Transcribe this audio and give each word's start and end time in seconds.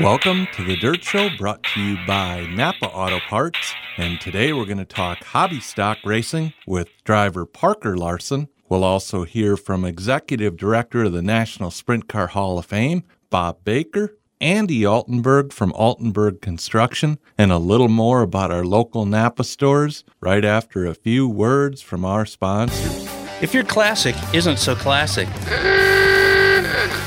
Welcome 0.00 0.48
to 0.54 0.64
the 0.64 0.78
Dirt 0.78 1.04
Show 1.04 1.28
brought 1.36 1.62
to 1.62 1.80
you 1.80 1.98
by 2.06 2.46
Napa 2.46 2.86
Auto 2.86 3.20
Parts. 3.20 3.74
And 3.98 4.18
today 4.18 4.54
we're 4.54 4.64
going 4.64 4.78
to 4.78 4.86
talk 4.86 5.22
hobby 5.22 5.60
stock 5.60 5.98
racing 6.06 6.54
with 6.66 6.88
driver 7.04 7.44
Parker 7.44 7.98
Larson. 7.98 8.48
We'll 8.70 8.82
also 8.82 9.24
hear 9.24 9.58
from 9.58 9.84
Executive 9.84 10.56
Director 10.56 11.04
of 11.04 11.12
the 11.12 11.20
National 11.20 11.70
Sprint 11.70 12.08
Car 12.08 12.28
Hall 12.28 12.58
of 12.58 12.64
Fame, 12.64 13.04
Bob 13.28 13.62
Baker, 13.62 14.16
Andy 14.40 14.80
Altenburg 14.80 15.52
from 15.52 15.70
Altenburg 15.72 16.40
Construction, 16.40 17.18
and 17.36 17.52
a 17.52 17.58
little 17.58 17.88
more 17.88 18.22
about 18.22 18.50
our 18.50 18.64
local 18.64 19.04
Napa 19.04 19.44
stores 19.44 20.04
right 20.20 20.46
after 20.46 20.86
a 20.86 20.94
few 20.94 21.28
words 21.28 21.82
from 21.82 22.06
our 22.06 22.24
sponsors. 22.24 23.06
If 23.42 23.52
your 23.52 23.64
classic 23.64 24.16
isn't 24.32 24.58
so 24.58 24.74
classic, 24.74 25.28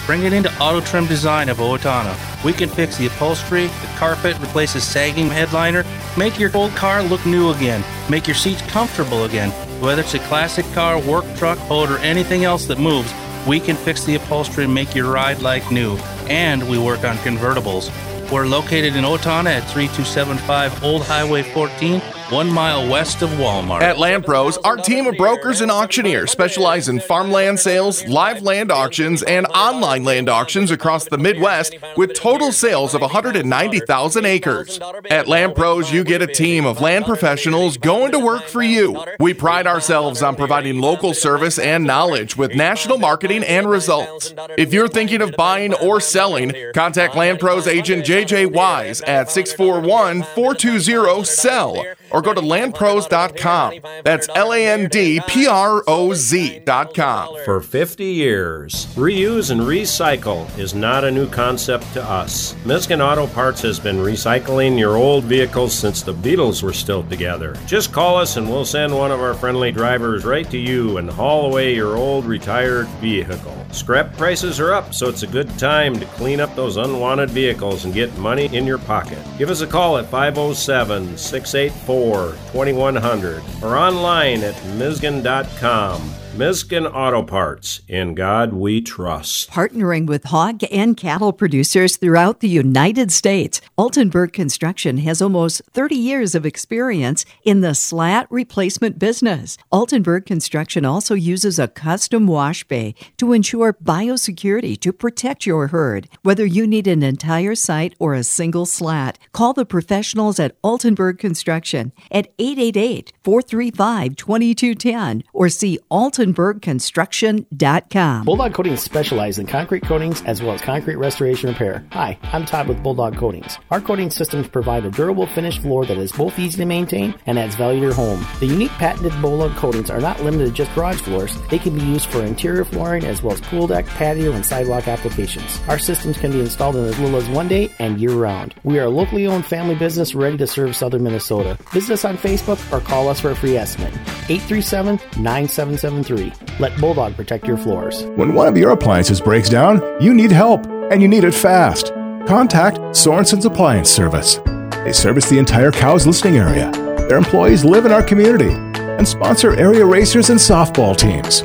bring 0.05 0.23
it 0.23 0.33
into 0.33 0.53
Auto 0.59 0.81
Trim 0.81 1.05
Design 1.07 1.49
of 1.49 1.57
Owatonna. 1.57 2.15
We 2.43 2.53
can 2.53 2.69
fix 2.69 2.97
the 2.97 3.07
upholstery, 3.07 3.67
the 3.67 3.93
carpet, 3.97 4.39
replace 4.39 4.73
the 4.73 4.81
sagging 4.81 5.29
headliner, 5.29 5.85
make 6.17 6.39
your 6.39 6.55
old 6.55 6.71
car 6.71 7.01
look 7.03 7.25
new 7.25 7.51
again, 7.51 7.83
make 8.09 8.27
your 8.27 8.35
seats 8.35 8.61
comfortable 8.63 9.25
again. 9.25 9.49
Whether 9.81 10.01
it's 10.01 10.13
a 10.13 10.19
classic 10.19 10.65
car, 10.73 10.99
work 10.99 11.25
truck, 11.35 11.57
boat, 11.67 11.89
or 11.89 11.97
anything 11.99 12.43
else 12.43 12.65
that 12.67 12.79
moves, 12.79 13.13
we 13.47 13.59
can 13.59 13.75
fix 13.75 14.03
the 14.05 14.15
upholstery 14.15 14.65
and 14.65 14.73
make 14.73 14.95
your 14.95 15.11
ride 15.11 15.41
like 15.41 15.71
new. 15.71 15.97
And 16.27 16.69
we 16.69 16.77
work 16.77 17.03
on 17.03 17.17
convertibles. 17.17 17.91
We're 18.31 18.47
located 18.47 18.95
in 18.95 19.03
Owatonna 19.03 19.51
at 19.51 19.69
3275 19.69 20.83
Old 20.83 21.03
Highway 21.03 21.43
14 21.43 22.01
one 22.33 22.51
mile 22.51 22.89
west 22.89 23.21
of 23.21 23.29
Walmart. 23.31 23.81
At 23.83 23.99
Land 23.99 24.25
Pros, 24.25 24.57
our 24.57 24.75
team 24.75 25.05
of 25.05 25.15
brokers 25.17 25.61
and 25.61 25.69
auctioneers 25.69 26.31
specialize 26.31 26.89
in 26.89 26.99
farmland 26.99 27.59
sales, 27.59 28.03
live 28.07 28.41
land 28.41 28.71
auctions, 28.71 29.21
and 29.21 29.45
online 29.47 30.03
land 30.03 30.27
auctions 30.27 30.71
across 30.71 31.05
the 31.05 31.19
Midwest 31.19 31.75
with 31.95 32.15
total 32.15 32.51
sales 32.51 32.95
of 32.95 33.01
190,000 33.01 34.25
acres. 34.25 34.79
At 35.11 35.27
Land 35.27 35.53
Pros, 35.53 35.91
you 35.91 36.03
get 36.03 36.23
a 36.23 36.27
team 36.27 36.65
of 36.65 36.81
land 36.81 37.05
professionals 37.05 37.77
going 37.77 38.11
to 38.13 38.19
work 38.19 38.45
for 38.45 38.63
you. 38.63 38.99
We 39.19 39.35
pride 39.35 39.67
ourselves 39.67 40.23
on 40.23 40.35
providing 40.35 40.79
local 40.81 41.13
service 41.13 41.59
and 41.59 41.83
knowledge 41.83 42.35
with 42.35 42.55
national 42.55 42.97
marketing 42.97 43.43
and 43.43 43.69
results. 43.69 44.33
If 44.57 44.73
you're 44.73 44.87
thinking 44.87 45.21
of 45.21 45.35
buying 45.37 45.75
or 45.75 45.99
selling, 45.99 46.55
contact 46.73 47.15
Land 47.15 47.39
Pros 47.39 47.67
agent 47.67 48.05
JJ 48.05 48.51
Wise 48.51 49.01
at 49.01 49.29
641 49.29 50.23
420 50.23 51.23
SELL 51.25 51.85
or 52.09 52.22
go 52.23 52.33
to 52.33 52.41
landpros.com. 52.41 53.73
That's 54.03 54.29
L 54.35 54.53
A 54.53 54.67
N 54.67 54.87
D 54.89 55.21
P 55.27 55.47
R 55.47 55.83
O 55.87 56.13
Z.com. 56.13 57.37
For 57.45 57.61
50 57.61 58.05
years, 58.05 58.87
reuse 58.95 59.51
and 59.51 59.61
recycle 59.61 60.47
is 60.57 60.73
not 60.73 61.03
a 61.03 61.11
new 61.11 61.27
concept 61.29 61.91
to 61.93 62.03
us. 62.03 62.55
Miskin 62.65 63.01
Auto 63.01 63.27
Parts 63.27 63.61
has 63.61 63.79
been 63.79 63.97
recycling 63.97 64.79
your 64.79 64.95
old 64.95 65.23
vehicles 65.25 65.73
since 65.73 66.01
the 66.01 66.13
Beatles 66.13 66.63
were 66.63 66.73
still 66.73 67.03
together. 67.03 67.55
Just 67.65 67.91
call 67.91 68.17
us 68.17 68.37
and 68.37 68.49
we'll 68.49 68.65
send 68.65 68.95
one 68.95 69.11
of 69.11 69.21
our 69.21 69.33
friendly 69.33 69.71
drivers 69.71 70.25
right 70.25 70.49
to 70.49 70.57
you 70.57 70.97
and 70.97 71.09
haul 71.09 71.45
away 71.45 71.75
your 71.75 71.95
old 71.97 72.25
retired 72.25 72.87
vehicle. 73.01 73.57
Scrap 73.71 74.15
prices 74.17 74.59
are 74.59 74.71
up, 74.73 74.93
so 74.93 75.09
it's 75.09 75.23
a 75.23 75.27
good 75.27 75.49
time 75.57 75.99
to 75.99 76.05
clean 76.17 76.39
up 76.39 76.55
those 76.55 76.77
unwanted 76.77 77.31
vehicles 77.31 77.85
and 77.85 77.93
get 77.93 78.15
money 78.17 78.45
in 78.55 78.67
your 78.67 78.77
pocket. 78.77 79.17
Give 79.37 79.49
us 79.49 79.61
a 79.61 79.67
call 79.67 79.97
at 79.97 80.05
507 80.05 81.17
684 81.17 82.12
2100 82.21 83.43
or 83.61 83.77
online 83.77 84.43
at 84.43 84.55
Misgan.com. 84.77 86.22
Miskin 86.35 86.87
Auto 86.87 87.21
Parts. 87.21 87.81
In 87.87 88.15
God 88.15 88.53
we 88.53 88.81
trust. 88.81 89.51
Partnering 89.51 90.07
with 90.07 90.23
hog 90.23 90.63
and 90.71 90.97
cattle 90.97 91.31
producers 91.31 91.95
throughout 91.95 92.39
the 92.39 92.49
United 92.49 93.11
States, 93.11 93.61
Altenburg 93.77 94.33
Construction 94.33 94.97
has 94.97 95.21
almost 95.21 95.61
30 95.73 95.93
years 95.93 96.33
of 96.33 96.43
experience 96.43 97.23
in 97.43 97.61
the 97.61 97.75
slat 97.75 98.25
replacement 98.31 98.97
business. 98.97 99.59
Altenburg 99.71 100.25
Construction 100.25 100.85
also 100.85 101.13
uses 101.13 101.59
a 101.59 101.67
custom 101.67 102.25
wash 102.25 102.63
bay 102.63 102.95
to 103.17 103.31
ensure 103.31 103.71
biosecurity 103.71 104.79
to 104.79 104.91
protect 104.91 105.45
your 105.45 105.67
herd. 105.67 106.09
Whether 106.23 106.47
you 106.47 106.65
need 106.65 106.87
an 106.87 107.03
entire 107.03 107.53
site 107.53 107.93
or 107.99 108.15
a 108.15 108.23
single 108.23 108.65
slat, 108.65 109.19
call 109.33 109.53
the 109.53 109.67
professionals 109.67 110.39
at 110.39 110.59
Altenburg 110.63 111.19
Construction 111.19 111.91
at 112.09 112.33
888 112.39 113.13
435 113.23 114.15
2210 114.15 115.23
or 115.31 115.47
see 115.47 115.77
Altenburg 115.91 116.22
BulldogConstruction.com. 116.31 118.23
Bulldog 118.23 118.53
Coatings 118.53 118.81
specializes 118.81 119.39
in 119.39 119.47
concrete 119.47 119.83
coatings 119.83 120.21
as 120.23 120.41
well 120.41 120.53
as 120.53 120.61
concrete 120.61 120.95
restoration 120.95 121.49
repair. 121.49 121.85
Hi, 121.91 122.17
I'm 122.23 122.45
Todd 122.45 122.67
with 122.67 122.81
Bulldog 122.81 123.17
Coatings. 123.17 123.57
Our 123.71 123.81
coating 123.81 124.09
systems 124.09 124.47
provide 124.47 124.85
a 124.85 124.91
durable 124.91 125.27
finished 125.27 125.61
floor 125.61 125.85
that 125.85 125.97
is 125.97 126.11
both 126.11 126.39
easy 126.39 126.57
to 126.57 126.65
maintain 126.65 127.15
and 127.25 127.37
adds 127.37 127.55
value 127.55 127.79
to 127.81 127.87
your 127.87 127.93
home. 127.93 128.25
The 128.39 128.45
unique 128.45 128.71
patented 128.71 129.19
Bulldog 129.21 129.55
coatings 129.57 129.89
are 129.89 129.99
not 129.99 130.21
limited 130.23 130.45
to 130.45 130.51
just 130.51 130.73
garage 130.75 131.01
floors. 131.01 131.37
They 131.49 131.59
can 131.59 131.75
be 131.75 131.83
used 131.83 132.05
for 132.05 132.21
interior 132.21 132.63
flooring 132.63 133.03
as 133.05 133.21
well 133.21 133.33
as 133.33 133.41
pool 133.41 133.67
deck, 133.67 133.85
patio, 133.87 134.31
and 134.31 134.45
sidewalk 134.45 134.87
applications. 134.87 135.59
Our 135.67 135.79
systems 135.79 136.17
can 136.17 136.31
be 136.31 136.39
installed 136.39 136.75
in 136.75 136.85
as 136.85 136.99
little 136.99 137.17
as 137.17 137.27
one 137.29 137.47
day 137.47 137.71
and 137.79 137.99
year 137.99 138.11
round. 138.11 138.53
We 138.63 138.79
are 138.79 138.85
a 138.85 138.89
locally 138.89 139.27
owned 139.27 139.45
family 139.45 139.75
business 139.75 140.15
ready 140.15 140.37
to 140.37 140.47
serve 140.47 140.75
southern 140.75 141.03
Minnesota. 141.03 141.57
Visit 141.71 141.93
us 141.93 142.05
on 142.05 142.17
Facebook 142.17 142.59
or 142.71 142.79
call 142.79 143.09
us 143.09 143.19
for 143.19 143.31
a 143.31 143.35
free 143.35 143.57
estimate. 143.57 143.93
837 144.29 144.99
9773. 145.21 146.12
Let 146.59 146.79
Bulldog 146.79 147.15
protect 147.15 147.47
your 147.47 147.57
floors. 147.57 148.03
When 148.15 148.33
one 148.33 148.47
of 148.47 148.57
your 148.57 148.71
appliances 148.71 149.21
breaks 149.21 149.49
down, 149.49 149.81
you 150.01 150.13
need 150.13 150.31
help, 150.31 150.65
and 150.91 151.01
you 151.01 151.07
need 151.07 151.23
it 151.23 151.33
fast. 151.33 151.87
Contact 152.27 152.77
Sorensen's 152.95 153.45
Appliance 153.45 153.89
Service. 153.89 154.39
They 154.83 154.93
service 154.93 155.29
the 155.29 155.39
entire 155.39 155.71
Cows 155.71 156.05
listening 156.05 156.37
area. 156.37 156.71
Their 157.07 157.17
employees 157.17 157.65
live 157.65 157.85
in 157.85 157.91
our 157.91 158.03
community 158.03 158.53
and 158.79 159.07
sponsor 159.07 159.57
area 159.57 159.85
racers 159.85 160.29
and 160.29 160.39
softball 160.39 160.95
teams. 160.95 161.43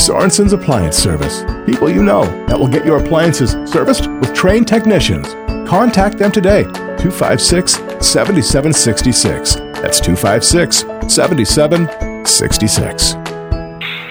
Sorensen's 0.00 0.52
Appliance 0.52 0.96
Service. 0.96 1.44
People 1.66 1.90
you 1.90 2.02
know 2.02 2.24
that 2.46 2.58
will 2.58 2.68
get 2.68 2.84
your 2.84 2.98
appliances 2.98 3.52
serviced 3.70 4.08
with 4.08 4.34
trained 4.34 4.66
technicians. 4.66 5.28
Contact 5.68 6.18
them 6.18 6.32
today. 6.32 6.64
256 6.64 7.74
7766. 8.04 9.54
That's 9.80 10.00
256 10.00 10.78
7766. 11.12 13.29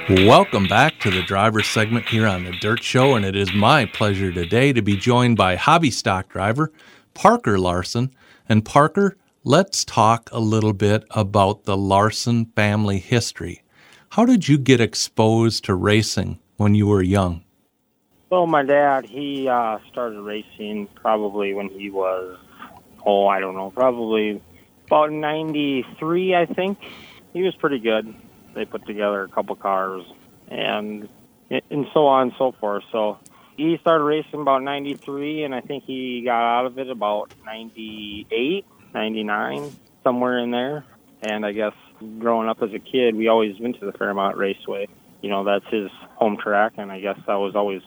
Welcome 0.09 0.65
back 0.67 0.99
to 1.01 1.11
the 1.11 1.21
driver 1.21 1.61
segment 1.61 2.09
here 2.09 2.25
on 2.25 2.43
the 2.43 2.51
Dirt 2.53 2.81
Show, 2.81 3.13
and 3.13 3.23
it 3.23 3.35
is 3.35 3.53
my 3.53 3.85
pleasure 3.85 4.31
today 4.31 4.73
to 4.73 4.81
be 4.81 4.97
joined 4.97 5.37
by 5.37 5.55
hobby 5.55 5.91
stock 5.91 6.29
driver 6.29 6.71
Parker 7.13 7.59
Larson. 7.59 8.09
And 8.47 8.65
Parker, 8.65 9.17
let's 9.43 9.85
talk 9.85 10.27
a 10.31 10.39
little 10.39 10.73
bit 10.73 11.05
about 11.11 11.65
the 11.65 11.77
Larson 11.77 12.45
family 12.55 12.97
history. 12.97 13.61
How 14.09 14.25
did 14.25 14.47
you 14.47 14.57
get 14.57 14.81
exposed 14.81 15.63
to 15.65 15.75
racing 15.75 16.39
when 16.57 16.73
you 16.73 16.87
were 16.87 17.03
young? 17.03 17.43
Well, 18.31 18.47
my 18.47 18.63
dad, 18.63 19.05
he 19.05 19.47
uh, 19.47 19.77
started 19.91 20.19
racing 20.21 20.87
probably 20.95 21.53
when 21.53 21.69
he 21.69 21.91
was, 21.91 22.35
oh, 23.05 23.27
I 23.27 23.39
don't 23.39 23.53
know, 23.53 23.69
probably 23.69 24.41
about 24.87 25.11
93, 25.11 26.33
I 26.33 26.47
think. 26.47 26.79
He 27.31 27.43
was 27.43 27.53
pretty 27.57 27.77
good 27.77 28.11
they 28.59 28.65
put 28.65 28.85
together 28.85 29.23
a 29.23 29.29
couple 29.29 29.55
cars 29.55 30.03
and 30.49 31.07
and 31.49 31.87
so 31.93 32.05
on 32.07 32.27
and 32.27 32.33
so 32.37 32.51
forth. 32.51 32.83
So 32.91 33.17
he 33.57 33.77
started 33.77 34.03
racing 34.03 34.41
about 34.41 34.61
93 34.61 35.45
and 35.45 35.55
I 35.55 35.61
think 35.61 35.85
he 35.85 36.21
got 36.23 36.59
out 36.59 36.65
of 36.65 36.77
it 36.77 36.89
about 36.89 37.33
98, 37.45 38.65
99, 38.93 39.71
somewhere 40.03 40.39
in 40.39 40.51
there. 40.51 40.83
And 41.21 41.45
I 41.45 41.53
guess 41.53 41.73
growing 42.19 42.49
up 42.49 42.61
as 42.61 42.73
a 42.73 42.79
kid, 42.79 43.15
we 43.15 43.29
always 43.29 43.59
went 43.59 43.79
to 43.79 43.85
the 43.85 43.93
Fairmont 43.93 44.37
Raceway. 44.37 44.87
You 45.21 45.29
know, 45.29 45.43
that's 45.43 45.67
his 45.67 45.89
home 46.15 46.37
track 46.37 46.73
and 46.77 46.91
I 46.91 46.99
guess 46.99 47.17
that 47.25 47.35
was 47.35 47.55
always 47.55 47.81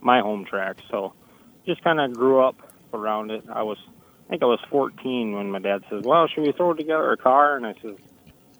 my 0.00 0.20
home 0.20 0.44
track. 0.44 0.76
So 0.90 1.14
just 1.64 1.82
kind 1.82 2.00
of 2.00 2.12
grew 2.12 2.40
up 2.40 2.56
around 2.92 3.30
it. 3.30 3.44
I 3.48 3.62
was 3.62 3.78
I 4.26 4.30
think 4.30 4.42
I 4.42 4.46
was 4.46 4.60
14 4.70 5.32
when 5.34 5.52
my 5.52 5.60
dad 5.60 5.84
says, 5.88 6.02
"Well, 6.04 6.26
should 6.26 6.42
we 6.42 6.50
throw 6.50 6.74
together 6.74 7.12
a 7.12 7.16
car?" 7.16 7.56
And 7.56 7.64
I 7.64 7.74
says, 7.80 7.96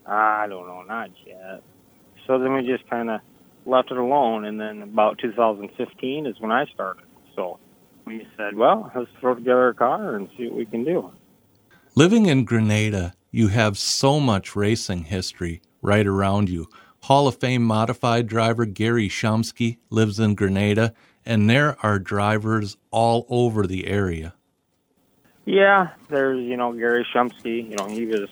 I 0.07 0.47
don't 0.49 0.67
know, 0.67 0.83
not 0.83 1.11
yet. 1.27 1.63
So 2.27 2.39
then 2.39 2.55
we 2.55 2.63
just 2.63 2.89
kind 2.89 3.11
of 3.11 3.21
left 3.65 3.91
it 3.91 3.99
alone, 3.99 4.45
and 4.45 4.61
then 4.61 4.83
about 4.83 5.19
2015 5.19 6.27
is 6.27 6.41
when 6.41 6.53
I 6.53 6.67
started. 6.67 7.05
So 7.35 7.59
we 8.05 8.27
said, 8.37 8.57
well, 8.57 8.91
let's 8.95 9.11
throw 9.21 9.35
together 9.35 9.69
a 9.69 9.75
car 9.75 10.17
and 10.17 10.29
see 10.37 10.47
what 10.47 10.57
we 10.57 10.67
can 10.67 10.85
do. 10.85 11.11
Living 11.95 12.27
in 12.27 12.45
Granada, 12.45 13.15
you 13.31 13.49
have 13.49 13.77
so 13.79 14.21
much 14.21 14.55
racing 14.55 15.05
history 15.05 15.61
right 15.83 16.07
around 16.07 16.49
you. 16.49 16.69
Hall 17.03 17.29
of 17.29 17.37
Fame 17.37 17.63
modified 17.63 18.27
driver 18.27 18.65
Gary 18.65 19.09
Shumsky 19.09 19.79
lives 19.91 20.19
in 20.19 20.35
Granada, 20.35 20.95
and 21.25 21.49
there 21.49 21.77
are 21.83 21.99
drivers 21.99 22.77
all 22.91 23.27
over 23.29 23.67
the 23.67 23.87
area. 23.87 24.35
Yeah, 25.45 25.91
there's, 26.09 26.41
you 26.41 26.57
know, 26.57 26.73
Gary 26.73 27.07
Shumsky. 27.15 27.71
You 27.71 27.77
know, 27.77 27.87
he 27.87 28.07
was 28.07 28.29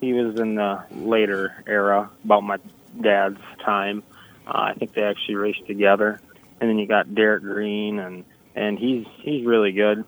he 0.00 0.12
was 0.12 0.38
in 0.38 0.54
the 0.54 0.84
later 0.90 1.62
era, 1.66 2.10
about 2.24 2.42
my 2.42 2.58
dad's 3.00 3.40
time. 3.64 4.02
Uh, 4.46 4.70
I 4.70 4.74
think 4.74 4.94
they 4.94 5.02
actually 5.02 5.36
raced 5.36 5.66
together. 5.66 6.20
And 6.60 6.70
then 6.70 6.78
you 6.78 6.86
got 6.86 7.14
Derek 7.14 7.42
Green, 7.42 7.98
and 7.98 8.24
and 8.54 8.78
he's 8.78 9.06
he's 9.22 9.44
really 9.44 9.72
good. 9.72 10.04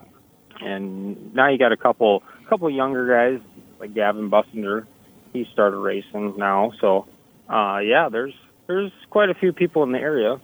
and 0.60 1.34
now 1.34 1.48
you 1.48 1.58
got 1.58 1.72
a 1.72 1.76
couple 1.76 2.22
couple 2.48 2.68
younger 2.70 3.06
guys 3.06 3.40
like 3.78 3.94
Gavin 3.94 4.30
Bussinger. 4.30 4.86
He 5.32 5.46
started 5.52 5.76
racing 5.76 6.34
now, 6.36 6.72
so 6.80 7.06
uh, 7.48 7.78
yeah, 7.78 8.08
there's 8.10 8.34
there's 8.66 8.92
quite 9.10 9.30
a 9.30 9.34
few 9.34 9.52
people 9.52 9.82
in 9.82 9.92
the 9.92 9.98
area. 9.98 10.40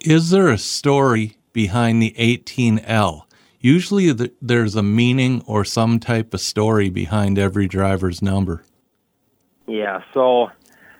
Is 0.00 0.30
there 0.30 0.48
a 0.48 0.58
story 0.58 1.36
behind 1.52 2.02
the 2.02 2.14
18L? 2.18 3.22
Usually 3.60 4.10
the, 4.12 4.32
there's 4.40 4.74
a 4.74 4.82
meaning 4.82 5.42
or 5.46 5.66
some 5.66 6.00
type 6.00 6.32
of 6.32 6.40
story 6.40 6.88
behind 6.88 7.38
every 7.38 7.68
driver's 7.68 8.22
number. 8.22 8.64
Yeah, 9.66 10.00
so 10.14 10.48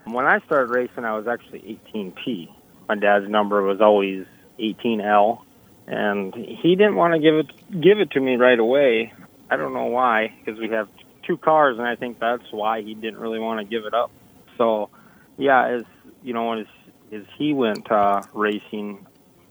when 0.04 0.26
I 0.26 0.40
started 0.40 0.70
racing, 0.70 1.04
I 1.04 1.16
was 1.16 1.26
actually 1.26 1.80
18P. 1.94 2.54
My 2.88 2.96
dad's 2.96 3.28
number 3.28 3.62
was 3.62 3.80
always 3.80 4.26
18L, 4.58 5.42
and 5.86 6.34
he 6.34 6.76
didn't 6.76 6.96
want 6.96 7.14
to 7.14 7.20
give 7.20 7.34
it 7.34 7.80
give 7.80 7.98
it 7.98 8.10
to 8.12 8.20
me 8.20 8.36
right 8.36 8.58
away. 8.58 9.12
I 9.50 9.56
don't 9.56 9.72
know 9.72 9.86
why, 9.86 10.32
because 10.38 10.60
we 10.60 10.68
have 10.68 10.88
two 11.26 11.38
cars, 11.38 11.78
and 11.78 11.86
I 11.86 11.96
think 11.96 12.20
that's 12.20 12.44
why 12.50 12.82
he 12.82 12.94
didn't 12.94 13.18
really 13.18 13.38
want 13.38 13.60
to 13.60 13.64
give 13.64 13.86
it 13.86 13.94
up. 13.94 14.10
So, 14.58 14.90
yeah, 15.38 15.66
as 15.66 15.82
you 16.22 16.34
know, 16.34 16.52
as 16.52 16.66
as 17.10 17.22
he 17.38 17.54
went 17.54 17.90
uh, 17.90 18.22
racing, 18.34 19.06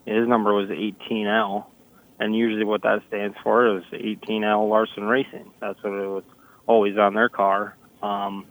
his 0.05 0.27
number 0.27 0.53
was 0.53 0.69
18L, 0.69 1.65
and 2.19 2.35
usually 2.35 2.65
what 2.65 2.83
that 2.83 3.01
stands 3.07 3.37
for 3.43 3.77
is 3.77 3.83
18L 3.91 4.69
Larson 4.69 5.05
Racing. 5.05 5.51
That's 5.59 5.81
what 5.83 5.93
it 5.93 6.07
was 6.07 6.23
always 6.67 6.97
on 6.97 7.13
their 7.13 7.29
car. 7.29 7.75
Um, 8.03 8.45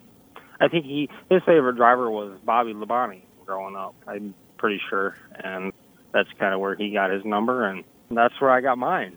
I 0.61 0.69
think 0.69 0.87
he 0.87 1.09
his 1.31 1.43
favorite 1.45 1.77
driver 1.77 2.11
was 2.11 2.39
Bobby 2.45 2.75
Labonte 2.75 3.23
growing 3.47 3.77
up. 3.77 3.95
I'm 4.07 4.35
pretty 4.57 4.81
sure, 4.89 5.17
and 5.43 5.73
that's 6.13 6.29
kind 6.39 6.55
of 6.55 6.61
where 6.61 6.75
he 6.75 6.93
got 6.93 7.11
his 7.11 7.25
number, 7.25 7.67
and 7.67 7.85
that's 8.11 8.39
where 8.41 8.51
I 8.51 8.61
got 8.61 8.79
mine. 8.79 9.17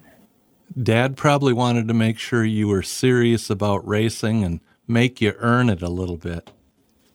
Dad 0.82 1.18
probably 1.18 1.52
wanted 1.52 1.88
to 1.88 1.94
make 1.94 2.18
sure 2.18 2.46
you 2.46 2.68
were 2.68 2.84
serious 2.84 3.50
about 3.50 3.86
racing 3.88 4.44
and 4.44 4.62
make 4.88 5.20
you 5.20 5.34
earn 5.40 5.70
it 5.70 5.82
a 5.82 5.90
little 5.90 6.18
bit. 6.18 6.52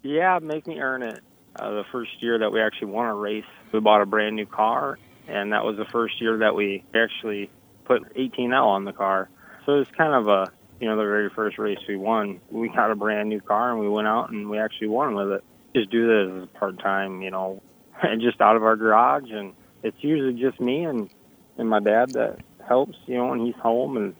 Yeah, 0.02 0.38
make 0.42 0.66
me 0.66 0.78
earn 0.80 1.02
it. 1.02 1.20
Uh, 1.58 1.70
the 1.70 1.84
first 1.90 2.22
year 2.22 2.38
that 2.38 2.52
we 2.52 2.60
actually 2.60 2.88
won 2.88 3.06
a 3.06 3.14
race, 3.14 3.44
we 3.72 3.80
bought 3.80 4.02
a 4.02 4.06
brand 4.06 4.36
new 4.36 4.44
car, 4.44 4.98
and 5.28 5.52
that 5.52 5.64
was 5.64 5.76
the 5.76 5.84
first 5.86 6.20
year 6.20 6.38
that 6.38 6.54
we 6.54 6.84
actually 6.94 7.50
put 7.84 8.14
18L 8.14 8.64
on 8.64 8.84
the 8.84 8.92
car. 8.92 9.28
So 9.64 9.74
it 9.74 9.78
was 9.78 9.88
kind 9.96 10.14
of 10.14 10.28
a, 10.28 10.52
you 10.80 10.88
know, 10.88 10.96
the 10.96 11.02
very 11.02 11.30
first 11.30 11.58
race 11.58 11.78
we 11.88 11.96
won. 11.96 12.40
We 12.50 12.68
got 12.68 12.90
a 12.90 12.94
brand 12.94 13.28
new 13.28 13.40
car, 13.40 13.72
and 13.72 13.80
we 13.80 13.88
went 13.88 14.08
out 14.08 14.30
and 14.30 14.48
we 14.48 14.58
actually 14.58 14.88
won 14.88 15.14
with 15.14 15.32
it. 15.32 15.44
Just 15.74 15.90
do 15.90 16.06
this 16.06 16.42
as 16.42 16.48
part 16.58 16.78
time, 16.78 17.22
you 17.22 17.30
know, 17.30 17.62
and 18.02 18.20
just 18.20 18.40
out 18.40 18.56
of 18.56 18.62
our 18.62 18.76
garage, 18.76 19.30
and 19.30 19.54
it's 19.82 19.96
usually 20.00 20.40
just 20.40 20.60
me 20.60 20.84
and 20.84 21.10
and 21.58 21.70
my 21.70 21.80
dad 21.80 22.10
that 22.10 22.40
helps, 22.66 22.98
you 23.06 23.14
know, 23.14 23.28
when 23.28 23.44
he's 23.44 23.54
home, 23.56 23.96
and 23.96 24.14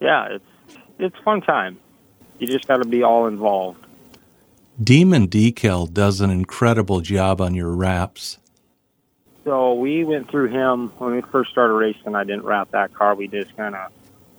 yeah, 0.00 0.28
it's 0.30 0.78
it's 0.98 1.16
fun 1.24 1.40
time. 1.40 1.78
You 2.38 2.46
just 2.46 2.66
got 2.66 2.82
to 2.82 2.88
be 2.88 3.02
all 3.02 3.26
involved. 3.26 3.84
Demon 4.82 5.28
Decal 5.28 5.92
does 5.92 6.20
an 6.20 6.30
incredible 6.30 7.00
job 7.00 7.40
on 7.40 7.54
your 7.54 7.70
wraps. 7.70 8.38
So 9.44 9.74
we 9.74 10.04
went 10.04 10.30
through 10.30 10.48
him 10.48 10.90
when 10.98 11.14
we 11.14 11.22
first 11.22 11.50
started 11.50 11.74
racing. 11.74 12.14
I 12.14 12.24
didn't 12.24 12.44
wrap 12.44 12.70
that 12.70 12.94
car. 12.94 13.14
We 13.14 13.28
just 13.28 13.56
kind 13.56 13.74
of 13.74 13.90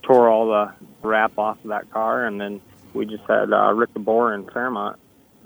tore 0.02 0.30
all 0.30 0.48
the 0.48 0.74
wrap 1.02 1.38
off 1.38 1.58
of 1.64 1.70
that 1.70 1.92
car, 1.92 2.26
and 2.26 2.40
then 2.40 2.62
we 2.94 3.06
just 3.06 3.24
had 3.28 3.52
uh, 3.52 3.74
Rick 3.74 3.94
DeBoer 3.94 4.36
in 4.36 4.50
Fairmont 4.50 5.00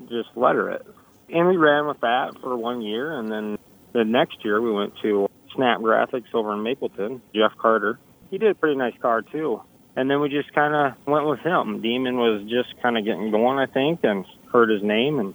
just 0.10 0.30
letter 0.36 0.70
it. 0.70 0.86
And 1.30 1.48
we 1.48 1.58
ran 1.58 1.88
with 1.88 2.00
that 2.02 2.40
for 2.42 2.56
one 2.56 2.82
year, 2.82 3.18
and 3.18 3.32
then 3.32 3.58
the 3.94 4.06
next 4.06 4.46
year 4.46 4.62
we 4.62 4.72
went 4.72 4.94
to 5.02 5.30
Snap 5.56 5.80
Graphics 5.80 6.34
over 6.34 6.54
in 6.54 6.64
Mapleton, 6.64 7.22
Jeff 7.34 7.58
Carter. 7.58 8.00
He 8.30 8.38
did 8.38 8.52
a 8.52 8.56
pretty 8.56 8.76
nice 8.76 8.96
car 9.02 9.22
too. 9.22 9.62
And 9.96 10.10
then 10.10 10.22
we 10.22 10.30
just 10.30 10.54
kind 10.54 10.76
of 10.76 11.08
went 11.08 11.26
with 11.26 11.40
him. 11.40 11.82
Demon 11.82 12.18
was 12.18 12.44
just 12.44 12.80
kind 12.82 12.98
of 12.98 13.04
getting 13.04 13.32
going, 13.32 13.58
I 13.58 13.66
think, 13.66 14.02
and 14.04 14.26
heard 14.52 14.70
his 14.70 14.84
name, 14.84 15.20
and 15.20 15.34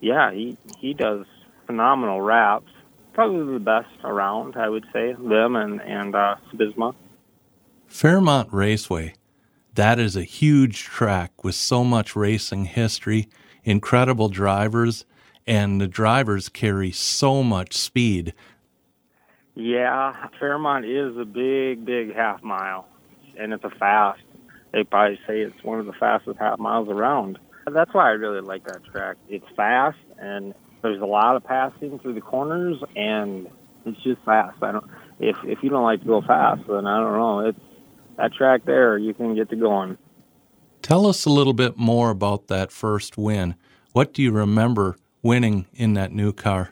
yeah, 0.00 0.32
he 0.32 0.56
he 0.78 0.94
does 0.94 1.26
phenomenal 1.66 2.20
wraps. 2.20 2.70
Probably 3.14 3.52
the 3.52 3.60
best 3.60 3.88
around, 4.02 4.56
I 4.56 4.68
would 4.68 4.84
say. 4.92 5.12
Them 5.12 5.56
and 5.56 5.80
and 5.80 6.14
uh, 6.14 6.36
Bisma. 6.54 6.94
Fairmont 7.86 8.52
Raceway, 8.52 9.14
that 9.74 9.98
is 10.00 10.16
a 10.16 10.24
huge 10.24 10.82
track 10.82 11.44
with 11.44 11.54
so 11.54 11.84
much 11.84 12.16
racing 12.16 12.64
history, 12.64 13.28
incredible 13.62 14.28
drivers, 14.28 15.04
and 15.46 15.80
the 15.80 15.86
drivers 15.86 16.48
carry 16.48 16.90
so 16.90 17.42
much 17.42 17.76
speed. 17.76 18.34
Yeah, 19.54 20.28
Fairmont 20.40 20.84
is 20.84 21.16
a 21.16 21.24
big, 21.24 21.84
big 21.84 22.14
half 22.14 22.42
mile, 22.42 22.88
and 23.38 23.52
it's 23.52 23.62
a 23.62 23.70
fast. 23.70 24.22
They 24.72 24.82
probably 24.82 25.20
say 25.26 25.40
it's 25.42 25.62
one 25.62 25.78
of 25.78 25.86
the 25.86 25.92
fastest 25.92 26.38
half 26.40 26.58
miles 26.58 26.88
around. 26.88 27.38
That's 27.70 27.94
why 27.94 28.08
I 28.08 28.12
really 28.12 28.40
like 28.40 28.64
that 28.66 28.84
track. 28.84 29.16
It's 29.28 29.46
fast, 29.54 29.98
and 30.18 30.52
there's 30.84 31.00
a 31.00 31.06
lot 31.06 31.34
of 31.34 31.42
passing 31.44 31.98
through 31.98 32.12
the 32.12 32.20
corners, 32.20 32.76
and 32.94 33.48
it's 33.86 34.00
just 34.02 34.20
fast. 34.24 34.62
I 34.62 34.72
don't. 34.72 34.84
If 35.18 35.36
if 35.44 35.58
you 35.62 35.70
don't 35.70 35.82
like 35.82 36.00
to 36.00 36.06
go 36.06 36.20
fast, 36.20 36.62
then 36.68 36.86
I 36.86 37.00
don't 37.00 37.18
know. 37.18 37.48
It's 37.48 37.58
that 38.16 38.34
track 38.34 38.64
there. 38.66 38.98
You 38.98 39.14
can 39.14 39.34
get 39.34 39.48
to 39.50 39.56
going. 39.56 39.96
Tell 40.82 41.06
us 41.06 41.24
a 41.24 41.30
little 41.30 41.54
bit 41.54 41.78
more 41.78 42.10
about 42.10 42.48
that 42.48 42.70
first 42.70 43.16
win. 43.16 43.54
What 43.92 44.12
do 44.12 44.22
you 44.22 44.30
remember 44.30 44.96
winning 45.22 45.66
in 45.72 45.94
that 45.94 46.12
new 46.12 46.32
car? 46.32 46.70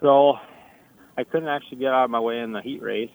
So, 0.00 0.34
I 1.18 1.24
couldn't 1.24 1.48
actually 1.48 1.78
get 1.78 1.88
out 1.88 2.04
of 2.04 2.10
my 2.10 2.20
way 2.20 2.40
in 2.40 2.52
the 2.52 2.62
heat 2.62 2.80
race, 2.82 3.10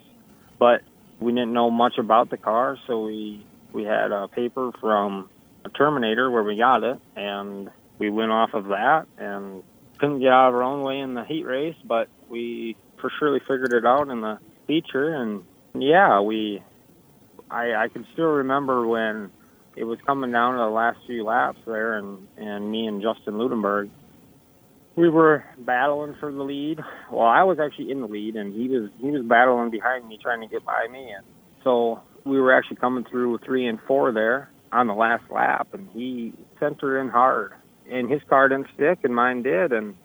but 0.59 0.81
we 1.19 1.31
didn't 1.31 1.53
know 1.53 1.71
much 1.71 1.97
about 1.97 2.30
the 2.30 2.38
car, 2.38 2.77
so 2.86 3.06
we 3.06 3.44
we 3.74 3.83
had 3.83 4.12
a 4.12 4.27
paper 4.27 4.71
from 4.80 5.30
a 5.65 5.69
Terminator 5.69 6.30
where 6.30 6.44
we 6.44 6.57
got 6.57 6.83
it, 6.83 7.00
and 7.15 7.71
we 7.97 8.12
went 8.12 8.31
off 8.31 8.53
of 8.53 8.65
that 8.65 9.06
and 9.18 9.63
couldn't 10.00 10.19
get 10.19 10.30
out 10.30 10.50
of 10.50 10.56
our 10.56 10.63
own 10.63 10.84
way 10.84 11.00
in 11.00 11.13
the 11.13 11.24
heat 11.25 11.44
race, 11.44 11.75
but 11.86 12.07
we 12.30 12.75
for 13.01 13.12
surely 13.19 13.40
figured 13.40 13.74
it 13.74 13.86
out 13.86 14.10
in 14.10 14.22
the 14.22 14.40
feature, 14.68 15.16
and 15.16 15.44
yeah, 15.75 16.22
we. 16.22 16.63
I 17.51 17.74
I 17.74 17.88
can 17.92 18.06
still 18.13 18.25
remember 18.25 18.86
when 18.88 19.31
it 19.75 19.84
was 19.84 19.98
coming 20.06 20.31
down 20.31 20.54
to 20.54 20.60
the 20.60 20.69
last 20.69 21.00
few 21.07 21.24
laps 21.24 21.60
there, 21.66 21.98
and 21.98 22.28
and 22.38 22.72
me 22.72 22.86
and 22.88 23.01
Justin 23.01 23.36
Ludenberg, 23.36 23.90
we 24.96 25.10
were 25.10 25.44
battling 25.57 26.16
for 26.19 26.31
the 26.31 26.44
lead. 26.44 26.80
Well, 27.12 27.25
I 27.25 27.44
was 27.44 27.57
actually 27.60 27.92
in 27.92 28.01
the 28.01 28.07
lead, 28.07 28.36
and 28.36 28.54
he 28.54 28.68
was 28.68 28.90
he 29.00 29.10
was 29.10 29.24
battling 29.25 29.72
behind 29.72 30.07
me, 30.07 30.19
trying 30.22 30.42
to 30.42 30.48
get 30.48 30.66
by 30.66 30.88
me, 30.92 31.12
and 31.16 31.25
so 31.63 32.01
we 32.25 32.40
were 32.40 32.54
actually 32.54 32.78
coming 32.78 33.06
through 33.10 33.40
three 33.46 33.68
and 33.68 33.80
four 33.88 34.12
there 34.12 34.51
on 34.72 34.88
the 34.88 34.94
last 34.94 35.24
lap, 35.32 35.70
and 35.74 35.89
he 35.94 36.34
sent 36.60 36.82
her 36.82 37.00
in 37.00 37.10
hard, 37.10 37.53
and 37.91 38.10
his 38.10 38.22
car 38.29 38.50
didn't 38.50 38.67
stick, 38.75 39.00
and 39.03 39.15
mine 39.15 39.43
did, 39.43 39.72
and 39.72 39.96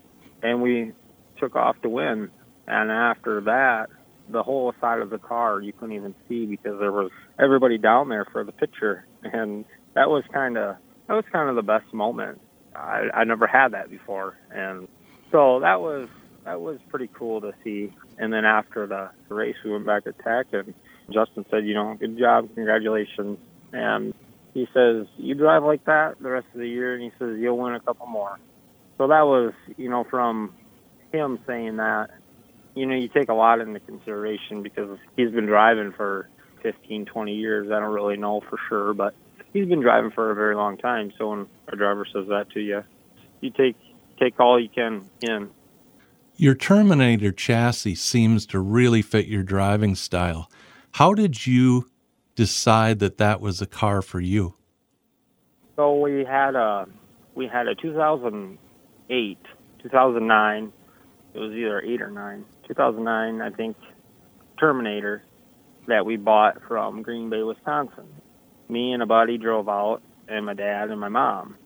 and 0.43 0.63
we 0.63 0.93
took 1.39 1.57
off 1.57 1.81
to 1.83 1.89
win. 1.89 2.31
And 2.67 2.91
after 2.91 3.41
that, 3.43 3.89
the 4.29 4.43
whole 4.43 4.73
side 4.81 5.01
of 5.01 5.11
the 5.11 5.19
car 5.19 5.61
you 5.61 5.73
couldn't 5.73 5.95
even 5.95 6.15
see 6.29 6.47
because 6.47 6.79
there 6.81 6.93
was 6.93 7.11
everybody 7.39 7.79
down 7.79 8.09
there 8.09 8.27
for 8.33 8.45
the 8.45 8.53
picture, 8.53 9.07
and 9.23 9.65
that 9.95 10.09
was 10.09 10.25
kind 10.33 10.57
of 10.57 10.77
that 11.09 11.15
was 11.15 11.25
kind 11.33 11.49
of 11.49 11.57
the 11.57 11.63
best 11.63 11.93
moment. 11.93 12.41
I, 12.75 13.09
I 13.15 13.25
never 13.25 13.47
had 13.47 13.73
that 13.73 13.91
before, 13.91 14.37
and 14.51 14.89
so 15.31 15.61
that 15.61 15.81
was 15.81 16.09
that 16.45 16.61
was 16.61 16.79
pretty 16.89 17.09
cool 17.13 17.41
to 17.41 17.53
see. 17.63 17.93
And 18.19 18.33
then 18.33 18.45
after 18.45 18.87
the 18.87 19.11
race, 19.35 19.57
we 19.65 19.73
went 19.73 19.87
back 19.87 20.05
to 20.05 20.13
Tech, 20.13 20.47
and 20.53 20.75
Justin 21.11 21.45
said, 21.51 21.67
"You 21.67 21.75
know, 21.75 21.97
good 21.99 22.19
job, 22.19 22.49
congratulations." 22.55 23.39
And 23.73 24.15
he 24.55 24.67
says, 24.73 25.07
"You 25.19 25.35
drive 25.35 25.65
like 25.65 25.85
that 25.85 26.15
the 26.21 26.31
rest 26.31 26.47
of 26.55 26.61
the 26.61 26.69
year," 26.69 26.95
and 26.95 27.03
he 27.03 27.13
says, 27.19 27.39
"You'll 27.39 27.59
win 27.59 27.75
a 27.75 27.81
couple 27.81 28.07
more." 28.07 28.39
So 28.97 29.09
that 29.09 29.23
was, 29.23 29.53
you 29.77 29.91
know, 29.91 30.05
from 30.05 30.55
him 31.13 31.41
saying 31.47 31.77
that, 31.77 32.11
you 32.75 32.87
know, 32.87 32.95
you 32.95 33.09
take 33.09 33.29
a 33.29 33.35
lot 33.35 33.61
into 33.61 33.81
consideration 33.81 34.63
because 34.63 34.99
he's 35.17 35.31
been 35.31 35.47
driving 35.47 35.93
for 35.93 36.29
15, 36.63 37.05
20 37.05 37.35
years. 37.35 37.71
I 37.71 37.81
don't 37.81 37.93
really 37.93 38.17
know 38.17 38.41
for 38.41 38.59
sure, 38.69 38.95
but 38.95 39.15
he's 39.53 39.67
been 39.67 39.81
driving 39.81 40.11
for 40.11 40.31
a 40.31 40.35
very 40.35 40.55
long 40.55 40.77
time. 40.77 41.13
So 41.19 41.31
when 41.31 41.47
a 41.69 41.77
driver 41.77 42.07
says 42.13 42.29
that 42.29 42.51
to 42.51 42.61
you, 42.61 42.83
you 43.41 43.51
take 43.51 43.77
take 44.19 44.39
all 44.39 44.61
you 44.61 44.69
can 44.69 45.09
in. 45.21 45.51
Your 46.37 46.55
Terminator 46.55 47.33
chassis 47.33 47.95
seems 47.95 48.47
to 48.47 48.59
really 48.59 49.03
fit 49.03 49.27
your 49.27 49.43
driving 49.43 49.95
style. 49.95 50.51
How 50.93 51.15
did 51.15 51.47
you 51.47 51.87
decide 52.35 52.99
that 52.99 53.19
that 53.19 53.41
was 53.41 53.61
a 53.61 53.67
car 53.67 54.03
for 54.03 54.21
you? 54.21 54.55
So 55.77 55.95
we 56.01 56.25
had 56.25 56.55
a 56.55 56.87
we 57.35 57.47
had 57.47 57.67
a 57.67 57.75
2008, 57.75 59.39
2009. 59.83 60.73
It 61.35 61.39
was 61.39 61.53
either 61.53 61.81
eight 61.81 62.01
or 62.01 62.11
nine. 62.11 62.45
2009, 62.69 63.41
I 63.41 63.51
think, 63.51 63.77
Terminator 64.59 65.23
that 65.87 66.07
we 66.07 66.17
bought 66.17 66.63
from 66.67 67.03
Green 67.03 67.29
Bay, 67.29 67.43
Wisconsin. 67.43 68.07
Me 68.69 68.93
and 68.93 69.03
a 69.03 69.07
buddy 69.07 69.37
drove 69.37 69.69
out, 69.69 70.01
and 70.29 70.47
my 70.47 70.55
dad 70.55 70.91
and 70.91 71.01
my 71.01 71.09
mom, 71.09 71.57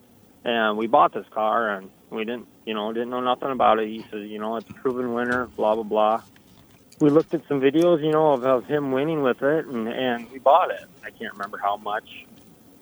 and 0.45 0.77
we 0.77 0.87
bought 0.87 1.15
this 1.15 1.27
car, 1.33 1.77
and 1.77 1.91
we 2.11 2.25
didn't, 2.25 2.49
you 2.65 2.75
know, 2.75 2.93
didn't 2.93 3.11
know 3.11 3.21
nothing 3.21 3.51
about 3.51 3.79
it. 3.79 3.89
He 3.89 4.01
says, 4.11 4.29
you 4.29 4.39
know, 4.39 4.57
it's 4.57 4.69
a 4.71 4.75
proven 4.75 5.15
winner, 5.15 5.47
blah 5.47 5.75
blah 5.75 5.85
blah. 5.85 6.23
We 7.01 7.11
looked 7.11 7.35
at 7.35 7.43
some 7.49 7.61
videos, 7.61 8.03
you 8.03 8.11
know, 8.11 8.33
of, 8.33 8.45
of 8.45 8.65
him 8.65 8.93
winning 8.93 9.23
with 9.23 9.43
it, 9.43 9.67
and 9.67 9.89
and 9.89 10.31
we 10.31 10.39
bought 10.39 10.71
it. 10.71 10.85
I 11.05 11.11
can't 11.11 11.33
remember 11.33 11.59
how 11.59 11.77
much, 11.77 12.09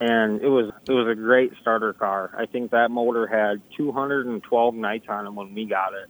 and 0.00 0.40
it 0.40 0.48
was 0.48 0.72
it 0.88 0.92
was 0.92 1.08
a 1.08 1.14
great 1.14 1.52
starter 1.60 1.92
car. 1.92 2.30
I 2.36 2.46
think 2.46 2.70
that 2.70 2.90
motor 2.90 3.26
had 3.26 3.60
212 3.76 4.74
nights 4.74 5.06
on 5.08 5.26
it 5.26 5.32
when 5.32 5.54
we 5.54 5.66
got 5.66 5.92
it, 5.92 6.08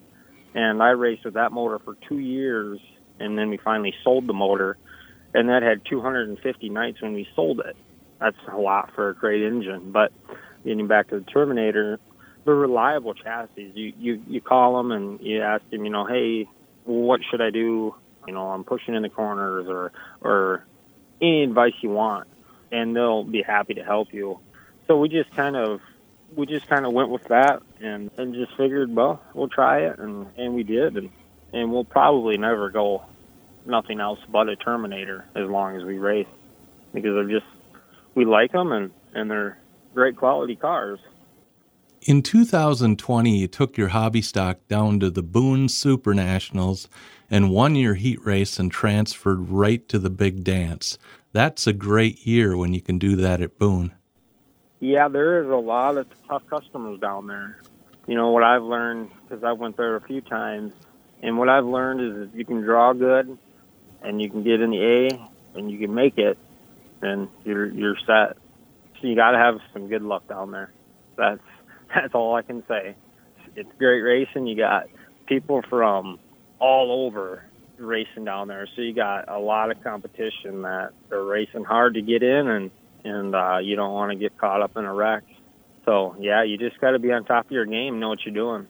and 0.55 0.83
I 0.83 0.91
raced 0.91 1.25
with 1.25 1.35
that 1.35 1.53
motor 1.53 1.79
for 1.79 1.97
two 2.09 2.19
years, 2.19 2.81
and 3.19 3.37
then 3.37 3.51
we 3.51 3.57
finally 3.57 3.95
sold 4.05 4.27
the 4.27 4.35
motor, 4.35 4.77
and 5.35 5.49
that 5.49 5.63
had 5.63 5.83
250 5.89 6.69
nights 6.69 7.03
when 7.03 7.13
we 7.13 7.27
sold 7.35 7.61
it. 7.61 7.77
That's 8.21 8.37
a 8.51 8.57
lot 8.57 8.93
for 8.95 9.11
a 9.11 9.15
great 9.15 9.43
engine, 9.43 9.91
but 9.91 10.13
getting 10.65 10.87
back 10.87 11.09
to 11.09 11.19
the 11.19 11.25
Terminator, 11.25 11.99
they're 12.45 12.55
reliable 12.55 13.15
chassis. 13.15 13.73
You 13.75 13.93
you 13.99 14.23
you 14.29 14.41
call 14.41 14.77
them 14.77 14.93
and 14.93 15.21
you 15.21 15.43
ask 15.43 15.69
them, 15.71 15.85
you 15.85 15.91
know, 15.91 16.07
hey, 16.07 16.49
what 16.87 17.21
should 17.29 17.41
I 17.41 17.51
do? 17.51 17.95
You 18.27 18.33
know, 18.33 18.49
I'm 18.49 18.65
pushing 18.65 18.95
in 18.95 19.03
the 19.03 19.09
corners 19.09 19.67
or 19.69 19.93
or 20.21 20.65
any 21.21 21.45
advice 21.45 21.75
you 21.81 21.91
want, 21.91 22.29
and 22.73 22.95
they'll 22.95 23.25
be 23.25 23.43
happy 23.43 23.75
to 23.75 23.85
help 23.85 24.13
you. 24.13 24.41
So 24.87 24.99
we 24.99 25.09
just 25.09 25.31
kind 25.33 25.57
of 25.57 25.81
we 26.35 26.47
just 26.47 26.67
kind 26.69 26.87
of 26.87 26.93
went 26.93 27.11
with 27.11 27.25
that 27.25 27.63
and 27.81 28.11
and 28.17 28.35
just 28.35 28.57
figured, 28.57 28.95
well, 28.95 29.23
we'll 29.35 29.49
try 29.49 29.81
it, 29.87 29.99
and 29.99 30.27
and 30.37 30.55
we 30.55 30.63
did, 30.63 30.97
and 30.97 31.11
and 31.53 31.73
we'll 31.73 31.85
probably 31.85 32.37
never 32.37 32.71
go 32.71 33.05
nothing 33.65 34.01
else 34.01 34.21
but 34.29 34.49
a 34.49 34.57
Terminator 34.57 35.25
as 35.35 35.49
long 35.49 35.77
as 35.77 35.85
we 35.85 35.99
race 35.99 36.27
because 36.95 37.15
they're 37.15 37.41
just 37.41 37.47
we 38.15 38.25
like 38.25 38.53
them 38.53 38.73
and 38.73 38.91
and 39.15 39.31
they're 39.31 39.59
great 39.95 40.17
quality 40.17 40.57
cars. 40.57 40.99
In 42.07 42.23
2020, 42.23 43.37
you 43.37 43.49
took 43.49 43.77
your 43.77 43.89
hobby 43.89 44.23
stock 44.23 44.59
down 44.69 45.01
to 45.01 45.11
the 45.11 45.25
Boone 45.25 45.69
Super 45.69 46.15
Nationals 46.15 46.89
and 47.29 47.51
won 47.51 47.75
your 47.75 47.95
heat 47.95 48.25
race 48.25 48.61
and 48.61 48.71
transferred 48.71 49.49
right 49.49 49.89
to 49.89 49.99
the 49.99 50.09
big 50.09 50.45
dance. 50.45 50.99
That's 51.33 51.67
a 51.67 51.73
great 51.73 52.25
year 52.25 52.57
when 52.57 52.73
you 52.73 52.81
can 52.81 53.01
do 53.01 53.17
that 53.17 53.41
at 53.41 53.59
Boone. 53.59 53.91
Yeah, 54.79 55.09
there 55.09 55.43
is 55.43 55.51
a 55.51 55.57
lot 55.57 55.97
of 55.97 56.07
tough 56.29 56.47
customers 56.49 57.01
down 57.01 57.27
there. 57.27 57.59
You 58.07 58.15
know, 58.15 58.31
what 58.31 58.45
I've 58.45 58.63
learned, 58.63 59.11
because 59.25 59.43
I 59.43 59.51
went 59.51 59.77
there 59.77 59.97
a 59.97 60.01
few 60.01 60.21
times, 60.21 60.75
and 61.25 61.37
what 61.37 61.49
I've 61.49 61.67
learned 61.67 62.01
is 62.03 62.29
if 62.29 62.39
you 62.39 62.45
can 62.45 62.61
draw 62.61 62.93
good 62.93 63.37
and 64.03 64.23
you 64.23 64.31
can 64.31 64.45
get 64.45 64.61
in 64.61 64.71
the 64.71 64.85
A 64.85 65.59
and 65.59 65.73
you 65.73 65.79
can 65.81 65.93
make 65.93 66.19
it, 66.19 66.39
then 67.01 67.29
you're, 67.45 67.67
you're 67.67 67.97
set. 68.07 68.37
So 69.01 69.09
you 69.09 69.17
got 69.17 69.33
to 69.33 69.39
have 69.39 69.59
some 69.73 69.89
good 69.89 70.03
luck 70.03 70.29
down 70.29 70.53
there. 70.53 70.71
That's 71.17 71.41
that's 71.95 72.15
all 72.15 72.35
I 72.35 72.43
can 72.43 72.63
say. 72.69 72.97
It's 73.55 73.71
great 73.79 74.01
racing. 74.01 74.47
You 74.47 74.57
got 74.57 74.89
people 75.27 75.63
from 75.69 76.19
all 76.59 77.07
over 77.07 77.45
racing 77.79 78.25
down 78.25 78.49
there, 78.49 78.69
so 78.75 78.83
you 78.83 78.95
got 78.95 79.29
a 79.29 79.39
lot 79.39 79.71
of 79.71 79.83
competition 79.83 80.63
that 80.63 80.91
they're 81.09 81.23
racing 81.23 81.65
hard 81.65 81.95
to 81.95 82.03
get 82.03 82.23
in, 82.23 82.49
and 82.49 82.71
and 83.05 83.35
uh, 83.35 83.59
you 83.59 83.77
don't 83.77 83.93
want 83.93 84.13
to 84.13 84.19
get 84.19 84.37
caught 84.39 84.63
up 84.63 84.77
in 84.77 84.85
a 84.85 84.93
wreck. 84.93 85.23
So 85.85 86.17
yeah, 86.19 86.43
you 86.43 86.59
just 86.59 86.81
got 86.81 86.91
to 86.91 86.99
be 86.99 87.13
on 87.13 87.25
top 87.25 87.47
of 87.47 87.53
your 87.53 87.67
game, 87.67 88.01
know 88.01 88.09
what 88.09 88.25
you're 88.25 88.35
doing. 88.35 88.67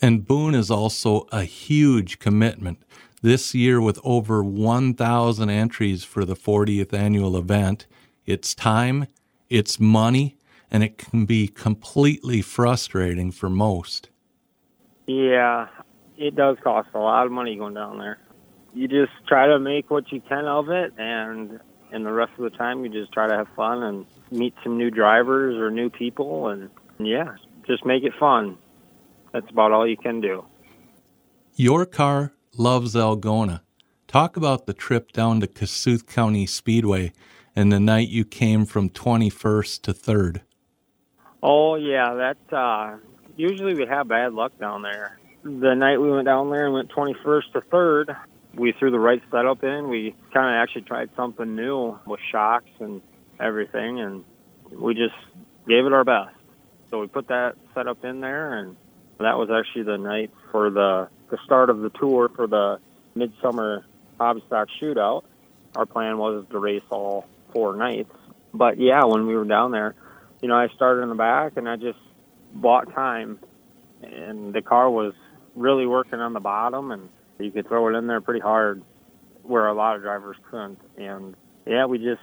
And 0.00 0.26
Boone 0.26 0.54
is 0.54 0.70
also 0.70 1.26
a 1.30 1.44
huge 1.44 2.18
commitment. 2.18 2.82
This 3.22 3.54
year, 3.54 3.80
with 3.80 4.00
over 4.02 4.42
1,000 4.42 5.48
entries 5.48 6.02
for 6.02 6.24
the 6.24 6.34
40th 6.34 6.92
annual 6.92 7.36
event, 7.36 7.86
it's 8.26 8.52
time, 8.52 9.06
it's 9.48 9.78
money, 9.78 10.36
and 10.72 10.82
it 10.82 10.96
can 10.96 11.26
be 11.26 11.46
completely 11.46 12.40
frustrating 12.40 13.30
for 13.30 13.50
most. 13.50 14.08
Yeah, 15.06 15.68
it 16.16 16.34
does 16.34 16.56
cost 16.64 16.88
a 16.94 16.98
lot 16.98 17.26
of 17.26 17.32
money 17.32 17.56
going 17.56 17.74
down 17.74 17.98
there. 17.98 18.18
You 18.72 18.88
just 18.88 19.12
try 19.28 19.46
to 19.46 19.58
make 19.58 19.90
what 19.90 20.10
you 20.10 20.22
can 20.22 20.46
of 20.46 20.70
it, 20.70 20.94
and 20.96 21.60
and 21.92 22.06
the 22.06 22.12
rest 22.12 22.32
of 22.38 22.50
the 22.50 22.56
time 22.56 22.84
you 22.84 22.90
just 22.90 23.12
try 23.12 23.28
to 23.28 23.36
have 23.36 23.48
fun 23.54 23.82
and 23.82 24.06
meet 24.30 24.54
some 24.64 24.78
new 24.78 24.90
drivers 24.90 25.56
or 25.56 25.70
new 25.70 25.90
people, 25.90 26.48
and 26.48 26.70
yeah, 26.98 27.34
just 27.66 27.84
make 27.84 28.02
it 28.02 28.14
fun. 28.18 28.56
That's 29.32 29.50
about 29.50 29.72
all 29.72 29.86
you 29.86 29.98
can 29.98 30.22
do. 30.22 30.46
Your 31.54 31.84
car 31.84 32.32
loves 32.56 32.94
Algona. 32.94 33.60
Talk 34.08 34.38
about 34.38 34.64
the 34.64 34.72
trip 34.72 35.12
down 35.12 35.40
to 35.40 35.46
Kossuth 35.46 36.06
County 36.06 36.46
Speedway 36.46 37.12
and 37.54 37.70
the 37.70 37.80
night 37.80 38.08
you 38.08 38.24
came 38.24 38.64
from 38.64 38.88
21st 38.88 39.82
to 39.82 39.92
3rd. 39.92 40.40
Oh 41.42 41.74
yeah, 41.74 42.14
that 42.14 42.56
uh, 42.56 42.96
usually 43.36 43.74
we 43.74 43.86
have 43.86 44.08
bad 44.08 44.32
luck 44.32 44.52
down 44.60 44.82
there. 44.82 45.18
The 45.42 45.74
night 45.74 46.00
we 46.00 46.10
went 46.10 46.26
down 46.26 46.50
there 46.50 46.66
and 46.66 46.74
went 46.74 46.90
21st 46.92 47.52
to 47.54 47.60
third, 47.62 48.16
we 48.54 48.72
threw 48.78 48.90
the 48.90 48.98
right 48.98 49.22
setup 49.30 49.64
in. 49.64 49.88
We 49.88 50.14
kind 50.32 50.54
of 50.54 50.62
actually 50.62 50.82
tried 50.82 51.10
something 51.16 51.56
new 51.56 51.98
with 52.06 52.20
shocks 52.30 52.70
and 52.78 53.02
everything, 53.40 54.00
and 54.00 54.24
we 54.70 54.94
just 54.94 55.14
gave 55.66 55.84
it 55.84 55.92
our 55.92 56.04
best. 56.04 56.36
So 56.90 57.00
we 57.00 57.06
put 57.08 57.28
that 57.28 57.56
setup 57.74 58.04
in 58.04 58.20
there, 58.20 58.58
and 58.58 58.76
that 59.18 59.38
was 59.38 59.50
actually 59.50 59.84
the 59.84 59.98
night 59.98 60.30
for 60.50 60.70
the 60.70 61.08
the 61.30 61.38
start 61.44 61.70
of 61.70 61.80
the 61.80 61.88
tour 61.88 62.28
for 62.36 62.46
the 62.46 62.78
midsummer 63.14 63.84
hobby 64.20 64.44
stock 64.46 64.68
shootout. 64.80 65.24
Our 65.74 65.86
plan 65.86 66.18
was 66.18 66.44
to 66.50 66.58
race 66.58 66.82
all 66.90 67.26
four 67.52 67.74
nights, 67.74 68.12
but 68.52 68.78
yeah, 68.78 69.04
when 69.04 69.26
we 69.26 69.34
were 69.34 69.46
down 69.46 69.72
there, 69.72 69.94
you 70.42 70.48
know, 70.48 70.56
I 70.56 70.68
started 70.74 71.02
in 71.02 71.08
the 71.08 71.14
back 71.14 71.56
and 71.56 71.68
I 71.68 71.76
just 71.76 71.98
bought 72.52 72.92
time, 72.92 73.38
and 74.02 74.52
the 74.52 74.60
car 74.60 74.90
was 74.90 75.14
really 75.54 75.86
working 75.86 76.18
on 76.20 76.32
the 76.32 76.40
bottom, 76.40 76.90
and 76.90 77.08
you 77.38 77.50
could 77.50 77.68
throw 77.68 77.88
it 77.88 77.96
in 77.96 78.06
there 78.08 78.20
pretty 78.20 78.40
hard, 78.40 78.82
where 79.42 79.68
a 79.68 79.74
lot 79.74 79.96
of 79.96 80.02
drivers 80.02 80.36
couldn't. 80.50 80.80
And 80.98 81.36
yeah, 81.64 81.86
we 81.86 81.98
just 81.98 82.22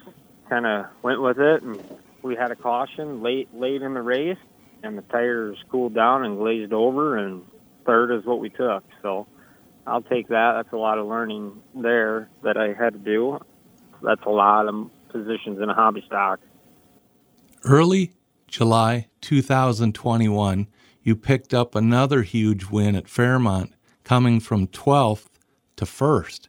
kind 0.49 0.65
of 0.65 0.87
went 1.01 1.21
with 1.21 1.39
it, 1.39 1.63
and 1.63 1.81
we 2.21 2.35
had 2.35 2.51
a 2.51 2.55
caution 2.55 3.23
late 3.23 3.47
late 3.53 3.81
in 3.81 3.93
the 3.93 4.01
race, 4.01 4.37
and 4.83 4.97
the 4.97 5.01
tires 5.03 5.57
cooled 5.71 5.95
down 5.95 6.25
and 6.25 6.37
glazed 6.37 6.73
over, 6.73 7.17
and 7.17 7.43
third 7.85 8.11
is 8.11 8.25
what 8.25 8.39
we 8.39 8.49
took. 8.49 8.83
So 9.01 9.27
I'll 9.87 10.01
take 10.01 10.27
that. 10.27 10.53
That's 10.55 10.73
a 10.73 10.77
lot 10.77 10.97
of 10.97 11.07
learning 11.07 11.61
there 11.73 12.29
that 12.43 12.57
I 12.57 12.73
had 12.73 12.93
to 12.93 12.99
do. 12.99 13.39
That's 14.01 14.25
a 14.25 14.29
lot 14.29 14.67
of 14.67 14.91
positions 15.09 15.59
in 15.61 15.69
a 15.69 15.73
hobby 15.73 16.03
stock. 16.05 16.39
Early 17.65 18.13
July 18.47 19.07
2021, 19.21 20.67
you 21.03 21.15
picked 21.15 21.53
up 21.53 21.75
another 21.75 22.21
huge 22.21 22.65
win 22.65 22.95
at 22.95 23.09
Fairmont, 23.09 23.73
coming 24.03 24.39
from 24.39 24.67
12th 24.67 25.27
to 25.75 25.85
1st. 25.85 26.47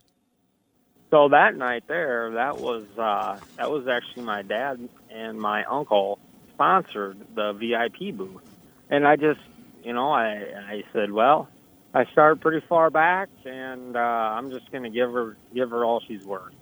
So 1.11 1.29
that 1.31 1.57
night 1.57 1.85
there, 1.89 2.31
that 2.31 2.59
was 2.59 2.85
uh, 2.97 3.41
that 3.57 3.69
was 3.69 3.89
actually 3.89 4.23
my 4.23 4.43
dad 4.43 4.89
and 5.11 5.41
my 5.41 5.65
uncle 5.65 6.21
sponsored 6.55 7.19
the 7.35 7.53
VIP 7.53 8.17
booth, 8.17 8.43
and 8.89 9.05
I 9.05 9.17
just, 9.17 9.41
you 9.83 9.93
know, 9.93 10.13
I 10.13 10.45
I 10.69 10.85
said, 10.93 11.11
well, 11.11 11.49
I 11.93 12.05
started 12.13 12.41
pretty 12.41 12.65
far 12.69 12.91
back, 12.91 13.29
and 13.45 13.97
uh, 13.97 13.99
I'm 13.99 14.53
just 14.53 14.71
going 14.71 14.85
to 14.85 14.91
give 14.91 15.11
her 15.11 15.37
give 15.53 15.71
her 15.71 15.85
all 15.85 16.01
she's 16.07 16.25
worth, 16.25 16.55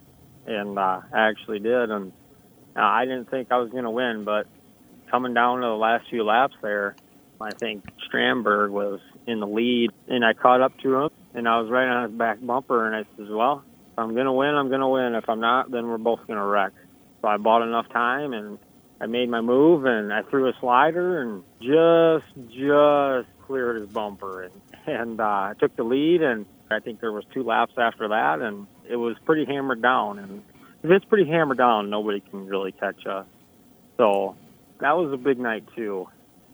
and 0.47 0.78
uh, 0.78 1.02
I 1.12 1.28
actually 1.28 1.59
did, 1.59 1.90
and 1.90 2.11
uh, 2.78 2.82
I 2.82 3.04
didn't 3.04 3.30
think 3.30 3.50
I 3.50 3.58
was 3.58 3.70
going 3.70 3.85
to 3.85 3.90
win, 3.90 4.25
but 4.25 4.47
coming 5.11 5.35
down 5.35 5.61
to 5.61 5.66
the 5.66 5.73
last 5.73 6.08
few 6.08 6.23
laps 6.25 6.54
there, 6.62 6.94
I 7.40 7.52
think 7.52 7.85
Strandberg 8.08 8.70
was 8.70 9.00
in 9.26 9.40
the 9.40 9.47
lead, 9.47 9.90
and 10.06 10.25
I 10.25 10.32
caught 10.32 10.61
up 10.61 10.78
to 10.80 10.94
him, 10.94 11.11
and 11.35 11.49
I 11.49 11.61
was 11.61 11.70
right 11.70 11.87
on 11.87 12.11
his 12.11 12.18
back 12.18 12.38
bumper, 12.40 12.87
and 12.87 12.97
I 12.97 13.04
said, 13.16 13.28
well, 13.30 13.64
if 13.92 13.99
I'm 13.99 14.14
going 14.14 14.26
to 14.26 14.32
win, 14.32 14.54
I'm 14.54 14.68
going 14.68 14.80
to 14.80 14.88
win. 14.88 15.14
If 15.14 15.28
I'm 15.28 15.40
not, 15.40 15.70
then 15.70 15.87
we're 15.88 15.99
both 15.99 16.26
going 16.26 16.38
to 16.38 16.44
wreck. 16.44 16.73
So 17.23 17.28
I 17.28 17.37
bought 17.37 17.62
enough 17.62 17.88
time, 17.90 18.32
and 18.32 18.58
I 19.00 19.06
made 19.06 19.28
my 19.28 19.40
move, 19.40 19.85
and 19.85 20.12
I 20.12 20.23
threw 20.23 20.49
a 20.49 20.52
slider, 20.61 21.20
and 21.20 21.44
just, 21.61 22.26
just 22.49 23.28
cleared 23.47 23.80
his 23.80 23.88
bumper, 23.90 24.42
and, 24.42 24.52
and 24.87 25.20
uh, 25.20 25.25
I 25.25 25.54
took 25.58 25.75
the 25.76 25.85
lead, 25.85 26.23
and 26.23 26.47
I 26.70 26.80
think 26.80 27.00
there 27.00 27.12
was 27.12 27.25
two 27.32 27.42
laps 27.44 27.75
after 27.78 28.08
that, 28.08 28.40
and 28.40 28.66
it 28.88 28.97
was 28.97 29.16
pretty 29.25 29.44
hammered 29.44 29.82
down, 29.82 30.18
and 30.18 30.42
if 30.82 30.90
it's 30.90 31.04
pretty 31.04 31.28
hammered 31.28 31.58
down, 31.58 31.90
nobody 31.90 32.20
can 32.20 32.47
really 32.47 32.73
catch 32.73 33.06
us. 33.06 33.26
So 33.97 34.37
that 34.80 34.97
was 34.97 35.12
a 35.12 35.16
big 35.16 35.38
night 35.38 35.64
too. 35.75 36.08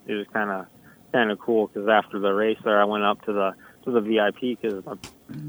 It 0.06 0.14
was 0.14 0.26
kind 0.32 0.50
of 0.50 0.66
kind 1.12 1.30
of 1.30 1.38
cool 1.38 1.68
because 1.68 1.88
after 1.88 2.18
the 2.18 2.32
race 2.32 2.58
there, 2.64 2.80
I 2.80 2.84
went 2.84 3.04
up 3.04 3.24
to 3.26 3.32
the 3.32 3.54
to 3.84 3.90
the 3.90 4.00
VIP 4.00 4.60
because 4.60 4.84
my 4.84 4.96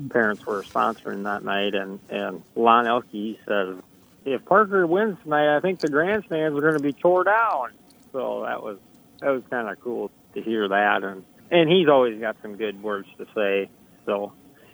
parents 0.10 0.46
were 0.46 0.62
sponsoring 0.63 1.24
that 1.24 1.44
night, 1.44 1.74
and 1.74 2.00
and 2.10 2.44
Lon 2.55 2.88
Elke 2.88 3.38
says, 3.48 3.77
if 4.25 4.44
Parker 4.46 4.86
wins 4.86 5.17
tonight, 5.24 5.55
I 5.55 5.60
think 5.60 5.79
the 5.79 5.88
grandstands 5.88 6.58
are 6.58 6.62
going 6.62 6.74
to 6.74 6.79
be 6.79 6.94
tore 6.94 7.24
down. 7.24 7.72
So 8.12 8.44
that 8.46 8.62
was 8.62 8.77
that 9.22 9.29
was 9.29 9.44
kind 9.50 9.70
of 9.70 9.79
cool 9.79 10.12
to 10.34 10.41
hear 10.41 10.67
that, 10.67 11.03
and 11.03 11.24
and 11.51 11.70
he's 11.70 11.88
always 11.88 12.20
got 12.20 12.36
some 12.41 12.55
good 12.58 12.82
words 12.84 13.08
to 13.17 13.25
say. 13.34 13.70
So 14.05 14.34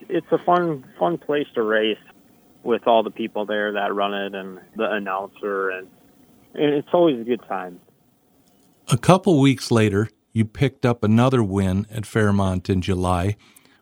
it's 0.09 0.31
a 0.31 0.37
fun 0.37 0.85
fun 0.97 1.17
place 1.17 1.47
to 1.53 1.61
race 1.61 1.97
with 2.63 2.87
all 2.87 3.03
the 3.03 3.11
people 3.11 3.45
there 3.45 3.73
that 3.73 3.93
run 3.93 4.13
it 4.13 4.35
and 4.35 4.59
the 4.75 4.91
announcer 4.91 5.69
and, 5.69 5.87
and 6.53 6.73
it's 6.73 6.89
always 6.93 7.19
a 7.19 7.23
good 7.23 7.41
time. 7.47 7.79
A 8.89 8.97
couple 8.97 9.39
weeks 9.39 9.71
later, 9.71 10.09
you 10.33 10.45
picked 10.45 10.85
up 10.85 11.03
another 11.03 11.43
win 11.43 11.85
at 11.89 12.05
Fairmont 12.05 12.69
in 12.69 12.81
July. 12.81 13.35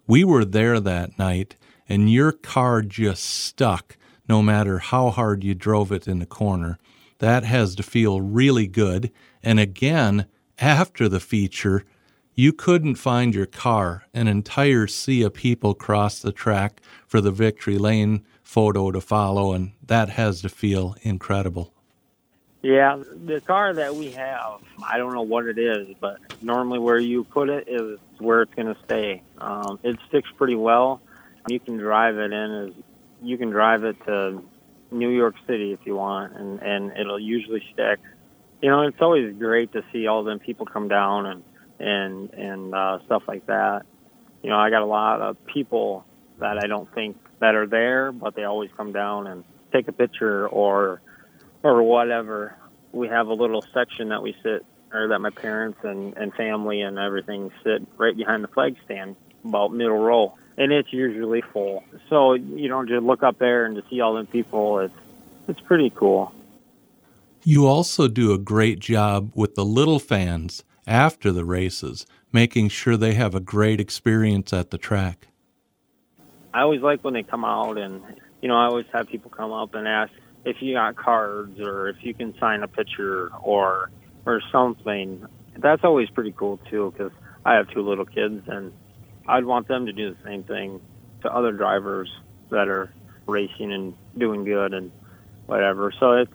We 0.07 0.23
were 0.23 0.45
there 0.45 0.79
that 0.79 1.17
night, 1.17 1.55
and 1.87 2.11
your 2.11 2.31
car 2.31 2.81
just 2.81 3.23
stuck 3.23 3.97
no 4.27 4.41
matter 4.41 4.79
how 4.79 5.09
hard 5.09 5.43
you 5.43 5.55
drove 5.55 5.91
it 5.91 6.07
in 6.07 6.19
the 6.19 6.25
corner. 6.25 6.77
That 7.19 7.43
has 7.43 7.75
to 7.75 7.83
feel 7.83 8.21
really 8.21 8.67
good. 8.67 9.11
And 9.43 9.59
again, 9.59 10.27
after 10.59 11.09
the 11.09 11.19
feature, 11.19 11.83
you 12.35 12.53
couldn't 12.53 12.95
find 12.95 13.35
your 13.35 13.45
car. 13.45 14.05
An 14.13 14.27
entire 14.27 14.87
sea 14.87 15.23
of 15.23 15.33
people 15.33 15.73
crossed 15.73 16.23
the 16.23 16.31
track 16.31 16.81
for 17.07 17.19
the 17.19 17.31
victory 17.31 17.77
lane 17.77 18.23
photo 18.49 18.89
to 18.89 18.99
follow, 18.99 19.53
and 19.53 19.71
that 19.85 20.09
has 20.09 20.41
to 20.41 20.49
feel 20.49 20.95
incredible. 21.03 21.71
Yeah, 22.63 23.01
the 23.25 23.39
car 23.41 23.73
that 23.75 23.93
we 23.95 24.09
have, 24.13 24.61
I 24.83 24.97
don't 24.97 25.13
know 25.13 25.21
what 25.21 25.45
it 25.45 25.59
is, 25.59 25.95
but 26.01 26.17
normally 26.41 26.79
where 26.79 26.97
you 26.97 27.23
put 27.25 27.49
it 27.49 27.69
is 27.69 27.99
where 28.17 28.41
it's 28.41 28.53
going 28.55 28.73
to 28.73 28.77
stay. 28.85 29.21
Um, 29.37 29.79
it 29.83 29.97
sticks 30.07 30.29
pretty 30.35 30.55
well. 30.55 30.99
You 31.47 31.59
can 31.59 31.77
drive 31.77 32.17
it 32.17 32.33
in 32.33 32.51
as 32.51 32.83
you 33.21 33.37
can 33.37 33.51
drive 33.51 33.83
it 33.83 33.97
to 34.05 34.41
New 34.89 35.09
York 35.09 35.35
City 35.45 35.71
if 35.71 35.81
you 35.85 35.95
want, 35.95 36.35
and 36.35 36.59
and 36.61 36.91
it'll 36.97 37.19
usually 37.19 37.63
stick. 37.71 37.99
You 38.63 38.69
know, 38.69 38.81
it's 38.81 38.99
always 38.99 39.31
great 39.37 39.71
to 39.73 39.83
see 39.93 40.07
all 40.07 40.23
them 40.23 40.39
people 40.39 40.65
come 40.65 40.87
down 40.87 41.27
and 41.27 41.43
and 41.79 42.33
and 42.33 42.73
uh, 42.73 42.97
stuff 43.05 43.23
like 43.27 43.45
that. 43.45 43.83
You 44.41 44.49
know, 44.49 44.57
I 44.57 44.71
got 44.71 44.81
a 44.81 44.91
lot 44.99 45.21
of 45.21 45.37
people 45.45 46.03
that 46.39 46.57
I 46.57 46.65
don't 46.65 46.91
think 46.95 47.15
that 47.39 47.55
are 47.55 47.67
there, 47.67 48.11
but 48.11 48.35
they 48.35 48.43
always 48.43 48.69
come 48.75 48.91
down 48.91 49.27
and 49.27 49.43
take 49.71 49.87
a 49.87 49.91
picture 49.91 50.47
or 50.47 51.01
or 51.63 51.83
whatever. 51.83 52.55
We 52.91 53.07
have 53.07 53.27
a 53.27 53.33
little 53.33 53.63
section 53.73 54.09
that 54.09 54.23
we 54.23 54.35
sit, 54.43 54.65
or 54.93 55.07
that 55.09 55.19
my 55.19 55.29
parents 55.29 55.79
and 55.83 56.15
and 56.17 56.33
family 56.33 56.81
and 56.81 56.97
everything 56.97 57.51
sit 57.63 57.85
right 57.97 58.15
behind 58.15 58.43
the 58.43 58.47
flag 58.47 58.75
stand, 58.85 59.15
about 59.43 59.73
middle 59.73 59.97
row, 59.97 60.35
and 60.57 60.71
it's 60.71 60.91
usually 60.91 61.41
full. 61.53 61.83
So 62.09 62.33
you 62.33 62.69
know, 62.69 62.85
just 62.85 63.03
look 63.03 63.23
up 63.23 63.39
there 63.39 63.65
and 63.65 63.75
to 63.75 63.83
see 63.89 64.01
all 64.01 64.15
them 64.15 64.27
people, 64.27 64.79
it's 64.79 64.93
it's 65.47 65.61
pretty 65.61 65.91
cool. 65.91 66.33
You 67.43 67.67
also 67.67 68.07
do 68.07 68.33
a 68.33 68.37
great 68.37 68.79
job 68.79 69.31
with 69.33 69.55
the 69.55 69.63
little 69.63 69.99
fans 69.99 70.63
after 70.85 71.31
the 71.31 71.45
races, 71.45 72.05
making 72.33 72.69
sure 72.69 72.97
they 72.97 73.13
have 73.13 73.33
a 73.33 73.39
great 73.39 73.79
experience 73.79 74.51
at 74.51 74.71
the 74.71 74.77
track. 74.77 75.28
I 76.53 76.61
always 76.61 76.81
like 76.81 77.03
when 77.03 77.13
they 77.13 77.23
come 77.23 77.45
out, 77.45 77.77
and 77.77 78.01
you 78.41 78.47
know, 78.47 78.55
I 78.55 78.65
always 78.65 78.85
have 78.93 79.07
people 79.07 79.29
come 79.29 79.51
up 79.51 79.75
and 79.75 79.87
ask 79.87 80.11
if 80.45 80.57
you 80.61 80.73
got 80.73 80.95
cards 80.95 81.59
or 81.59 81.89
if 81.89 81.97
you 82.01 82.13
can 82.13 82.33
sign 82.39 82.63
a 82.63 82.67
picture 82.67 83.29
or 83.41 83.91
or 84.25 84.41
something. 84.51 85.25
That's 85.57 85.83
always 85.83 86.09
pretty 86.09 86.31
cool 86.31 86.59
too, 86.69 86.93
because 86.95 87.11
I 87.45 87.55
have 87.55 87.69
two 87.69 87.81
little 87.81 88.05
kids, 88.05 88.43
and 88.47 88.73
I'd 89.27 89.45
want 89.45 89.67
them 89.67 89.85
to 89.85 89.93
do 89.93 90.11
the 90.11 90.17
same 90.23 90.43
thing 90.43 90.81
to 91.21 91.33
other 91.33 91.51
drivers 91.51 92.09
that 92.49 92.67
are 92.67 92.91
racing 93.27 93.71
and 93.71 93.93
doing 94.17 94.43
good 94.43 94.73
and 94.73 94.91
whatever. 95.45 95.93
So 95.99 96.13
it's 96.13 96.31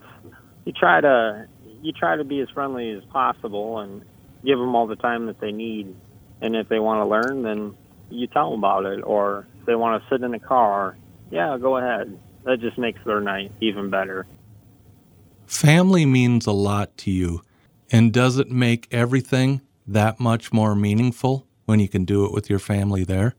you 0.65 0.73
try 0.73 1.01
to 1.01 1.47
you 1.83 1.93
try 1.93 2.17
to 2.17 2.25
be 2.25 2.41
as 2.41 2.49
friendly 2.51 2.91
as 2.93 3.05
possible 3.05 3.79
and 3.79 4.03
give 4.45 4.59
them 4.59 4.75
all 4.75 4.87
the 4.87 4.97
time 4.97 5.27
that 5.27 5.41
they 5.41 5.53
need. 5.53 5.95
And 6.41 6.57
if 6.57 6.69
they 6.69 6.79
want 6.79 7.01
to 7.01 7.07
learn, 7.07 7.43
then 7.43 7.75
you 8.11 8.27
tell 8.27 8.51
them 8.51 8.61
about 8.61 8.85
it. 8.87 9.01
Or 9.03 9.47
they 9.67 9.75
want 9.75 10.03
to 10.03 10.09
sit 10.09 10.23
in 10.23 10.33
the 10.33 10.39
car, 10.39 10.97
yeah, 11.31 11.57
go 11.61 11.77
ahead. 11.77 12.19
That 12.45 12.61
just 12.61 12.79
makes 12.79 13.01
their 13.05 13.21
night 13.21 13.53
even 13.61 13.91
better. 13.91 14.27
Family 15.47 16.07
means 16.07 16.47
a 16.47 16.53
lot 16.53 16.97
to 16.99 17.11
you. 17.11 17.43
And 17.91 18.13
does 18.13 18.39
it 18.39 18.51
make 18.51 18.89
everything 18.91 19.61
that 19.87 20.19
much 20.19 20.53
more 20.53 20.75
meaningful 20.75 21.47
when 21.67 21.81
you 21.81 21.89
can 21.89 22.05
do 22.05 22.25
it 22.25 22.33
with 22.33 22.51
your 22.51 22.59
family 22.59 23.05
there? 23.05 23.35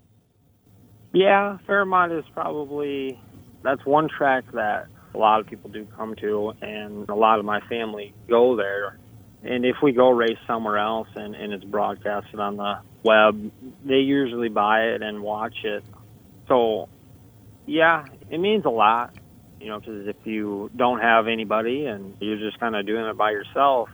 Yeah, 1.13 1.57
Fairmont 1.65 2.11
is 2.11 2.25
probably 2.33 3.19
that's 3.63 3.85
one 3.85 4.07
track 4.09 4.43
that 4.53 4.87
a 5.13 5.17
lot 5.17 5.39
of 5.39 5.47
people 5.47 5.69
do 5.69 5.87
come 5.95 6.15
to, 6.15 6.53
and 6.61 7.09
a 7.09 7.15
lot 7.15 7.39
of 7.39 7.45
my 7.45 7.61
family 7.61 8.13
go 8.27 8.55
there. 8.55 8.99
And 9.43 9.65
if 9.65 9.77
we 9.81 9.91
go 9.91 10.09
race 10.09 10.37
somewhere 10.45 10.77
else 10.77 11.07
and, 11.15 11.35
and 11.35 11.53
it's 11.53 11.63
broadcasted 11.63 12.39
on 12.39 12.57
the 12.57 12.79
web, 13.03 13.51
they 13.85 13.99
usually 13.99 14.49
buy 14.49 14.81
it 14.87 15.01
and 15.01 15.21
watch 15.21 15.55
it. 15.63 15.83
So, 16.47 16.89
yeah, 17.65 18.05
it 18.29 18.39
means 18.39 18.65
a 18.65 18.69
lot, 18.69 19.15
you 19.59 19.67
know, 19.67 19.79
because 19.79 20.07
if 20.07 20.15
you 20.25 20.69
don't 20.75 20.99
have 20.99 21.27
anybody 21.27 21.85
and 21.85 22.15
you're 22.19 22.37
just 22.37 22.59
kind 22.59 22.75
of 22.75 22.85
doing 22.85 23.05
it 23.05 23.17
by 23.17 23.31
yourself, 23.31 23.89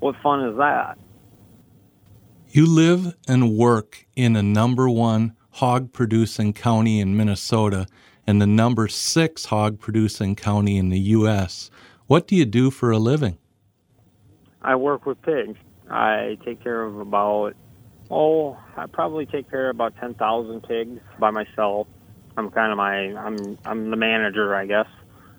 what 0.00 0.16
fun 0.22 0.48
is 0.48 0.56
that? 0.56 0.98
You 2.48 2.66
live 2.66 3.14
and 3.26 3.56
work 3.56 4.06
in 4.16 4.36
a 4.36 4.42
number 4.42 4.88
one 4.88 5.34
hog 5.52 5.92
producing 5.92 6.52
county 6.52 7.00
in 7.00 7.16
Minnesota 7.16 7.86
and 8.26 8.40
the 8.40 8.46
number 8.46 8.88
six 8.88 9.46
hog 9.46 9.78
producing 9.78 10.34
county 10.36 10.76
in 10.76 10.88
the 10.88 10.98
U.S. 10.98 11.70
What 12.06 12.26
do 12.26 12.36
you 12.36 12.44
do 12.44 12.70
for 12.70 12.90
a 12.90 12.98
living? 12.98 13.38
I 14.60 14.76
work 14.76 15.06
with 15.06 15.20
pigs. 15.22 15.58
I 15.90 16.38
take 16.44 16.62
care 16.62 16.82
of 16.82 16.98
about, 16.98 17.54
oh, 18.12 18.58
I 18.76 18.86
probably 18.86 19.26
take 19.26 19.50
care 19.50 19.70
of 19.70 19.76
about 19.76 19.94
10,000 19.98 20.62
pigs 20.62 21.00
by 21.18 21.30
myself. 21.30 21.86
I'm 22.36 22.50
kind 22.50 22.70
of 22.70 22.78
my, 22.78 22.94
I'm, 23.18 23.58
I'm 23.64 23.90
the 23.90 23.96
manager, 23.96 24.54
I 24.54 24.66
guess. 24.66 24.86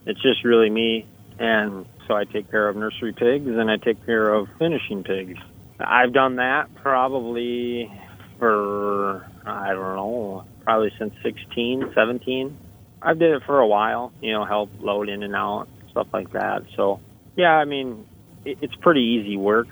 It's 0.06 0.22
just 0.22 0.44
really 0.44 0.70
me. 0.70 1.08
And 1.40 1.86
so 2.08 2.16
I 2.16 2.26
take 2.26 2.50
care 2.52 2.68
of 2.68 2.76
nursery 2.76 3.14
pigs 3.14 3.48
and 3.48 3.70
I 3.70 3.78
take 3.78 4.04
care 4.06 4.34
of 4.34 4.48
finishing 4.60 5.04
pigs. 5.04 5.40
I've 5.80 6.14
done 6.14 6.38
that 6.38 6.74
probably 6.76 7.92
for, 8.40 9.26
I 9.46 9.70
don't 9.70 9.96
know, 9.96 10.46
probably 10.64 10.92
since 11.00 11.14
16, 11.24 11.92
17. 11.96 12.58
I've 13.02 13.20
did 13.20 13.32
it 13.36 13.44
for 13.46 13.60
a 13.60 13.68
while, 13.68 14.14
you 14.22 14.32
know, 14.32 14.46
help 14.46 14.70
load 14.80 15.10
in 15.10 15.24
and 15.24 15.36
out, 15.36 15.68
stuff 15.92 16.08
like 16.14 16.32
that. 16.34 16.64
So, 16.76 17.00
yeah, 17.36 17.52
I 17.52 17.66
mean, 17.66 18.06
it, 18.46 18.60
it's 18.62 18.76
pretty 18.76 19.02
easy 19.02 19.38
work. 19.38 19.68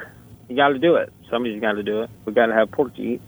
You 0.49 0.55
got 0.55 0.69
to 0.69 0.79
do 0.79 0.95
it. 0.95 1.13
Somebody's 1.32 1.62
got 1.62 1.74
to 1.74 1.84
do 1.84 2.04
it. 2.04 2.10
We 2.26 2.34
got 2.34 2.48
to 2.48 2.54
have 2.54 2.70
pork 2.70 2.94
to 2.96 3.02
eat. 3.02 3.22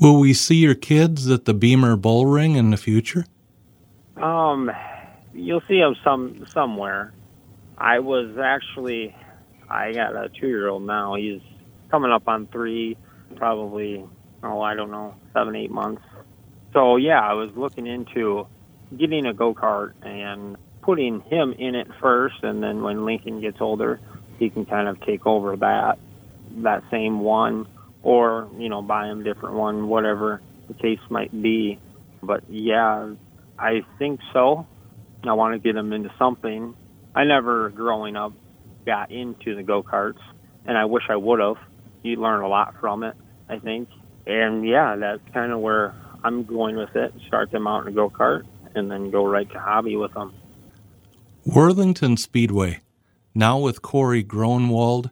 Will 0.00 0.18
we 0.18 0.32
see 0.32 0.56
your 0.56 0.74
kids 0.74 1.30
at 1.30 1.44
the 1.44 1.54
Beamer 1.54 1.94
Bull 1.94 2.24
Ring 2.26 2.56
in 2.56 2.70
the 2.70 2.78
future? 2.78 3.26
Um, 4.16 4.70
you'll 5.34 5.62
see 5.68 5.78
them 5.78 5.94
some 6.02 6.46
somewhere. 6.52 7.12
I 7.76 7.98
was 7.98 8.38
actually, 8.38 9.14
I 9.68 9.92
got 9.92 10.16
a 10.16 10.30
two-year-old 10.30 10.82
now. 10.82 11.14
He's 11.14 11.42
coming 11.90 12.10
up 12.10 12.26
on 12.26 12.46
three, 12.46 12.96
probably. 13.36 14.04
Oh, 14.42 14.62
I 14.62 14.74
don't 14.74 14.90
know, 14.90 15.14
seven, 15.34 15.54
eight 15.54 15.70
months. 15.70 16.02
So 16.72 16.96
yeah, 16.96 17.20
I 17.20 17.34
was 17.34 17.50
looking 17.54 17.86
into 17.86 18.46
getting 18.96 19.26
a 19.26 19.34
go 19.34 19.54
kart 19.54 19.92
and 20.02 20.56
putting 20.80 21.20
him 21.20 21.52
in 21.52 21.74
it 21.74 21.88
first, 22.00 22.42
and 22.42 22.62
then 22.62 22.82
when 22.82 23.04
Lincoln 23.04 23.42
gets 23.42 23.60
older, 23.60 24.00
he 24.38 24.48
can 24.48 24.64
kind 24.64 24.88
of 24.88 24.98
take 25.02 25.26
over 25.26 25.56
that 25.56 25.98
that 26.58 26.82
same 26.90 27.20
one, 27.20 27.66
or 28.02 28.48
you 28.58 28.68
know, 28.68 28.82
buy 28.82 29.06
him 29.08 29.22
different 29.22 29.56
one, 29.56 29.88
whatever 29.88 30.40
the 30.68 30.74
case 30.74 31.00
might 31.08 31.30
be. 31.42 31.78
But 32.22 32.44
yeah, 32.48 33.14
I 33.58 33.82
think 33.98 34.20
so. 34.32 34.66
I 35.24 35.32
want 35.34 35.54
to 35.54 35.58
get 35.58 35.76
him 35.76 35.92
into 35.92 36.12
something. 36.18 36.74
I 37.14 37.24
never, 37.24 37.68
growing 37.70 38.16
up, 38.16 38.32
got 38.86 39.10
into 39.10 39.54
the 39.54 39.62
go 39.62 39.82
karts, 39.82 40.20
and 40.64 40.78
I 40.78 40.86
wish 40.86 41.04
I 41.10 41.16
would 41.16 41.40
have. 41.40 41.56
You 42.02 42.16
learn 42.16 42.42
a 42.42 42.48
lot 42.48 42.74
from 42.80 43.02
it, 43.02 43.14
I 43.48 43.58
think. 43.58 43.88
And 44.26 44.66
yeah, 44.66 44.96
that's 44.96 45.20
kind 45.34 45.52
of 45.52 45.60
where 45.60 45.94
I'm 46.24 46.44
going 46.44 46.76
with 46.76 46.94
it. 46.96 47.12
Start 47.26 47.50
them 47.50 47.66
out 47.66 47.82
in 47.82 47.88
a 47.88 47.94
go 47.94 48.08
kart, 48.08 48.44
and 48.74 48.90
then 48.90 49.10
go 49.10 49.26
right 49.26 49.50
to 49.50 49.58
hobby 49.58 49.96
with 49.96 50.14
them. 50.14 50.32
Worthington 51.44 52.16
Speedway, 52.16 52.80
now 53.34 53.58
with 53.58 53.82
Corey 53.82 54.22
Gronwald 54.22 55.10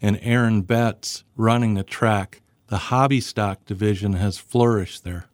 and 0.00 0.18
Aaron 0.22 0.62
Betts 0.62 1.24
running 1.36 1.74
the 1.74 1.82
track, 1.82 2.42
the 2.68 2.78
hobby 2.78 3.20
stock 3.20 3.64
division 3.64 4.14
has 4.14 4.38
flourished 4.38 5.04
there. 5.04 5.26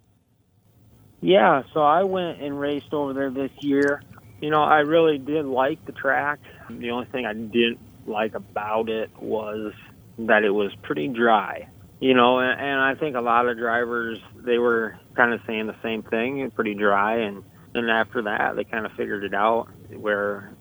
Yeah, 1.20 1.62
so 1.72 1.80
I 1.80 2.04
went 2.04 2.42
and 2.42 2.58
raced 2.58 2.92
over 2.92 3.12
there 3.12 3.30
this 3.30 3.50
year. 3.60 4.02
You 4.40 4.50
know, 4.50 4.62
I 4.62 4.80
really 4.80 5.18
did 5.18 5.46
like 5.46 5.84
the 5.86 5.92
track. 5.92 6.38
The 6.68 6.90
only 6.90 7.06
thing 7.06 7.24
I 7.24 7.32
didn't 7.32 7.78
like 8.06 8.34
about 8.34 8.88
it 8.88 9.10
was 9.18 9.72
that 10.18 10.44
it 10.44 10.50
was 10.50 10.72
pretty 10.82 11.08
dry. 11.08 11.68
You 12.00 12.12
know, 12.12 12.40
and, 12.40 12.60
and 12.60 12.80
I 12.80 12.94
think 12.94 13.16
a 13.16 13.20
lot 13.20 13.48
of 13.48 13.56
drivers 13.56 14.18
they 14.36 14.58
were 14.58 14.98
kind 15.16 15.32
of 15.32 15.40
saying 15.46 15.66
the 15.66 15.76
same 15.82 16.02
thing, 16.02 16.50
pretty 16.50 16.74
dry 16.74 17.20
and 17.20 17.42
and 17.74 17.90
after 17.90 18.22
that 18.22 18.56
they 18.56 18.64
kind 18.64 18.84
of 18.86 18.92
figured 18.92 19.24
it 19.24 19.34
out 19.34 19.68
where 19.96 20.52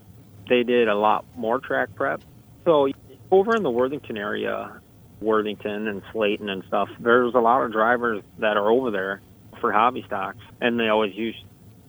they 0.49 0.63
did 0.63 0.87
a 0.87 0.95
lot 0.95 1.25
more 1.35 1.59
track 1.59 1.93
prep. 1.95 2.21
So 2.65 2.87
over 3.33 3.55
in 3.55 3.63
the 3.63 3.71
Worthington 3.71 4.15
area, 4.15 4.53
uh, 4.53 4.79
Worthington 5.19 5.87
and 5.87 6.01
Slayton 6.11 6.49
and 6.49 6.63
stuff, 6.67 6.89
there's 6.99 7.33
a 7.33 7.39
lot 7.39 7.63
of 7.63 7.71
drivers 7.71 8.21
that 8.39 8.57
are 8.57 8.69
over 8.69 8.91
there 8.91 9.21
for 9.59 9.71
hobby 9.71 10.03
stocks, 10.05 10.39
and 10.61 10.79
they 10.79 10.89
always 10.89 11.15
used 11.15 11.39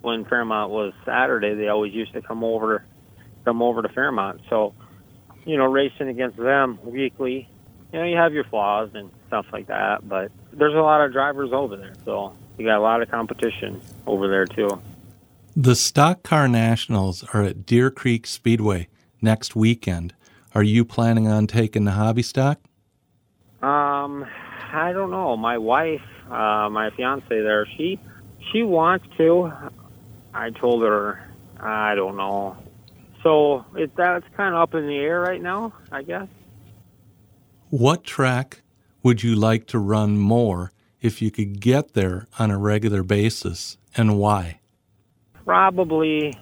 when 0.00 0.24
Fairmont 0.24 0.70
was 0.70 0.92
Saturday, 1.04 1.54
they 1.54 1.68
always 1.68 1.92
used 1.92 2.12
to 2.12 2.22
come 2.22 2.44
over, 2.44 2.85
come 3.44 3.62
over 3.62 3.83
to 3.83 3.88
Fairmont. 3.88 4.42
So, 4.50 4.74
you 5.44 5.57
know, 5.57 5.64
racing 5.64 6.09
against 6.09 6.37
them 6.37 6.78
weekly, 6.83 7.48
you 7.92 7.98
know, 7.98 8.04
you 8.04 8.16
have 8.16 8.33
your 8.33 8.44
flaws 8.44 8.90
and 8.94 9.11
stuff 9.28 9.46
like 9.52 9.66
that, 9.68 10.07
but 10.09 10.30
there's 10.52 10.74
a 10.74 10.78
lot 10.78 11.04
of 11.04 11.12
drivers 11.12 11.52
over 11.52 11.76
there, 11.76 11.94
so 12.04 12.35
you 12.59 12.64
got 12.64 12.78
a 12.78 12.83
lot 12.83 13.02
of 13.02 13.11
competition 13.11 13.80
over 14.07 14.28
there 14.28 14.46
too. 14.46 14.80
The 15.57 15.76
Stock 15.76 16.22
Car 16.22 16.48
Nationals 16.48 17.24
are 17.33 17.42
at 17.42 17.66
Deer 17.66 17.90
Creek 17.90 18.26
Speedway 18.26 18.88
next 19.20 19.54
weekend. 19.54 20.14
Are 20.55 20.62
you 20.62 20.85
planning 20.85 21.27
on 21.27 21.49
taking 21.49 21.85
the 21.85 21.93
hobby 21.93 22.23
stock? 22.23 22.61
Um, 23.61 24.25
I 24.73 24.93
don't 24.93 25.11
know. 25.11 25.37
My 25.37 25.59
wife, 25.59 26.03
uh, 26.31 26.69
my 26.71 26.90
fiance 26.97 27.27
there, 27.29 27.67
she 27.77 27.99
she 28.53 28.62
wants 28.62 29.07
to. 29.17 29.51
I 30.33 30.51
told 30.51 30.83
her 30.83 31.29
I 31.59 31.95
don't 31.95 32.17
know. 32.17 32.57
So 33.23 33.64
it 33.75 33.97
that's 33.97 34.27
kind 34.37 34.55
of 34.55 34.61
up 34.61 34.75
in 34.75 34.87
the 34.87 34.99
air 34.99 35.21
right 35.21 35.43
now, 35.43 35.73
I 35.90 36.03
guess. 36.03 36.29
What 37.71 38.05
track 38.05 38.62
would 39.03 39.23
you 39.23 39.35
like 39.35 39.67
to 39.69 39.79
run 39.79 40.19
more 40.19 40.73
if 41.01 41.21
you 41.21 41.31
could 41.31 41.61
get 41.61 41.95
there 41.95 42.29
on 42.38 42.51
a 42.51 42.59
regular 42.59 43.03
basis, 43.03 43.77
and 43.97 44.19
why? 44.19 44.61
Probably, 45.45 46.38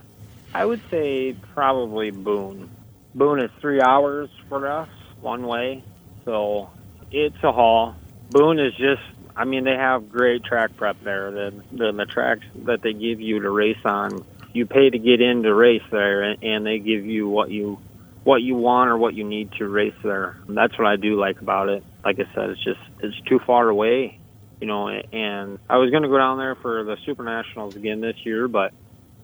I 0.54 0.64
would 0.64 0.82
say 0.90 1.34
probably 1.54 2.10
Boone. 2.10 2.68
Boone 3.14 3.40
is 3.40 3.50
three 3.60 3.80
hours 3.80 4.30
for 4.48 4.66
us 4.66 4.88
one 5.20 5.46
way, 5.46 5.84
so 6.24 6.70
it's 7.10 7.36
a 7.42 7.52
haul. 7.52 7.94
Boone 8.30 8.58
is 8.58 8.72
just, 8.74 9.02
I 9.36 9.44
mean, 9.44 9.64
they 9.64 9.76
have 9.76 10.10
great 10.10 10.44
track 10.44 10.76
prep 10.76 10.96
there. 11.02 11.30
The, 11.30 11.62
the, 11.70 11.92
the 11.92 12.06
tracks 12.06 12.46
that 12.64 12.82
they 12.82 12.92
give 12.94 13.20
you 13.20 13.40
to 13.40 13.50
race 13.50 13.84
on, 13.84 14.24
you 14.52 14.66
pay 14.66 14.88
to 14.88 14.98
get 14.98 15.20
in 15.20 15.42
to 15.42 15.54
race 15.54 15.82
there, 15.90 16.22
and, 16.22 16.42
and 16.42 16.66
they 16.66 16.78
give 16.78 17.04
you 17.04 17.28
what 17.28 17.50
you 17.50 17.78
what 18.24 18.40
you 18.40 18.54
want 18.54 18.88
or 18.88 18.96
what 18.96 19.14
you 19.14 19.24
need 19.24 19.50
to 19.58 19.66
race 19.66 19.94
there. 20.04 20.38
And 20.46 20.56
that's 20.56 20.78
what 20.78 20.86
I 20.86 20.96
do 20.96 21.18
like 21.18 21.40
about 21.40 21.68
it. 21.68 21.84
Like 22.04 22.20
I 22.20 22.34
said, 22.34 22.50
it's 22.50 22.62
just 22.62 22.80
it's 23.00 23.20
too 23.28 23.40
far 23.46 23.68
away, 23.68 24.18
you 24.60 24.66
know. 24.66 24.88
And 24.88 25.58
I 25.68 25.78
was 25.78 25.90
going 25.90 26.04
to 26.04 26.08
go 26.08 26.18
down 26.18 26.38
there 26.38 26.54
for 26.54 26.84
the 26.84 26.96
Super 27.04 27.24
Nationals 27.24 27.76
again 27.76 28.00
this 28.00 28.16
year, 28.24 28.48
but 28.48 28.72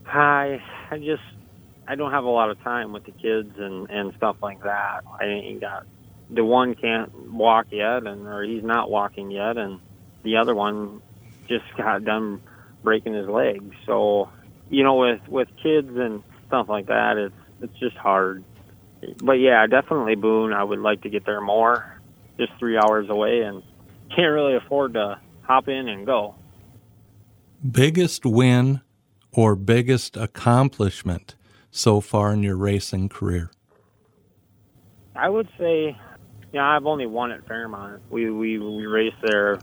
I 0.07 0.61
I 0.91 0.99
just 0.99 1.23
I 1.89 1.95
don't 1.95 2.11
have 2.11 2.25
a 2.25 2.29
lot 2.29 2.51
of 2.51 2.63
time 2.63 2.93
with 2.93 3.05
the 3.07 3.13
kids 3.13 3.55
and 3.57 3.89
and 3.89 4.13
stuff 4.19 4.37
like 4.43 4.63
that. 4.63 5.05
I 5.19 5.25
ain't 5.25 5.63
got 5.63 5.87
the 6.29 6.45
one 6.45 6.75
can't 6.75 7.33
walk 7.33 7.69
yet, 7.71 8.07
and 8.07 8.27
or 8.27 8.43
he's 8.43 8.63
not 8.63 8.91
walking 8.91 9.31
yet, 9.31 9.57
and 9.57 9.81
the 10.23 10.37
other 10.37 10.55
one 10.55 11.01
just 11.49 11.65
got 11.79 12.05
done 12.05 12.43
breaking 12.85 13.15
his 13.15 13.27
leg. 13.27 13.75
So, 13.87 14.29
you 14.69 14.85
know, 14.85 14.97
with 14.97 15.27
with 15.29 15.49
kids 15.63 15.97
and 15.97 16.23
stuff 16.47 16.69
like 16.69 16.87
that, 16.87 17.17
it's 17.17 17.63
it's 17.63 17.79
just 17.79 17.97
hard. 17.97 18.45
But 19.23 19.35
yeah, 19.35 19.67
definitely 19.67 20.17
Boone. 20.17 20.53
I 20.53 20.63
would 20.63 20.81
like 20.81 21.03
to 21.03 21.09
get 21.09 21.25
there 21.25 21.41
more. 21.41 22.01
Just 22.37 22.53
three 22.59 22.77
hours 22.77 23.09
away, 23.09 23.41
and 23.41 23.63
can't 24.15 24.33
really 24.33 24.57
afford 24.57 24.93
to 24.93 25.19
hop 25.41 25.69
in 25.69 25.89
and 25.89 26.05
go. 26.05 26.35
Biggest 27.69 28.27
win 28.27 28.83
or 29.33 29.57
biggest 29.57 30.17
accomplishment 30.17 31.35
so 31.79 32.01
far 32.01 32.33
in 32.33 32.43
your 32.43 32.57
racing 32.57 33.09
career? 33.09 33.51
I 35.15 35.29
would 35.29 35.49
say 35.59 35.97
yeah, 36.53 36.67
I've 36.67 36.87
only 36.87 37.07
won 37.07 37.31
at 37.31 37.47
Fairmont. 37.47 38.03
We 38.11 38.31
we 38.31 38.59
we 38.59 38.87
race 38.87 39.15
there 39.23 39.59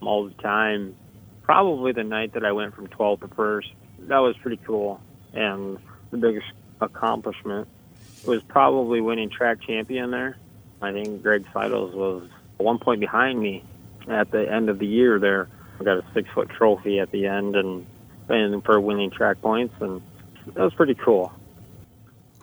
all 0.00 0.24
the 0.24 0.34
time. 0.42 0.96
Probably 1.42 1.92
the 1.92 2.04
night 2.04 2.34
that 2.34 2.44
I 2.44 2.52
went 2.52 2.74
from 2.74 2.86
12th 2.86 3.20
to 3.20 3.28
first. 3.28 3.68
That 4.00 4.18
was 4.18 4.36
pretty 4.38 4.60
cool. 4.64 5.00
And 5.34 5.78
the 6.10 6.16
biggest 6.16 6.46
accomplishment 6.80 7.68
was 8.24 8.42
probably 8.42 9.00
winning 9.00 9.30
track 9.30 9.58
champion 9.66 10.10
there. 10.10 10.38
I 10.80 10.92
think 10.92 11.22
Greg 11.22 11.44
Seidels 11.52 11.94
was 11.94 12.28
one 12.56 12.78
point 12.78 13.00
behind 13.00 13.38
me 13.40 13.64
at 14.08 14.30
the 14.30 14.50
end 14.50 14.70
of 14.70 14.78
the 14.78 14.86
year 14.86 15.18
there. 15.18 15.48
I 15.78 15.84
got 15.84 15.98
a 15.98 16.04
six 16.14 16.28
foot 16.34 16.48
trophy 16.48 17.00
at 17.00 17.10
the 17.10 17.26
end 17.26 17.56
and 17.56 17.86
and 18.28 18.64
for 18.64 18.80
winning 18.80 19.10
track 19.10 19.42
points 19.42 19.74
and 19.80 20.00
that 20.46 20.62
was 20.62 20.72
pretty 20.74 20.94
cool. 20.94 21.32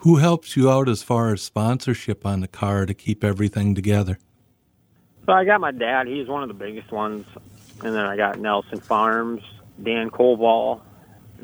Who 0.02 0.18
helps 0.18 0.56
you 0.56 0.70
out 0.70 0.88
as 0.88 1.02
far 1.02 1.34
as 1.34 1.42
sponsorship 1.42 2.26
on 2.26 2.42
the 2.42 2.48
car 2.48 2.86
to 2.86 2.94
keep 2.94 3.24
everything 3.24 3.74
together? 3.74 4.20
So 5.26 5.34
I 5.34 5.44
got 5.44 5.60
my 5.60 5.72
dad. 5.72 6.08
He's 6.08 6.28
one 6.28 6.44
of 6.44 6.48
the 6.48 6.54
biggest 6.54 6.92
ones. 6.92 7.26
And 7.84 7.96
then 7.96 8.06
I 8.06 8.16
got 8.16 8.40
Nelson 8.40 8.80
Farms, 8.80 9.42
Dan 9.82 10.10
Koval, 10.10 10.82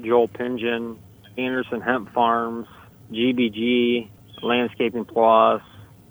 Joel 0.01 0.27
Pingen, 0.27 0.99
Anderson 1.37 1.81
Hemp 1.81 2.13
Farms, 2.13 2.67
GBG, 3.11 4.09
Landscaping 4.41 5.05
Plus. 5.05 5.61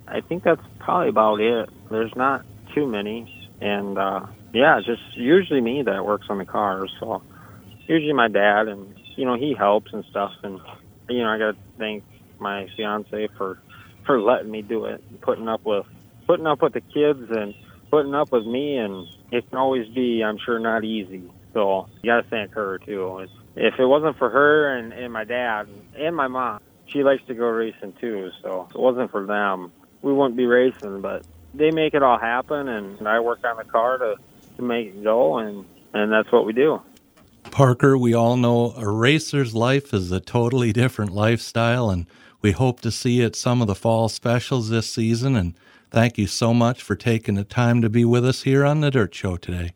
I 0.07 0.21
think 0.21 0.43
that's 0.43 0.61
probably 0.79 1.09
about 1.09 1.41
it. 1.41 1.71
There's 1.91 2.15
not 2.17 2.45
too 2.75 2.87
many. 2.87 3.51
And 3.61 3.97
uh, 3.97 4.27
yeah, 4.53 4.79
it's 4.79 4.87
just 4.87 5.17
usually 5.17 5.61
me 5.61 5.83
that 5.83 6.05
works 6.05 6.27
on 6.29 6.39
the 6.39 6.45
cars. 6.45 6.93
So 6.99 7.23
usually 7.87 8.13
my 8.13 8.29
dad, 8.29 8.69
and 8.69 8.95
you 9.17 9.25
know 9.25 9.37
he 9.37 9.55
helps 9.55 9.93
and 9.93 10.05
stuff. 10.11 10.33
And 10.43 10.61
you 11.09 11.23
know 11.23 11.29
I 11.29 11.39
got 11.39 11.53
to 11.53 11.57
thank 11.79 12.05
my 12.43 12.69
fiance 12.77 13.29
for 13.39 13.59
for 14.05 14.21
letting 14.21 14.51
me 14.51 14.63
do 14.63 14.87
it, 14.87 15.03
putting 15.21 15.49
up 15.49 15.65
with 15.65 15.87
putting 16.27 16.47
up 16.47 16.63
with 16.63 16.73
the 16.73 16.81
kids 16.81 17.31
and 17.31 17.55
putting 17.91 18.15
up 18.15 18.33
with 18.33 18.47
me, 18.47 18.77
and 18.77 19.07
it 19.31 19.49
can 19.49 19.59
always 19.59 19.89
be, 19.89 20.23
I'm 20.25 20.39
sure, 20.39 20.59
not 20.59 20.85
easy. 20.85 21.23
So 21.53 21.89
you 22.03 22.11
got 22.11 22.23
to 22.23 22.29
thank 22.29 22.53
her 22.53 22.79
too. 22.79 23.27
If 23.55 23.79
it 23.79 23.85
wasn't 23.85 24.17
for 24.19 24.31
her 24.31 24.77
and, 24.77 24.93
and 24.93 25.13
my 25.13 25.25
dad 25.25 25.69
and 25.97 26.17
my 26.17 26.27
mom, 26.27 26.61
she 26.87 27.03
likes 27.03 27.23
to 27.27 27.35
go 27.35 27.47
racing 27.47 27.95
too. 28.01 28.31
So 28.43 28.67
if 28.69 28.75
it 28.75 28.81
wasn't 28.81 29.11
for 29.11 29.27
them, 29.27 29.73
we 30.01 30.13
wouldn't 30.13 30.37
be 30.37 30.47
racing. 30.47 31.01
But 31.03 31.25
they 31.55 31.71
make 31.71 31.95
it 31.95 32.03
all 32.03 32.19
happen, 32.19 32.69
and 32.69 33.07
I 33.07 33.21
work 33.21 33.45
on 33.45 33.57
the 33.57 33.65
car 33.65 33.99
to 33.99 34.17
to 34.57 34.63
make 34.63 34.89
it 34.89 35.05
go, 35.05 35.39
and 35.39 35.65
and 35.93 36.11
that's 36.11 36.33
what 36.33 36.47
we 36.47 36.53
do. 36.53 36.81
Parker, 37.51 37.99
we 37.99 38.15
all 38.15 38.37
know 38.37 38.73
a 38.77 38.89
racer's 38.89 39.55
life 39.55 39.93
is 39.93 40.11
a 40.11 40.21
totally 40.21 40.73
different 40.73 41.13
lifestyle, 41.13 41.91
and 41.91 42.07
we 42.43 42.53
hope 42.53 42.81
to 42.81 42.91
see 42.91 43.13
you 43.13 43.27
at 43.27 43.37
some 43.37 43.61
of 43.61 43.69
the 43.69 43.75
fall 43.75 44.09
specials 44.09 44.69
this 44.69 44.93
season. 44.93 45.37
And 45.37 45.55
thank 45.91 46.19
you 46.19 46.27
so 46.27 46.53
much 46.53 46.83
for 46.83 46.97
taking 46.97 47.37
the 47.37 47.45
time 47.45 47.81
to 47.83 47.89
be 47.89 48.05
with 48.05 48.27
us 48.27 48.43
here 48.43 48.65
on 48.65 48.81
the 48.81 48.91
Dirt 48.91 49.15
Show 49.15 49.37
today. 49.37 49.73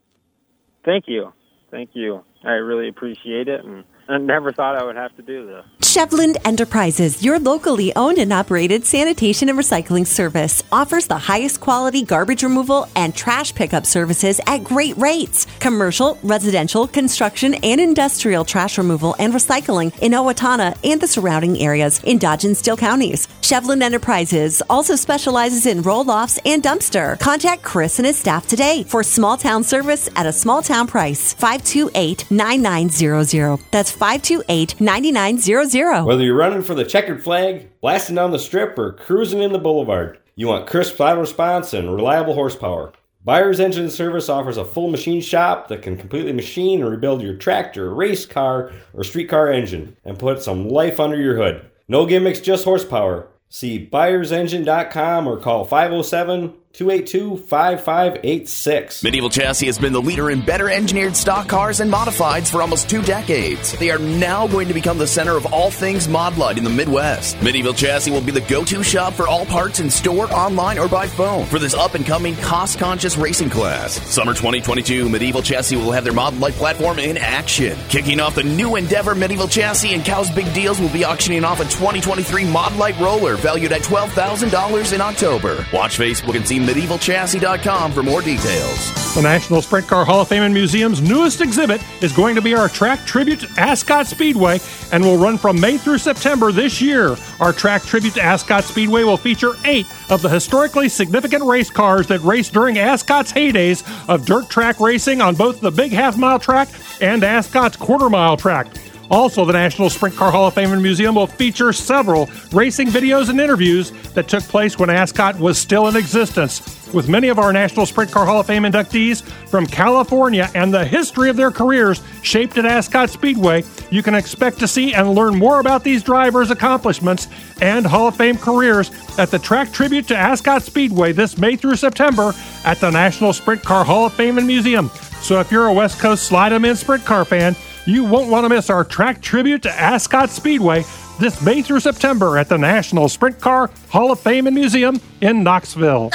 Thank 0.85 1.05
you. 1.07 1.33
Thank 1.70 1.90
you. 1.94 2.22
I 2.44 2.52
really 2.52 2.88
appreciate 2.88 3.48
it. 3.48 3.64
And 3.64 3.85
I 4.09 4.19
never 4.19 4.53
thought 4.53 4.77
I 4.77 4.85
would 4.85 4.97
have 4.97 5.14
to 5.16 5.23
do 5.23 5.47
this. 5.47 5.64
Chevland 5.81 6.37
Enterprises, 6.45 7.25
your 7.25 7.38
locally 7.38 7.95
owned 7.97 8.19
and 8.19 8.33
operated 8.33 8.85
sanitation 8.85 9.49
and 9.49 9.59
recycling 9.59 10.07
service, 10.07 10.62
offers 10.71 11.07
the 11.07 11.16
highest 11.16 11.61
quality 11.61 12.03
garbage 12.03 12.42
removal 12.42 12.87
and 12.95 13.14
trash 13.14 13.55
pickup 13.55 13.87
services 13.87 14.40
at 14.47 14.62
great 14.62 14.97
rates. 14.99 15.47
Commercial, 15.59 16.19
residential, 16.23 16.87
construction, 16.87 17.55
and 17.64 17.81
industrial 17.81 18.45
trash 18.45 18.77
removal 18.77 19.16
and 19.19 19.33
recycling 19.33 19.97
in 20.01 20.12
Owatonna 20.12 20.77
and 20.85 21.01
the 21.01 21.07
surrounding 21.07 21.59
areas 21.61 22.03
in 22.05 22.19
Dodge 22.19 22.45
and 22.45 22.57
Steele 22.57 22.77
counties. 22.77 23.27
Chevland 23.40 23.83
Enterprises 23.83 24.62
also 24.69 24.97
specializes 24.97 25.64
in 25.64 25.81
roll 25.83 26.11
offs 26.11 26.38
and 26.45 26.62
dumpster. 26.62 27.19
Contact 27.21 27.62
Chris 27.62 27.99
and 27.99 28.07
his 28.07 28.19
staff 28.19 28.47
today 28.47 28.83
for 28.83 29.03
small 29.03 29.37
town 29.37 29.64
service 29.64 30.11
at 30.14 30.27
a 30.27 30.33
small 30.33 30.62
town 30.62 30.87
price. 30.87 31.33
528 31.33 32.31
9900. 32.31 33.61
That's 33.71 33.95
528 33.96 34.80
9900. 34.80 36.04
Whether 36.04 36.22
you're 36.22 36.37
running 36.37 36.62
for 36.62 36.74
the 36.74 36.85
checkered 36.85 37.24
flag, 37.24 37.70
blasting 37.80 38.16
down 38.16 38.30
the 38.30 38.38
strip, 38.38 38.78
or 38.78 38.92
cruising 38.92 39.42
in 39.42 39.52
the 39.52 39.59
boulevard, 39.59 40.18
you 40.35 40.48
want 40.48 40.66
crisp 40.66 40.96
throttle 40.96 41.22
response 41.22 41.72
and 41.72 41.94
reliable 41.94 42.35
horsepower. 42.35 42.92
Buyer's 43.24 43.59
Engine 43.59 43.90
Service 43.90 44.28
offers 44.28 44.56
a 44.56 44.64
full 44.64 44.88
machine 44.88 45.20
shop 45.20 45.68
that 45.68 45.82
can 45.82 45.96
completely 45.96 46.32
machine 46.32 46.82
and 46.82 46.90
rebuild 46.90 47.22
your 47.22 47.35
tractor, 47.35 47.92
race 47.92 48.24
car, 48.24 48.70
or 48.92 49.02
streetcar 49.02 49.50
engine 49.50 49.96
and 50.04 50.18
put 50.18 50.42
some 50.42 50.68
life 50.68 51.00
under 51.00 51.20
your 51.20 51.37
hood. 51.37 51.68
No 51.88 52.06
gimmicks, 52.06 52.40
just 52.40 52.64
horsepower. 52.64 53.28
See 53.48 53.88
buyersengine.com 53.90 55.26
or 55.26 55.38
call 55.38 55.64
507 55.64 56.54
282 56.77 57.39
5586. 57.39 59.03
Medieval 59.03 59.31
Chassis 59.31 59.65
has 59.65 59.79
been 59.79 59.95
the 59.95 60.03
leader 60.03 60.31
in 60.31 60.43
better 60.43 60.69
engineered 60.69 61.17
stock 61.17 61.49
cars 61.49 61.81
and 61.81 61.91
modifieds 61.91 62.51
for 62.51 62.61
almost 62.61 62.91
two 62.91 63.01
decades. 63.01 63.73
They 63.79 63.91
are 63.91 63.99
now 63.99 64.47
going 64.47 64.69
to 64.69 64.75
become 64.75 64.99
the 64.99 65.07
center 65.07 65.39
of 65.39 65.47
all 65.55 65.71
things 65.71 66.07
Modlite 66.07 66.59
in 66.59 66.65
the 66.65 66.71
Midwest. 66.71 67.41
Medieval 67.41 67.73
Chassis 67.73 68.11
will 68.11 68.21
be 68.21 68.31
the 68.31 68.43
go 68.43 68.62
to 68.62 68.83
shop 68.83 69.15
for 69.15 69.27
all 69.27 69.47
parts 69.47 69.81
in 69.81 69.89
store, 69.89 70.31
online, 70.31 70.79
or 70.79 70.87
by 70.87 71.07
phone 71.07 71.47
for 71.47 71.59
this 71.59 71.73
up 71.73 71.95
and 71.95 72.05
coming 72.05 72.37
cost 72.37 72.79
conscious 72.79 73.17
racing 73.17 73.49
class. 73.49 73.95
Summer 74.12 74.35
2022, 74.35 75.09
Medieval 75.09 75.41
Chassis 75.41 75.77
will 75.77 75.93
have 75.93 76.05
their 76.05 76.12
Modlite 76.12 76.53
platform 76.53 76.99
in 76.99 77.17
action. 77.17 77.79
Kicking 77.89 78.21
off 78.21 78.35
the 78.35 78.43
new 78.43 78.77
endeavor, 78.77 79.15
Medieval 79.15 79.49
Chassis 79.49 79.95
and 79.95 80.05
Cow's 80.05 80.31
Big 80.31 80.53
Deals 80.53 80.79
will 80.79 80.93
be 80.93 81.07
auctioning 81.07 81.43
off 81.43 81.61
a 81.61 81.65
2023 81.65 82.45
Modlite 82.45 83.01
roller 83.01 83.37
valued 83.37 83.73
at 83.73 83.81
$12,000 83.81 84.93
in 84.93 85.01
October. 85.01 85.65
Watch 85.73 85.99
Facebook 85.99 86.37
and 86.37 86.47
see 86.47 86.65
medievalchassis.com 86.66 87.92
for 87.92 88.02
more 88.02 88.20
details. 88.20 89.14
The 89.14 89.22
National 89.22 89.62
Sprint 89.62 89.87
Car 89.87 90.05
Hall 90.05 90.20
of 90.20 90.29
Fame 90.29 90.42
and 90.42 90.52
Museum's 90.52 91.00
newest 91.00 91.40
exhibit 91.40 91.83
is 92.02 92.12
going 92.12 92.35
to 92.35 92.42
be 92.42 92.55
our 92.55 92.68
track 92.68 93.07
tribute 93.07 93.40
to 93.40 93.48
Ascot 93.57 94.07
Speedway 94.07 94.61
and 94.92 95.02
will 95.02 95.16
run 95.16 95.38
from 95.38 95.59
May 95.59 95.79
through 95.79 95.98
September 95.98 96.52
this 96.52 96.83
year. 96.83 97.16
Our 97.40 97.52
track 97.52 97.83
tribute 97.85 98.14
to 98.14 98.22
Ascot 98.22 98.64
Speedway 98.64 99.05
will 99.05 99.16
feature 99.16 99.52
eight 99.64 99.87
of 100.11 100.20
the 100.20 100.29
historically 100.29 100.88
significant 100.88 101.44
race 101.44 101.70
cars 101.70 102.07
that 102.09 102.20
raced 102.20 102.52
during 102.52 102.79
Ascot's 102.79 103.33
heydays 103.33 103.83
of 104.09 104.26
dirt 104.26 104.50
track 104.50 104.81
racing 104.81 105.22
on 105.22 105.35
both 105.35 105.61
the 105.61 105.70
big 105.70 105.92
half 105.92 106.18
mile 106.18 106.38
track 106.38 106.68
and 107.00 107.24
Ascot's 107.24 107.76
quarter 107.76 108.11
mile 108.11 108.37
track. 108.37 108.66
Also, 109.11 109.45
the 109.45 109.53
National 109.53 109.88
Sprint 109.88 110.16
Car 110.16 110.31
Hall 110.31 110.49
of 110.49 110.55
Fame 110.55 110.73
and 110.73 110.83
Museum 110.83 111.14
will 111.14 111.27
feature 111.27 111.73
several 111.73 112.29
racing 112.53 112.88
videos 112.88 113.29
and 113.29 113.40
interviews 113.40 113.92
that 114.14 114.29
took 114.29 114.42
place 114.45 114.79
when 114.79 114.90
Ascot 114.90 115.38
was 115.38 115.59
still 115.59 115.87
in 115.87 115.97
existence, 115.97 116.90
with 116.92 117.09
many 117.09 117.29
of 117.29 117.38
our 117.38 117.53
National 117.53 117.87
Sprint 117.87 118.11
Car 118.11 118.27
Hall 118.27 118.40
of 118.40 118.47
Fame 118.47 118.64
inductees 118.64 119.23
from 119.49 119.66
California 119.66 120.51
and 120.55 120.75
the 120.75 120.85
history 120.85 121.31
of 121.31 121.37
their 121.37 121.51
careers 121.51 122.03
shaped 122.23 122.59
at 122.59 122.66
Ascot 122.66 123.11
Speedway. 123.11 123.62
You 123.90 124.03
can 124.03 124.14
expect 124.14 124.59
to 124.59 124.69
see 124.69 124.95
and 124.95 125.14
learn 125.14 125.37
more 125.37 125.61
about 125.61 125.85
these 125.85 126.03
drivers' 126.03 126.51
accomplishments 126.51 127.29
and 127.61 127.87
Hall 127.87 128.09
of 128.09 128.16
Fame 128.16 128.37
careers 128.38 128.90
at 129.19 129.31
the 129.31 129.38
track 129.38 129.73
tribute 129.73 130.09
to 130.09 130.16
Ascot 130.16 130.62
Speedway 130.62 131.12
this 131.12 131.38
May 131.38 131.55
through 131.55 131.77
September 131.77 132.33
at 132.64 132.81
the 132.81 132.90
National 132.90 133.33
Sprint 133.33 133.62
Car 133.62 133.85
Hall 133.85 134.07
of 134.07 134.14
Fame 134.14 134.38
and 134.38 134.47
Museum. 134.47 134.90
So 135.21 135.40
if 135.40 135.51
you're 135.51 135.66
a 135.66 135.73
West 135.73 135.99
Coast 135.99 136.25
Slide 136.25 136.53
'em 136.53 136.64
in 136.64 136.77
sprint 136.77 137.05
car 137.05 137.25
fan, 137.25 137.57
you 137.87 138.05
won't 138.05 138.31
want 138.31 138.44
to 138.44 138.49
miss 138.49 138.68
our 138.68 138.85
track 138.85 139.22
tribute 139.22 139.62
to 139.62 139.72
Ascot 139.72 140.31
Speedway 140.31 140.85
this 141.18 141.40
May 141.42 141.62
through 141.62 141.81
September 141.81 142.37
at 142.37 142.49
the 142.49 142.59
National 142.59 143.09
Sprint 143.09 143.40
Car 143.40 143.70
Hall 143.88 144.12
of 144.12 144.20
Fame 144.20 144.46
and 144.46 144.55
Museum 144.55 145.01
in 145.20 145.42
Knoxville. 145.42 146.11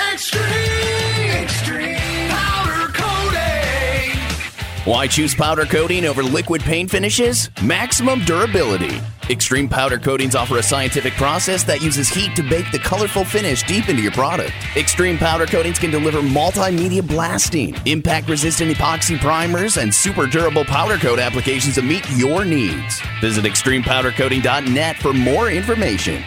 Why 4.83 5.07
choose 5.07 5.35
powder 5.35 5.65
coating 5.65 6.05
over 6.05 6.23
liquid 6.23 6.61
paint 6.61 6.89
finishes? 6.89 7.49
Maximum 7.63 8.25
durability. 8.25 8.99
Extreme 9.31 9.69
powder 9.69 9.97
coatings 9.97 10.35
offer 10.35 10.57
a 10.57 10.63
scientific 10.63 11.13
process 11.13 11.63
that 11.63 11.81
uses 11.81 12.09
heat 12.09 12.35
to 12.35 12.43
bake 12.43 12.69
the 12.73 12.79
colorful 12.79 13.23
finish 13.23 13.63
deep 13.63 13.87
into 13.87 14.01
your 14.01 14.11
product. 14.11 14.51
Extreme 14.75 15.17
powder 15.19 15.45
coatings 15.45 15.79
can 15.79 15.89
deliver 15.89 16.19
multimedia 16.19 17.01
blasting, 17.07 17.73
impact 17.85 18.27
resistant 18.27 18.71
epoxy 18.71 19.17
primers, 19.17 19.77
and 19.77 19.95
super 19.95 20.27
durable 20.27 20.65
powder 20.65 20.97
coat 20.97 21.17
applications 21.17 21.75
to 21.75 21.81
meet 21.81 22.05
your 22.11 22.43
needs. 22.43 23.01
Visit 23.21 23.45
extremepowdercoating.net 23.45 24.97
for 24.97 25.13
more 25.13 25.49
information. 25.49 26.21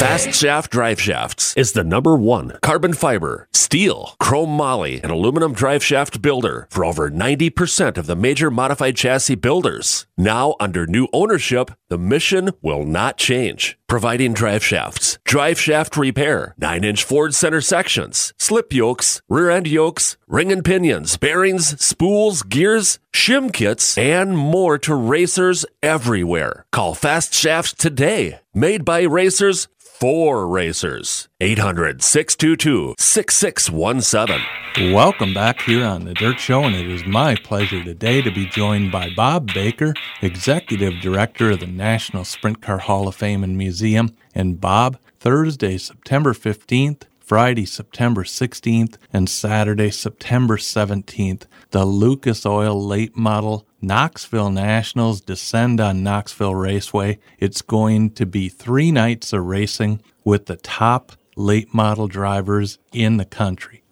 Fast 0.00 0.32
Shaft 0.32 0.72
Drive 0.72 0.98
Shafts 0.98 1.54
is 1.58 1.72
the 1.72 1.84
number 1.84 2.16
one 2.16 2.56
carbon 2.62 2.94
fiber, 2.94 3.46
steel, 3.52 4.14
chrome 4.18 4.48
moly, 4.48 4.98
and 5.02 5.12
aluminum 5.12 5.52
drive 5.52 5.84
shaft 5.84 6.22
builder 6.22 6.66
for 6.70 6.86
over 6.86 7.10
90% 7.10 7.98
of 7.98 8.06
the 8.06 8.16
major 8.16 8.50
modified 8.50 8.96
chassis 8.96 9.34
builders. 9.34 10.06
Now, 10.16 10.54
under 10.58 10.86
new 10.86 11.06
ownership, 11.12 11.72
the 11.90 11.98
mission 11.98 12.52
will 12.62 12.86
not 12.86 13.18
change. 13.18 13.78
Providing 13.88 14.32
drive 14.32 14.64
shafts, 14.64 15.18
drive 15.26 15.60
shaft 15.60 15.98
repair, 15.98 16.54
9 16.56 16.82
inch 16.82 17.04
Ford 17.04 17.34
center 17.34 17.60
sections, 17.60 18.32
slip 18.38 18.72
yokes, 18.72 19.20
rear 19.28 19.50
end 19.50 19.66
yokes, 19.66 20.16
ring 20.26 20.50
and 20.50 20.64
pinions, 20.64 21.18
bearings, 21.18 21.78
spools, 21.78 22.42
gears, 22.42 23.00
shim 23.12 23.52
kits, 23.52 23.98
and 23.98 24.34
more 24.34 24.78
to 24.78 24.94
racers 24.94 25.66
everywhere. 25.82 26.64
Call 26.72 26.94
Fast 26.94 27.34
Shafts 27.34 27.74
today. 27.74 28.40
Made 28.54 28.84
by 28.84 29.02
racers 29.02 29.68
for 30.00 30.48
racers. 30.48 31.28
800 31.42 32.02
622 32.02 32.94
6617. 32.98 34.92
Welcome 34.94 35.34
back 35.34 35.60
here 35.60 35.84
on 35.84 36.04
The 36.04 36.14
Dirt 36.14 36.40
Show, 36.40 36.64
and 36.64 36.74
it 36.74 36.88
is 36.88 37.04
my 37.04 37.34
pleasure 37.36 37.84
today 37.84 38.22
to 38.22 38.30
be 38.30 38.46
joined 38.46 38.90
by 38.90 39.10
Bob 39.14 39.52
Baker, 39.52 39.92
Executive 40.22 40.94
Director 41.02 41.50
of 41.50 41.60
the 41.60 41.66
National 41.66 42.24
Sprint 42.24 42.62
Car 42.62 42.78
Hall 42.78 43.08
of 43.08 43.14
Fame 43.14 43.44
and 43.44 43.58
Museum. 43.58 44.16
And 44.34 44.60
Bob, 44.60 44.98
Thursday, 45.18 45.76
September 45.76 46.32
15th, 46.32 47.02
Friday, 47.30 47.64
September 47.64 48.24
16th, 48.24 48.96
and 49.12 49.30
Saturday, 49.30 49.92
September 49.92 50.56
17th, 50.56 51.44
the 51.70 51.84
Lucas 51.84 52.44
Oil 52.44 52.84
Late 52.84 53.16
Model 53.16 53.68
Knoxville 53.80 54.50
Nationals 54.50 55.20
descend 55.20 55.80
on 55.80 56.02
Knoxville 56.02 56.56
Raceway. 56.56 57.20
It's 57.38 57.62
going 57.62 58.10
to 58.14 58.26
be 58.26 58.48
three 58.48 58.90
nights 58.90 59.32
of 59.32 59.46
racing 59.46 60.02
with 60.24 60.46
the 60.46 60.56
top 60.56 61.12
late 61.36 61.72
model 61.72 62.08
drivers 62.08 62.80
in 62.90 63.16
the 63.16 63.24
country. 63.24 63.84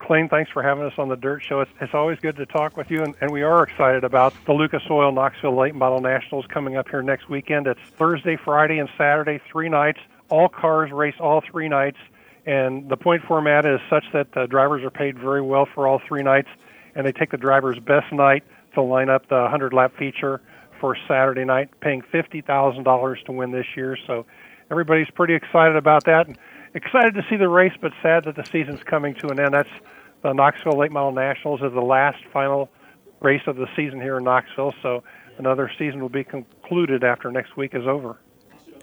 Clayne, 0.00 0.28
thanks 0.28 0.50
for 0.50 0.64
having 0.64 0.82
us 0.82 0.94
on 0.98 1.08
the 1.08 1.14
Dirt 1.14 1.44
Show. 1.44 1.60
It's, 1.60 1.70
it's 1.80 1.94
always 1.94 2.18
good 2.18 2.34
to 2.34 2.46
talk 2.46 2.76
with 2.76 2.90
you, 2.90 3.00
and, 3.04 3.14
and 3.20 3.30
we 3.30 3.44
are 3.44 3.62
excited 3.62 4.02
about 4.02 4.34
the 4.44 4.52
Lucas 4.52 4.82
Oil 4.90 5.12
Knoxville 5.12 5.56
Late 5.56 5.76
Model 5.76 6.00
Nationals 6.00 6.46
coming 6.48 6.76
up 6.76 6.88
here 6.88 7.02
next 7.02 7.28
weekend. 7.28 7.68
It's 7.68 7.78
Thursday, 7.96 8.36
Friday, 8.36 8.80
and 8.80 8.88
Saturday, 8.98 9.40
three 9.52 9.68
nights. 9.68 10.00
All 10.30 10.48
cars 10.48 10.90
race 10.90 11.14
all 11.20 11.40
three 11.48 11.68
nights, 11.68 11.98
and 12.46 12.88
the 12.88 12.96
point 12.96 13.22
format 13.26 13.66
is 13.66 13.80
such 13.90 14.04
that 14.12 14.32
the 14.32 14.46
drivers 14.46 14.84
are 14.84 14.90
paid 14.90 15.18
very 15.18 15.42
well 15.42 15.66
for 15.74 15.86
all 15.86 16.00
three 16.06 16.22
nights, 16.22 16.48
and 16.94 17.04
they 17.04 17.12
take 17.12 17.30
the 17.30 17.36
driver's 17.36 17.78
best 17.80 18.12
night 18.12 18.44
to 18.74 18.82
line 18.82 19.10
up 19.10 19.28
the 19.28 19.40
100 19.40 19.72
lap 19.72 19.92
feature 19.98 20.40
for 20.80 20.96
Saturday 21.08 21.44
night, 21.44 21.68
paying 21.80 22.02
$50,000 22.02 23.24
to 23.24 23.32
win 23.32 23.50
this 23.50 23.66
year. 23.76 23.96
So 24.06 24.26
everybody's 24.70 25.10
pretty 25.10 25.34
excited 25.34 25.76
about 25.76 26.04
that. 26.04 26.28
And 26.28 26.38
excited 26.74 27.14
to 27.14 27.24
see 27.28 27.36
the 27.36 27.48
race, 27.48 27.72
but 27.80 27.92
sad 28.02 28.24
that 28.24 28.36
the 28.36 28.44
season's 28.44 28.82
coming 28.84 29.14
to 29.16 29.28
an 29.28 29.40
end. 29.40 29.54
That's 29.54 29.70
the 30.22 30.32
Knoxville 30.32 30.78
Late 30.78 30.92
Model 30.92 31.12
Nationals 31.12 31.62
is 31.62 31.72
the 31.72 31.80
last 31.80 32.22
final 32.32 32.70
race 33.20 33.42
of 33.46 33.56
the 33.56 33.66
season 33.74 34.00
here 34.00 34.18
in 34.18 34.24
Knoxville. 34.24 34.74
So 34.82 35.02
another 35.38 35.70
season 35.78 36.00
will 36.00 36.08
be 36.10 36.24
concluded 36.24 37.02
after 37.02 37.32
next 37.32 37.56
week 37.56 37.74
is 37.74 37.86
over. 37.86 38.18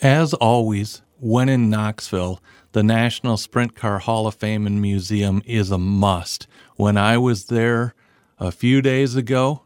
As 0.02 0.34
always, 0.34 1.03
when 1.20 1.50
in 1.50 1.70
Knoxville, 1.70 2.42
the 2.74 2.84
National 2.84 3.38
Sprint 3.38 3.76
Car 3.76 4.00
Hall 4.00 4.28
of 4.28 4.36
Fame 4.36 4.66
and 4.66 4.82
Museum 4.82 5.42
is 5.46 5.72
a 5.72 5.78
must. 5.78 6.48
When 6.76 6.98
I 6.98 7.18
was 7.18 7.46
there 7.46 7.94
a 8.40 8.52
few 8.52 8.82
days 8.82 9.16
ago, 9.16 9.64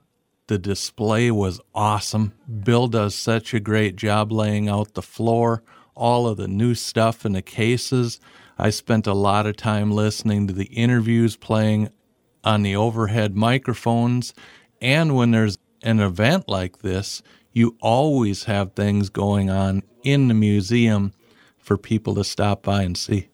the 0.47 0.57
display 0.57 1.31
was 1.31 1.59
awesome. 1.73 2.33
Bill 2.63 2.87
does 2.87 3.15
such 3.15 3.53
a 3.53 3.59
great 3.59 3.95
job 3.95 4.31
laying 4.31 4.69
out 4.69 4.93
the 4.93 5.01
floor, 5.01 5.63
all 5.95 6.27
of 6.27 6.37
the 6.37 6.47
new 6.47 6.75
stuff 6.75 7.25
in 7.25 7.33
the 7.33 7.41
cases. 7.41 8.19
I 8.57 8.69
spent 8.69 9.07
a 9.07 9.13
lot 9.13 9.45
of 9.45 9.57
time 9.57 9.91
listening 9.91 10.47
to 10.47 10.53
the 10.53 10.65
interviews 10.65 11.35
playing 11.35 11.89
on 12.43 12.63
the 12.63 12.75
overhead 12.75 13.35
microphones. 13.35 14.33
And 14.81 15.15
when 15.15 15.31
there's 15.31 15.57
an 15.83 15.99
event 15.99 16.47
like 16.47 16.79
this, 16.79 17.21
you 17.51 17.75
always 17.81 18.45
have 18.45 18.73
things 18.73 19.09
going 19.09 19.49
on 19.49 19.83
in 20.03 20.27
the 20.27 20.33
museum 20.33 21.13
for 21.67 21.77
people 21.77 22.15
to 22.15 22.23
stop 22.23 22.63
by 22.63 22.81
and 22.81 22.97
see. 22.97 23.27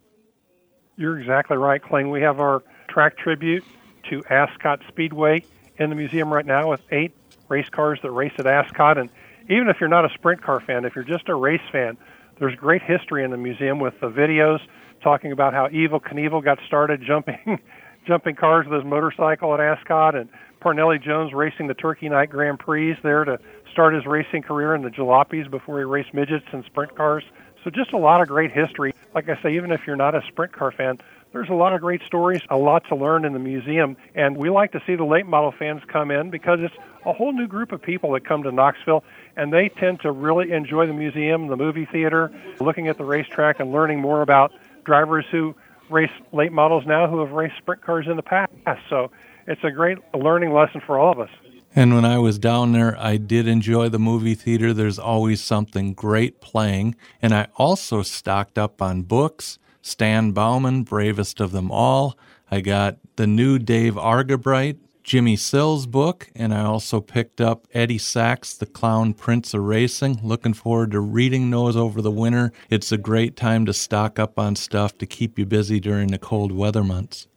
You're 0.97 1.19
exactly 1.19 1.55
right, 1.55 1.81
Clayne. 1.81 2.09
We 2.09 2.21
have 2.21 2.39
our 2.39 2.63
track 2.89 3.15
tribute 3.15 3.63
to 4.09 4.23
Ascot 4.27 4.81
Speedway 4.87 5.45
in 5.77 5.91
the 5.91 5.95
museum 5.95 6.33
right 6.33 6.45
now 6.45 6.71
with 6.71 6.81
eight 6.91 7.13
race 7.47 7.69
cars 7.69 7.99
that 8.01 8.09
race 8.09 8.33
at 8.39 8.47
Ascot. 8.47 8.97
And 8.97 9.11
even 9.49 9.69
if 9.69 9.77
you're 9.79 9.87
not 9.87 10.03
a 10.03 10.09
sprint 10.15 10.41
car 10.41 10.59
fan, 10.59 10.83
if 10.83 10.95
you're 10.95 11.03
just 11.03 11.29
a 11.29 11.35
race 11.35 11.61
fan, 11.71 11.95
there's 12.39 12.55
great 12.55 12.81
history 12.81 13.23
in 13.23 13.29
the 13.29 13.37
museum 13.37 13.79
with 13.79 13.93
the 14.01 14.09
videos 14.09 14.59
talking 15.03 15.31
about 15.31 15.53
how 15.53 15.67
Evel 15.67 16.01
Knievel 16.01 16.43
got 16.43 16.57
started 16.65 17.03
jumping 17.05 17.59
jumping 18.07 18.35
cars 18.35 18.65
with 18.67 18.81
his 18.81 18.89
motorcycle 18.89 19.53
at 19.53 19.59
Ascot 19.59 20.15
and 20.15 20.27
Parnelli 20.59 21.01
Jones 21.01 21.33
racing 21.33 21.67
the 21.67 21.73
Turkey 21.73 22.09
Night 22.09 22.31
Grand 22.31 22.57
Prix 22.57 22.97
there 23.03 23.25
to 23.25 23.37
start 23.71 23.93
his 23.93 24.05
racing 24.07 24.41
career 24.41 24.73
in 24.73 24.81
the 24.81 24.89
jalopies 24.89 25.49
before 25.51 25.77
he 25.77 25.83
raced 25.83 26.13
midgets 26.13 26.45
and 26.51 26.65
sprint 26.65 26.95
cars. 26.95 27.23
So 27.63 27.69
just 27.69 27.93
a 27.93 27.97
lot 27.97 28.21
of 28.21 28.27
great 28.27 28.51
history. 28.51 28.93
Like 29.15 29.29
I 29.29 29.41
say, 29.41 29.55
even 29.55 29.71
if 29.71 29.81
you're 29.87 29.95
not 29.95 30.15
a 30.15 30.21
sprint 30.27 30.51
car 30.51 30.71
fan, 30.71 30.99
there's 31.31 31.49
a 31.49 31.53
lot 31.53 31.73
of 31.73 31.81
great 31.81 32.01
stories, 32.05 32.41
a 32.49 32.57
lot 32.57 32.87
to 32.89 32.95
learn 32.95 33.25
in 33.25 33.33
the 33.33 33.39
museum, 33.39 33.97
and 34.13 34.37
we 34.37 34.51
like 34.51 34.71
to 34.73 34.81
see 34.85 34.95
the 34.95 35.03
late 35.03 35.25
model 35.25 35.51
fans 35.51 35.81
come 35.87 36.11
in 36.11 36.29
because 36.29 36.59
it's 36.61 36.75
a 37.05 37.13
whole 37.13 37.33
new 37.33 37.47
group 37.47 37.71
of 37.71 37.81
people 37.81 38.11
that 38.11 38.23
come 38.23 38.43
to 38.43 38.51
Knoxville, 38.51 39.03
and 39.35 39.51
they 39.51 39.69
tend 39.69 40.01
to 40.01 40.11
really 40.11 40.51
enjoy 40.51 40.85
the 40.85 40.93
museum, 40.93 41.47
the 41.47 41.57
movie 41.57 41.85
theater, 41.85 42.31
looking 42.59 42.87
at 42.87 42.99
the 42.99 43.03
racetrack, 43.03 43.59
and 43.59 43.71
learning 43.71 43.99
more 43.99 44.21
about 44.21 44.53
drivers 44.83 45.25
who 45.31 45.55
race 45.89 46.11
late 46.31 46.51
models 46.51 46.85
now 46.85 47.07
who 47.07 47.19
have 47.19 47.31
raced 47.31 47.57
sprint 47.57 47.81
cars 47.81 48.05
in 48.07 48.15
the 48.15 48.21
past. 48.21 48.51
So 48.89 49.09
it's 49.47 49.63
a 49.63 49.71
great 49.71 49.97
learning 50.13 50.53
lesson 50.53 50.81
for 50.81 50.99
all 50.99 51.11
of 51.11 51.19
us. 51.19 51.29
And 51.75 51.95
when 51.95 52.05
I 52.05 52.19
was 52.19 52.37
down 52.37 52.71
there, 52.71 52.95
I 52.99 53.17
did 53.17 53.47
enjoy 53.47 53.89
the 53.89 53.99
movie 53.99 54.35
theater. 54.35 54.73
There's 54.73 54.99
always 54.99 55.41
something 55.41 55.93
great 55.93 56.39
playing. 56.39 56.95
And 57.21 57.33
I 57.33 57.47
also 57.55 58.03
stocked 58.03 58.57
up 58.59 58.81
on 58.81 59.01
books 59.03 59.57
Stan 59.81 60.31
Bauman, 60.31 60.83
Bravest 60.83 61.41
of 61.41 61.51
Them 61.51 61.71
All. 61.71 62.17
I 62.49 62.61
got 62.61 62.97
the 63.15 63.27
new 63.27 63.59
Dave 63.59 63.97
Argabright, 63.97 64.77
Jimmy 65.03 65.35
Sills 65.35 65.85
book, 65.85 66.29
and 66.35 66.53
I 66.53 66.63
also 66.63 67.01
picked 67.01 67.41
up 67.41 67.67
Eddie 67.73 67.97
Sachs, 67.97 68.53
The 68.53 68.65
Clown 68.65 69.13
Prince 69.13 69.53
of 69.53 69.63
Racing. 69.63 70.19
Looking 70.23 70.53
forward 70.53 70.91
to 70.91 71.01
reading 71.01 71.49
those 71.49 71.75
over 71.75 72.01
the 72.01 72.11
winter. 72.11 72.53
It's 72.69 72.91
a 72.93 72.97
great 72.97 73.35
time 73.35 73.65
to 73.65 73.73
stock 73.73 74.19
up 74.19 74.39
on 74.39 74.55
stuff 74.55 74.97
to 74.99 75.05
keep 75.05 75.37
you 75.37 75.45
busy 75.45 75.81
during 75.81 76.09
the 76.09 76.17
cold 76.19 76.53
weather 76.53 76.83
months. 76.83 77.27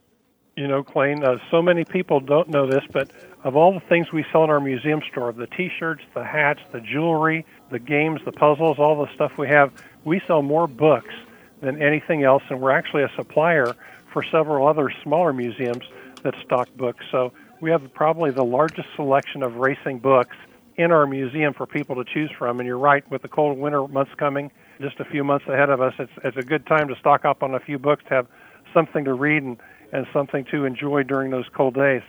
You 0.55 0.67
know, 0.67 0.83
Clayne, 0.83 1.23
uh, 1.23 1.37
so 1.51 1.61
many 1.61 1.83
people 1.83 2.19
don't 2.19 2.49
know 2.49 2.65
this, 2.65 2.83
but 2.91 3.11
of 3.47 3.55
all 3.55 3.71
the 3.71 3.79
things 3.79 4.11
we 4.11 4.25
sell 4.29 4.43
in 4.43 4.49
our 4.49 4.59
museum 4.59 5.01
store 5.09 5.31
the 5.31 5.47
t 5.47 5.71
shirts, 5.79 6.03
the 6.13 6.23
hats, 6.23 6.59
the 6.73 6.81
jewelry, 6.81 7.45
the 7.71 7.79
games, 7.79 8.19
the 8.25 8.31
puzzles, 8.33 8.77
all 8.77 9.05
the 9.05 9.13
stuff 9.15 9.37
we 9.37 9.47
have 9.47 9.71
we 10.03 10.21
sell 10.27 10.41
more 10.41 10.67
books 10.67 11.13
than 11.61 11.81
anything 11.81 12.23
else, 12.23 12.43
and 12.49 12.59
we're 12.59 12.71
actually 12.71 13.03
a 13.03 13.11
supplier 13.15 13.73
for 14.11 14.21
several 14.21 14.67
other 14.67 14.91
smaller 15.01 15.31
museums 15.31 15.85
that 16.23 16.35
stock 16.43 16.67
books. 16.75 17.05
So 17.09 17.31
we 17.61 17.71
have 17.71 17.93
probably 17.93 18.31
the 18.31 18.43
largest 18.43 18.89
selection 18.97 19.41
of 19.43 19.55
racing 19.55 19.99
books 19.99 20.35
in 20.75 20.91
our 20.91 21.07
museum 21.07 21.53
for 21.53 21.65
people 21.65 21.95
to 21.95 22.03
choose 22.03 22.29
from. 22.37 22.59
And 22.59 22.67
you're 22.67 22.77
right, 22.77 23.09
with 23.09 23.21
the 23.21 23.29
cold 23.29 23.57
winter 23.57 23.87
months 23.87 24.11
coming, 24.17 24.51
just 24.81 24.99
a 24.99 25.05
few 25.05 25.23
months 25.23 25.47
ahead 25.47 25.69
of 25.69 25.79
us, 25.79 25.93
it's, 25.99 26.11
it's 26.21 26.37
a 26.37 26.43
good 26.43 26.65
time 26.65 26.89
to 26.89 26.95
stock 26.97 27.23
up 27.23 27.41
on 27.43 27.55
a 27.55 27.61
few 27.61 27.79
books 27.79 28.03
to 28.09 28.13
have 28.13 28.27
something 28.73 29.05
to 29.05 29.13
read 29.13 29.41
and, 29.41 29.57
and 29.93 30.05
something 30.11 30.43
to 30.51 30.65
enjoy 30.65 31.03
during 31.03 31.31
those 31.31 31.47
cold 31.53 31.75
days. 31.75 32.01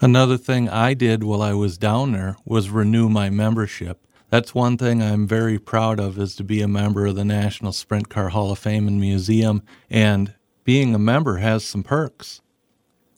Another 0.00 0.36
thing 0.36 0.68
I 0.68 0.92
did 0.92 1.24
while 1.24 1.40
I 1.40 1.54
was 1.54 1.78
down 1.78 2.12
there 2.12 2.36
was 2.44 2.68
renew 2.68 3.08
my 3.08 3.30
membership. 3.30 4.06
That's 4.28 4.54
one 4.54 4.76
thing 4.76 5.02
I'm 5.02 5.26
very 5.26 5.58
proud 5.58 5.98
of 5.98 6.18
is 6.18 6.36
to 6.36 6.44
be 6.44 6.60
a 6.60 6.68
member 6.68 7.06
of 7.06 7.16
the 7.16 7.24
National 7.24 7.72
Sprint 7.72 8.10
Car 8.10 8.28
Hall 8.28 8.52
of 8.52 8.58
Fame 8.58 8.88
and 8.88 9.00
Museum 9.00 9.62
and 9.88 10.34
being 10.64 10.94
a 10.94 10.98
member 10.98 11.38
has 11.38 11.64
some 11.64 11.82
perks. 11.82 12.42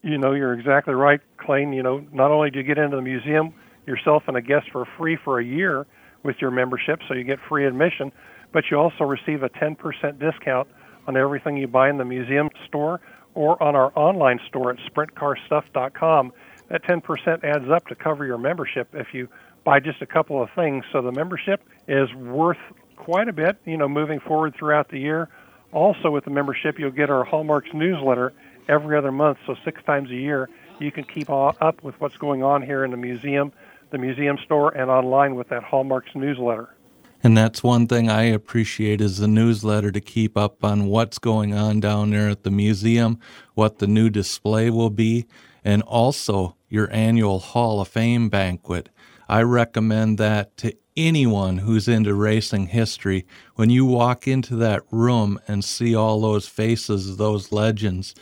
You 0.03 0.19
know, 0.19 0.33
you're 0.35 0.53
exactly 0.53 0.95
right, 0.95 1.21
Clayton. 1.39 1.73
You 1.73 1.83
know, 1.83 2.07
not 2.13 2.31
only 2.31 2.51
do 2.51 2.59
you 2.61 2.65
get 2.65 2.79
into 2.79 2.97
the 2.97 3.03
museum 3.03 3.53
yourself 3.87 4.23
and 4.29 4.37
a 4.37 4.43
guest 4.43 4.67
for 4.71 4.87
free 4.97 5.17
for 5.25 5.41
a 5.41 5.45
year 5.45 5.85
with 6.23 6.37
your 6.41 6.53
membership, 6.53 7.01
so 7.09 7.15
you 7.15 7.25
get 7.25 7.41
free 7.49 7.67
admission, 7.67 8.13
but 8.53 8.65
you 8.71 8.77
also 8.77 9.03
receive 9.03 9.43
a 9.43 9.49
10% 9.49 9.77
discount 10.21 10.69
on 11.09 11.17
everything 11.17 11.57
you 11.57 11.67
buy 11.67 11.91
in 11.91 11.99
the 11.99 12.05
museum 12.05 12.51
store 12.69 13.01
or 13.35 13.61
on 13.63 13.75
our 13.75 13.93
online 13.97 14.39
store 14.47 14.71
at 14.71 14.77
sprintcarstuff.com. 14.93 16.33
That 16.69 16.83
10% 16.85 17.45
adds 17.45 17.71
up 17.71 17.87
to 17.89 17.95
cover 17.95 18.27
your 18.27 18.39
membership 18.39 18.89
if 18.93 19.15
you 19.15 19.29
buy 19.65 19.81
just 19.81 20.03
a 20.03 20.07
couple 20.07 20.43
of 20.43 20.51
things. 20.55 20.85
So 20.93 21.03
the 21.03 21.13
membership 21.13 21.63
is 21.87 22.13
worth 22.15 22.59
quite 22.97 23.29
a 23.29 23.33
bit, 23.33 23.57
you 23.65 23.77
know, 23.77 23.89
moving 23.89 24.21
forward 24.21 24.55
throughout 24.59 24.91
the 24.91 24.99
year. 24.99 25.29
Also, 25.73 26.11
with 26.11 26.25
the 26.25 26.31
membership, 26.31 26.79
you'll 26.79 26.91
get 26.91 27.11
our 27.11 27.25
Hallmarks 27.25 27.71
newsletter 27.73 28.33
every 28.69 28.97
other 28.97 29.13
month, 29.13 29.39
so 29.47 29.55
six 29.65 29.83
times 29.85 30.11
a 30.11 30.15
year. 30.15 30.49
You 30.79 30.93
can 30.93 31.05
keep 31.05 31.29
up 31.31 31.83
with 31.83 31.99
what's 32.01 32.17
going 32.17 32.43
on 32.43 32.63
here 32.63 32.85
in 32.85 32.91
the 32.91 32.97
museum, 32.97 33.53
the 33.91 33.99
museum 33.99 34.39
store, 34.45 34.71
and 34.71 34.91
online 34.91 35.35
with 35.35 35.49
that 35.49 35.63
Hallmarks 35.65 36.11
newsletter. 36.15 36.75
And 37.23 37.37
that's 37.37 37.63
one 37.63 37.89
thing 37.89 38.09
I 38.09 38.25
appreciate 38.25 39.01
is 39.01 39.19
the 39.19 39.27
newsletter 39.27 39.91
to 39.91 40.01
keep 40.01 40.37
up 40.37 40.63
on 40.63 40.87
what's 40.87 41.19
going 41.19 41.53
on 41.53 41.81
down 41.81 42.11
there 42.11 42.29
at 42.29 42.45
the 42.45 42.51
museum, 42.51 43.19
what 43.55 43.79
the 43.79 43.89
new 43.89 44.09
display 44.09 44.71
will 44.71 44.91
be, 44.91 45.27
and 45.69 45.83
also 45.83 46.57
your 46.71 46.91
annual 46.95 47.39
Hall 47.39 47.83
of 47.83 47.89
Fame 47.89 48.31
banquet. 48.31 48.89
I 49.29 49.43
recommend 49.43 50.17
that 50.17 50.57
to 50.57 50.75
anyone 50.97 51.59
who's 51.59 51.87
into 51.87 52.15
racing 52.15 52.69
history. 52.69 53.27
When 53.57 53.69
you 53.69 53.85
walk 53.85 54.27
into 54.27 54.57
that 54.57 54.81
room 54.91 55.39
and 55.47 55.63
see 55.63 55.95
all 55.95 56.23
those 56.23 56.49
faces, 56.49 57.19
those 57.19 57.53
legends. 57.53 58.15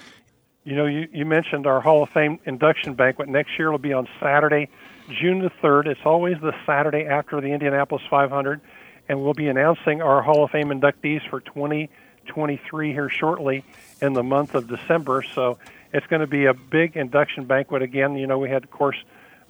You 0.64 0.74
know, 0.74 0.87
you, 0.87 1.06
you 1.12 1.24
mentioned 1.24 1.68
our 1.68 1.80
Hall 1.80 2.02
of 2.02 2.09
Fame 2.09 2.40
induction 2.46 2.94
banquet. 2.94 3.28
Next 3.28 3.56
year 3.56 3.70
will 3.70 3.78
be 3.78 3.92
on 3.92 4.09
Saturday, 4.18 4.68
June 5.09 5.38
the 5.38 5.50
3rd. 5.62 5.87
It's 5.87 6.00
always 6.04 6.40
the 6.40 6.52
Saturday 6.66 7.04
after 7.04 7.40
the 7.40 7.52
Indianapolis 7.52 8.02
500 8.11 8.61
and 9.09 9.22
we'll 9.22 9.35
be 9.35 9.46
announcing 9.46 10.02
our 10.02 10.20
Hall 10.20 10.42
of 10.42 10.50
Fame 10.50 10.70
inductees 10.70 11.20
for 11.30 11.38
2023 11.42 12.92
here 12.92 13.09
shortly 13.09 13.64
in 14.02 14.14
the 14.14 14.24
month 14.24 14.56
of 14.56 14.66
December. 14.66 15.22
So 15.22 15.59
it's 15.92 16.07
going 16.07 16.20
to 16.20 16.27
be 16.27 16.46
a 16.46 16.55
big 16.55 16.96
induction 16.96 17.44
banquet 17.44 17.83
again. 17.83 18.16
You 18.16 18.27
know, 18.27 18.38
we 18.38 18.51
had, 18.51 18.64
of 18.64 18.70
course, 18.70 18.96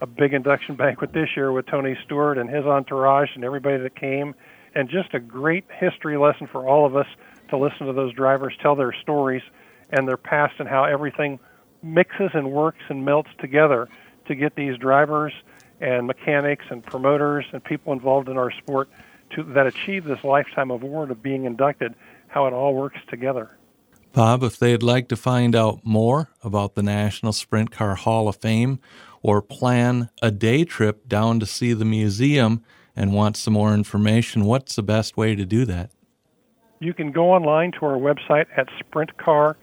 a 0.00 0.06
big 0.06 0.32
induction 0.32 0.74
banquet 0.76 1.12
this 1.12 1.30
year 1.36 1.52
with 1.52 1.66
Tony 1.66 1.96
Stewart 2.04 2.38
and 2.38 2.48
his 2.48 2.64
entourage 2.64 3.30
and 3.34 3.44
everybody 3.44 3.78
that 3.78 3.96
came, 3.96 4.34
and 4.74 4.88
just 4.88 5.14
a 5.14 5.20
great 5.20 5.64
history 5.70 6.16
lesson 6.16 6.46
for 6.46 6.66
all 6.66 6.86
of 6.86 6.96
us 6.96 7.06
to 7.50 7.56
listen 7.56 7.86
to 7.86 7.92
those 7.92 8.12
drivers 8.12 8.54
tell 8.60 8.74
their 8.74 8.92
stories 8.92 9.42
and 9.90 10.06
their 10.06 10.16
past 10.16 10.54
and 10.58 10.68
how 10.68 10.84
everything 10.84 11.38
mixes 11.82 12.30
and 12.34 12.50
works 12.50 12.82
and 12.88 13.04
melts 13.04 13.30
together 13.38 13.88
to 14.26 14.34
get 14.34 14.56
these 14.56 14.76
drivers 14.78 15.32
and 15.80 16.06
mechanics 16.06 16.64
and 16.70 16.84
promoters 16.84 17.44
and 17.52 17.62
people 17.62 17.92
involved 17.92 18.28
in 18.28 18.36
our 18.36 18.50
sport 18.50 18.88
to, 19.30 19.42
that 19.42 19.66
achieve 19.66 20.04
this 20.04 20.22
lifetime 20.24 20.70
award 20.70 21.10
of 21.10 21.22
being 21.22 21.44
inducted, 21.44 21.94
how 22.28 22.46
it 22.46 22.52
all 22.52 22.74
works 22.74 22.98
together. 23.08 23.50
Bob, 24.16 24.42
if 24.42 24.58
they'd 24.58 24.82
like 24.82 25.06
to 25.08 25.16
find 25.16 25.54
out 25.54 25.80
more 25.84 26.30
about 26.42 26.74
the 26.74 26.82
National 26.82 27.34
Sprint 27.34 27.70
Car 27.70 27.96
Hall 27.96 28.28
of 28.28 28.36
Fame 28.36 28.78
or 29.20 29.42
plan 29.42 30.08
a 30.22 30.30
day 30.30 30.64
trip 30.64 31.06
down 31.06 31.38
to 31.38 31.44
see 31.44 31.74
the 31.74 31.84
museum 31.84 32.64
and 32.96 33.12
want 33.12 33.36
some 33.36 33.52
more 33.52 33.74
information, 33.74 34.46
what's 34.46 34.74
the 34.74 34.82
best 34.82 35.18
way 35.18 35.34
to 35.34 35.44
do 35.44 35.66
that? 35.66 35.90
You 36.80 36.94
can 36.94 37.12
go 37.12 37.32
online 37.32 37.72
to 37.72 37.84
our 37.84 37.98
website 37.98 38.46
at 38.56 38.68
sprintcarhof, 38.80 39.54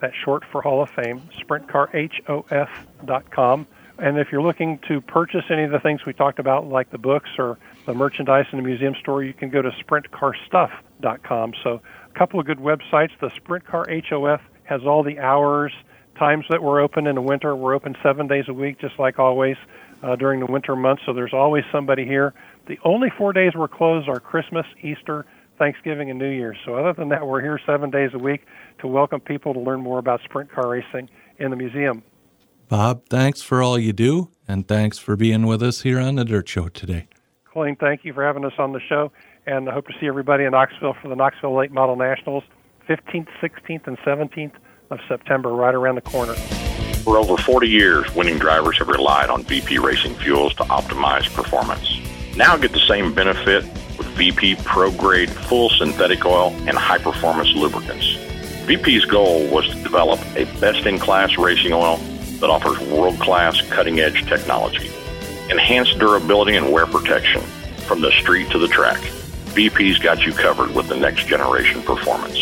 that's 0.00 0.14
short 0.24 0.44
for 0.52 0.62
Hall 0.62 0.80
of 0.80 0.90
Fame, 0.90 1.22
sprintcarhof.com. 1.40 3.66
And 3.98 4.18
if 4.18 4.30
you're 4.30 4.42
looking 4.42 4.78
to 4.88 5.00
purchase 5.00 5.44
any 5.50 5.64
of 5.64 5.72
the 5.72 5.80
things 5.80 6.06
we 6.06 6.12
talked 6.12 6.38
about, 6.38 6.68
like 6.68 6.90
the 6.90 6.98
books 6.98 7.30
or 7.36 7.58
the 7.84 7.94
merchandise 7.94 8.46
in 8.52 8.58
the 8.58 8.64
museum 8.64 8.94
store, 9.00 9.24
you 9.24 9.32
can 9.32 9.50
go 9.50 9.60
to 9.60 9.70
sprintcarstuff.com. 9.70 11.54
So 11.64 11.82
couple 12.12 12.40
of 12.40 12.46
good 12.46 12.58
websites. 12.58 13.10
The 13.20 13.30
Sprint 13.36 13.66
Car 13.66 13.86
HOF 14.08 14.40
has 14.64 14.82
all 14.86 15.02
the 15.02 15.18
hours, 15.18 15.72
times 16.18 16.44
that 16.50 16.62
we're 16.62 16.80
open 16.80 17.06
in 17.06 17.14
the 17.14 17.22
winter. 17.22 17.54
We're 17.56 17.74
open 17.74 17.96
seven 18.02 18.26
days 18.26 18.44
a 18.48 18.52
week, 18.54 18.80
just 18.80 18.98
like 18.98 19.18
always 19.18 19.56
uh, 20.02 20.16
during 20.16 20.40
the 20.40 20.46
winter 20.46 20.76
months. 20.76 21.02
So 21.06 21.12
there's 21.12 21.32
always 21.32 21.64
somebody 21.72 22.04
here. 22.04 22.34
The 22.66 22.78
only 22.84 23.08
four 23.16 23.32
days 23.32 23.52
we're 23.54 23.68
closed 23.68 24.08
are 24.08 24.20
Christmas, 24.20 24.66
Easter, 24.82 25.26
Thanksgiving, 25.58 26.10
and 26.10 26.18
New 26.18 26.30
Year's. 26.30 26.56
So 26.64 26.74
other 26.74 26.92
than 26.92 27.08
that, 27.10 27.26
we're 27.26 27.40
here 27.40 27.60
seven 27.64 27.90
days 27.90 28.10
a 28.14 28.18
week 28.18 28.42
to 28.80 28.86
welcome 28.86 29.20
people 29.20 29.54
to 29.54 29.60
learn 29.60 29.80
more 29.80 29.98
about 29.98 30.20
sprint 30.24 30.50
car 30.50 30.68
racing 30.68 31.08
in 31.38 31.50
the 31.50 31.56
museum. 31.56 32.02
Bob, 32.68 33.06
thanks 33.08 33.42
for 33.42 33.62
all 33.62 33.78
you 33.78 33.92
do, 33.92 34.30
and 34.48 34.66
thanks 34.66 34.98
for 34.98 35.16
being 35.16 35.46
with 35.46 35.62
us 35.62 35.82
here 35.82 35.98
on 35.98 36.14
the 36.14 36.24
Dirt 36.24 36.48
Show 36.48 36.68
today. 36.68 37.06
Colleen, 37.52 37.76
thank 37.76 38.04
you 38.04 38.14
for 38.14 38.24
having 38.24 38.44
us 38.44 38.54
on 38.58 38.72
the 38.72 38.80
show, 38.88 39.12
and 39.46 39.68
I 39.68 39.72
hope 39.72 39.86
to 39.88 39.94
see 40.00 40.06
everybody 40.06 40.44
in 40.44 40.52
Knoxville 40.52 40.94
for 41.00 41.08
the 41.08 41.16
Knoxville 41.16 41.54
Late 41.56 41.72
Model 41.72 41.96
Nationals, 41.96 42.44
15th, 42.88 43.28
16th, 43.40 43.86
and 43.86 43.98
17th 43.98 44.52
of 44.90 44.98
September, 45.08 45.50
right 45.50 45.74
around 45.74 45.96
the 45.96 46.02
corner. 46.02 46.34
For 47.04 47.18
over 47.18 47.36
40 47.36 47.68
years, 47.68 48.14
winning 48.14 48.38
drivers 48.38 48.78
have 48.78 48.88
relied 48.88 49.30
on 49.30 49.42
VP 49.44 49.78
Racing 49.78 50.14
Fuels 50.16 50.54
to 50.54 50.62
optimize 50.64 51.32
performance. 51.34 51.98
Now 52.36 52.56
get 52.56 52.72
the 52.72 52.80
same 52.80 53.12
benefit 53.14 53.64
with 53.98 54.06
VP 54.16 54.56
Pro 54.64 54.90
Grade 54.92 55.30
Full 55.30 55.70
Synthetic 55.70 56.24
Oil 56.24 56.52
and 56.66 56.76
High 56.76 56.98
Performance 56.98 57.52
Lubricants. 57.54 58.14
VP's 58.66 59.04
goal 59.04 59.48
was 59.48 59.68
to 59.68 59.82
develop 59.82 60.20
a 60.36 60.44
best 60.60 60.86
in 60.86 60.98
class 60.98 61.36
racing 61.36 61.72
oil 61.72 61.96
that 62.38 62.48
offers 62.48 62.78
world 62.88 63.18
class 63.18 63.60
cutting 63.70 64.00
edge 64.00 64.24
technology 64.26 64.90
enhanced 65.50 65.98
durability 65.98 66.56
and 66.56 66.72
wear 66.72 66.86
protection 66.86 67.42
from 67.86 68.00
the 68.00 68.10
street 68.12 68.50
to 68.50 68.58
the 68.58 68.68
track. 68.68 69.00
VP's 69.52 69.98
got 69.98 70.24
you 70.26 70.32
covered 70.32 70.74
with 70.74 70.88
the 70.88 70.96
next 70.96 71.26
generation 71.26 71.82
performance. 71.82 72.38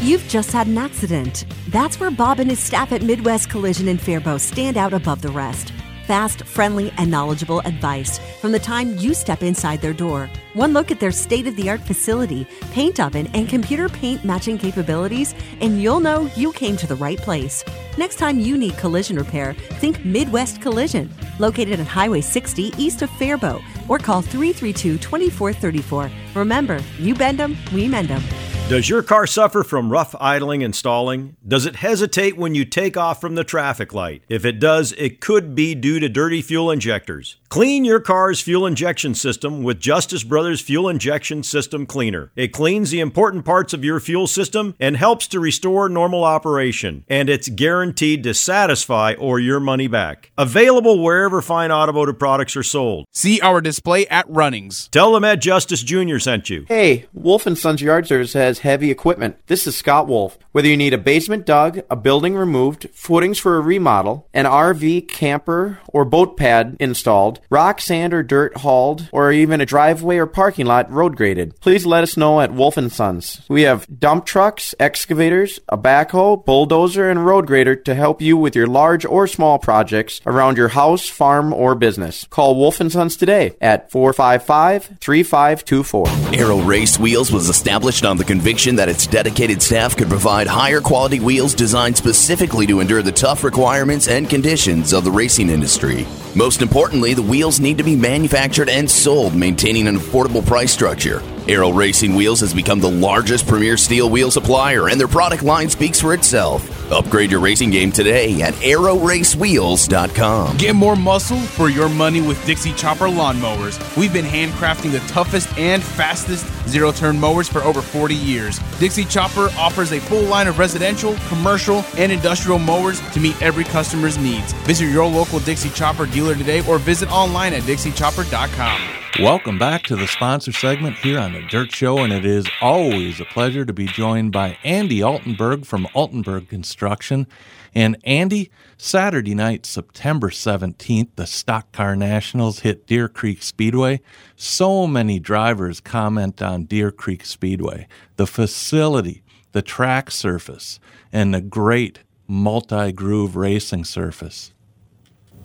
You've 0.00 0.26
just 0.28 0.52
had 0.52 0.66
an 0.66 0.78
accident. 0.78 1.44
That's 1.68 2.00
where 2.00 2.10
Bob 2.10 2.40
and 2.40 2.48
his 2.48 2.58
staff 2.58 2.92
at 2.92 3.02
Midwest 3.02 3.50
Collision 3.50 3.88
in 3.88 3.98
Faribault 3.98 4.40
stand 4.40 4.76
out 4.76 4.92
above 4.92 5.22
the 5.22 5.30
rest 5.30 5.72
fast, 6.10 6.42
friendly, 6.42 6.92
and 6.98 7.08
knowledgeable 7.08 7.60
advice 7.60 8.18
from 8.40 8.50
the 8.50 8.58
time 8.58 8.98
you 8.98 9.14
step 9.14 9.44
inside 9.44 9.80
their 9.80 9.92
door. 9.92 10.28
One 10.54 10.72
look 10.72 10.90
at 10.90 10.98
their 10.98 11.12
state 11.12 11.46
of 11.46 11.54
the 11.54 11.70
art 11.70 11.80
facility, 11.80 12.48
paint 12.72 12.98
oven, 12.98 13.28
and 13.28 13.48
computer 13.48 13.88
paint 13.88 14.24
matching 14.24 14.58
capabilities, 14.58 15.36
and 15.60 15.80
you'll 15.80 16.00
know 16.00 16.28
you 16.34 16.52
came 16.52 16.76
to 16.78 16.86
the 16.88 16.96
right 16.96 17.16
place. 17.16 17.64
Next 17.96 18.16
time 18.16 18.40
you 18.40 18.58
need 18.58 18.76
collision 18.76 19.18
repair, 19.18 19.52
think 19.78 20.04
Midwest 20.04 20.60
Collision, 20.60 21.08
located 21.38 21.78
at 21.78 21.86
Highway 21.86 22.22
60 22.22 22.72
east 22.76 23.02
of 23.02 23.10
Faribault, 23.10 23.62
or 23.88 23.98
call 23.98 24.20
332 24.20 24.98
2434. 24.98 26.10
Remember, 26.34 26.80
you 26.98 27.14
bend 27.14 27.38
them, 27.38 27.56
we 27.72 27.86
mend 27.86 28.08
them. 28.08 28.49
Does 28.70 28.88
your 28.88 29.02
car 29.02 29.26
suffer 29.26 29.64
from 29.64 29.90
rough 29.90 30.14
idling 30.20 30.62
and 30.62 30.76
stalling? 30.76 31.34
Does 31.44 31.66
it 31.66 31.74
hesitate 31.74 32.36
when 32.36 32.54
you 32.54 32.64
take 32.64 32.96
off 32.96 33.20
from 33.20 33.34
the 33.34 33.42
traffic 33.42 33.92
light? 33.92 34.22
If 34.28 34.44
it 34.44 34.60
does, 34.60 34.92
it 34.92 35.20
could 35.20 35.56
be 35.56 35.74
due 35.74 35.98
to 35.98 36.08
dirty 36.08 36.40
fuel 36.40 36.70
injectors. 36.70 37.34
Clean 37.48 37.84
your 37.84 37.98
car's 37.98 38.40
fuel 38.40 38.64
injection 38.64 39.16
system 39.16 39.64
with 39.64 39.80
Justice 39.80 40.22
Brothers 40.22 40.60
Fuel 40.60 40.88
Injection 40.88 41.42
System 41.42 41.84
Cleaner. 41.84 42.30
It 42.36 42.52
cleans 42.52 42.92
the 42.92 43.00
important 43.00 43.44
parts 43.44 43.72
of 43.72 43.84
your 43.84 43.98
fuel 43.98 44.28
system 44.28 44.76
and 44.78 44.96
helps 44.96 45.26
to 45.26 45.40
restore 45.40 45.88
normal 45.88 46.22
operation, 46.22 47.04
and 47.08 47.28
it's 47.28 47.48
guaranteed 47.48 48.22
to 48.22 48.34
satisfy 48.34 49.14
or 49.18 49.40
your 49.40 49.58
money 49.58 49.88
back. 49.88 50.30
Available 50.38 51.02
wherever 51.02 51.42
fine 51.42 51.72
automotive 51.72 52.20
products 52.20 52.56
are 52.56 52.62
sold. 52.62 53.06
See 53.10 53.40
our 53.40 53.60
display 53.60 54.06
at 54.06 54.30
Runnings. 54.30 54.86
Tell 54.92 55.12
them 55.12 55.24
Ed 55.24 55.42
Justice 55.42 55.82
Jr. 55.82 56.18
sent 56.20 56.50
you. 56.50 56.66
Hey, 56.68 57.06
Wolf 57.12 57.48
and 57.48 57.58
Sons 57.58 57.82
Yard 57.82 58.06
Service 58.06 58.34
has 58.34 58.59
heavy 58.60 58.90
equipment. 58.90 59.36
This 59.46 59.66
is 59.66 59.76
Scott 59.76 60.06
Wolf. 60.06 60.38
Whether 60.52 60.68
you 60.68 60.76
need 60.76 60.94
a 60.94 60.98
basement 60.98 61.46
dug, 61.46 61.80
a 61.90 61.96
building 61.96 62.34
removed, 62.34 62.88
footings 62.92 63.38
for 63.38 63.56
a 63.56 63.60
remodel, 63.60 64.28
an 64.34 64.44
RV, 64.44 65.08
camper, 65.08 65.78
or 65.88 66.04
boat 66.04 66.36
pad 66.36 66.76
installed, 66.80 67.40
rock, 67.50 67.80
sand, 67.80 68.12
or 68.12 68.22
dirt 68.22 68.58
hauled, 68.58 69.08
or 69.12 69.32
even 69.32 69.60
a 69.60 69.66
driveway 69.66 70.16
or 70.16 70.26
parking 70.26 70.66
lot 70.66 70.90
road 70.90 71.16
graded, 71.16 71.58
please 71.60 71.86
let 71.86 72.02
us 72.02 72.16
know 72.16 72.40
at 72.40 72.52
Wolf 72.52 72.76
& 72.90 72.90
Sons. 72.90 73.42
We 73.48 73.62
have 73.62 73.86
dump 74.00 74.26
trucks, 74.26 74.74
excavators, 74.80 75.60
a 75.68 75.78
backhoe, 75.78 76.44
bulldozer, 76.44 77.08
and 77.08 77.24
road 77.24 77.46
grader 77.46 77.76
to 77.76 77.94
help 77.94 78.20
you 78.20 78.36
with 78.36 78.56
your 78.56 78.66
large 78.66 79.04
or 79.04 79.26
small 79.26 79.58
projects 79.58 80.20
around 80.26 80.56
your 80.56 80.68
house, 80.68 81.08
farm, 81.08 81.52
or 81.52 81.74
business. 81.74 82.26
Call 82.30 82.56
Wolf 82.56 82.76
& 82.76 82.90
Sons 82.90 83.16
today 83.16 83.56
at 83.60 83.90
455-3524. 83.90 86.36
Aero 86.36 86.58
Race 86.58 86.98
Wheels 86.98 87.30
was 87.30 87.48
established 87.48 88.04
on 88.04 88.16
the 88.16 88.24
conviction 88.40 88.76
that 88.76 88.88
its 88.88 89.06
dedicated 89.06 89.60
staff 89.60 89.94
could 89.94 90.08
provide 90.08 90.46
higher 90.46 90.80
quality 90.80 91.20
wheels 91.20 91.52
designed 91.52 91.94
specifically 91.94 92.66
to 92.66 92.80
endure 92.80 93.02
the 93.02 93.12
tough 93.12 93.44
requirements 93.44 94.08
and 94.08 94.30
conditions 94.30 94.94
of 94.94 95.04
the 95.04 95.10
racing 95.10 95.50
industry. 95.50 96.06
Most 96.34 96.62
importantly, 96.62 97.12
the 97.12 97.20
wheels 97.20 97.60
need 97.60 97.76
to 97.76 97.84
be 97.84 97.96
manufactured 97.96 98.70
and 98.70 98.90
sold, 98.90 99.34
maintaining 99.34 99.86
an 99.88 99.98
affordable 99.98 100.44
price 100.46 100.72
structure. 100.72 101.22
Aero 101.50 101.72
Racing 101.72 102.14
Wheels 102.14 102.38
has 102.42 102.54
become 102.54 102.78
the 102.78 102.88
largest 102.88 103.48
premier 103.48 103.76
steel 103.76 104.08
wheel 104.08 104.30
supplier, 104.30 104.88
and 104.88 105.00
their 105.00 105.08
product 105.08 105.42
line 105.42 105.68
speaks 105.68 106.00
for 106.00 106.14
itself. 106.14 106.92
Upgrade 106.92 107.32
your 107.32 107.40
racing 107.40 107.70
game 107.70 107.90
today 107.90 108.40
at 108.40 108.54
aeroracewheels.com. 108.54 110.58
Get 110.58 110.76
more 110.76 110.94
muscle 110.94 111.40
for 111.40 111.68
your 111.68 111.88
money 111.88 112.20
with 112.20 112.46
Dixie 112.46 112.72
Chopper 112.74 113.06
lawnmowers. 113.06 113.80
We've 113.96 114.12
been 114.12 114.24
handcrafting 114.24 114.92
the 114.92 115.00
toughest 115.12 115.48
and 115.58 115.82
fastest 115.82 116.46
zero 116.68 116.92
turn 116.92 117.18
mowers 117.18 117.48
for 117.48 117.62
over 117.62 117.82
40 117.82 118.14
years. 118.14 118.60
Dixie 118.78 119.04
Chopper 119.04 119.48
offers 119.58 119.90
a 119.90 119.98
full 119.98 120.22
line 120.22 120.46
of 120.46 120.60
residential, 120.60 121.16
commercial, 121.26 121.84
and 121.96 122.12
industrial 122.12 122.60
mowers 122.60 123.00
to 123.10 123.18
meet 123.18 123.42
every 123.42 123.64
customer's 123.64 124.18
needs. 124.18 124.52
Visit 124.68 124.84
your 124.84 125.06
local 125.06 125.40
Dixie 125.40 125.70
Chopper 125.70 126.06
dealer 126.06 126.36
today 126.36 126.64
or 126.68 126.78
visit 126.78 127.10
online 127.10 127.54
at 127.54 127.64
dixiechopper.com. 127.64 128.99
Welcome 129.18 129.58
back 129.58 129.82
to 129.84 129.96
the 129.96 130.06
sponsor 130.06 130.52
segment 130.52 130.96
here 130.96 131.18
on 131.18 131.32
the 131.32 131.42
Dirt 131.42 131.72
Show, 131.72 131.98
and 131.98 132.12
it 132.12 132.24
is 132.24 132.48
always 132.62 133.20
a 133.20 133.24
pleasure 133.24 133.64
to 133.66 133.72
be 133.72 133.86
joined 133.86 134.32
by 134.32 134.56
Andy 134.62 135.00
Altenburg 135.00 135.66
from 135.66 135.86
Altenburg 135.94 136.48
Construction. 136.48 137.26
And 137.74 137.98
Andy, 138.04 138.50
Saturday 138.78 139.34
night, 139.34 139.66
September 139.66 140.30
17th, 140.30 141.08
the 141.16 141.26
Stock 141.26 141.70
Car 141.72 141.96
Nationals 141.96 142.60
hit 142.60 142.86
Deer 142.86 143.08
Creek 143.08 143.42
Speedway. 143.42 144.00
So 144.36 144.86
many 144.86 145.18
drivers 145.18 145.80
comment 145.80 146.40
on 146.40 146.64
Deer 146.64 146.90
Creek 146.90 147.24
Speedway, 147.26 147.88
the 148.16 148.28
facility, 148.28 149.22
the 149.52 149.60
track 149.60 150.10
surface, 150.10 150.78
and 151.12 151.34
the 151.34 151.42
great 151.42 151.98
multi 152.26 152.92
groove 152.92 153.36
racing 153.36 153.84
surface. 153.84 154.54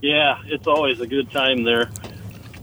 Yeah, 0.02 0.40
it's 0.46 0.68
always 0.68 1.02
a 1.02 1.08
good 1.08 1.32
time 1.32 1.64
there. 1.64 1.90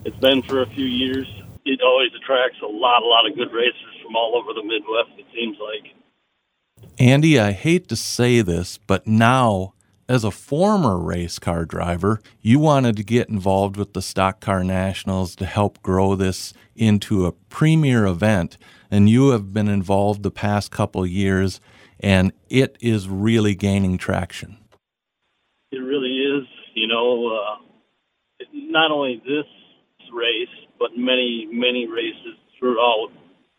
It's 0.05 0.17
been 0.17 0.43
for 0.43 0.63
a 0.63 0.67
few 0.71 0.85
years. 0.85 1.27
It 1.65 1.81
always 1.81 2.11
attracts 2.21 2.59
a 2.61 2.67
lot, 2.67 3.03
a 3.03 3.07
lot 3.07 3.27
of 3.29 3.37
good 3.37 3.53
racers 3.53 3.95
from 4.03 4.17
all 4.17 4.35
over 4.37 4.53
the 4.53 4.65
Midwest, 4.65 5.11
it 5.17 5.27
seems 5.33 5.57
like. 5.61 5.95
Andy, 6.99 7.39
I 7.39 7.53
hate 7.53 7.89
to 7.89 7.97
say 7.97 8.41
this, 8.41 8.79
but 8.79 9.07
now, 9.07 9.75
as 10.09 10.25
a 10.25 10.33
former 10.33 10.99
race 10.99 11.39
car 11.39 11.65
driver, 11.65 12.21
you 12.41 12.59
wanted 12.59 12.97
to 12.97 13.05
get 13.05 13.29
involved 13.29 13.77
with 13.77 13.93
the 13.93 14.03
Stock 14.03 14.41
Car 14.41 14.65
Nationals 14.65 15.37
to 15.37 15.47
help 15.47 15.81
grow 15.83 16.17
this 16.17 16.53
into 16.75 17.25
a 17.25 17.33
premier 17.33 18.05
event, 18.05 18.59
and 18.91 19.09
you 19.09 19.29
have 19.29 19.53
been 19.53 19.69
involved 19.69 20.25
the 20.25 20.33
past 20.33 20.73
couple 20.73 21.07
years, 21.07 21.61
and 22.01 22.33
it 22.51 22.77
is 22.81 23.09
really 23.09 23.55
gaining 23.55 23.99
traction. 23.99 24.59
It 25.71 25.79
really 25.79 26.19
is. 26.19 26.49
You 26.75 26.89
know, 26.89 27.29
uh, 27.29 28.45
not 28.53 28.91
only 28.91 29.23
this 29.25 29.47
race, 30.13 30.53
but 30.79 30.97
many, 30.97 31.49
many 31.51 31.89
races 31.89 32.37
throughout 32.59 33.11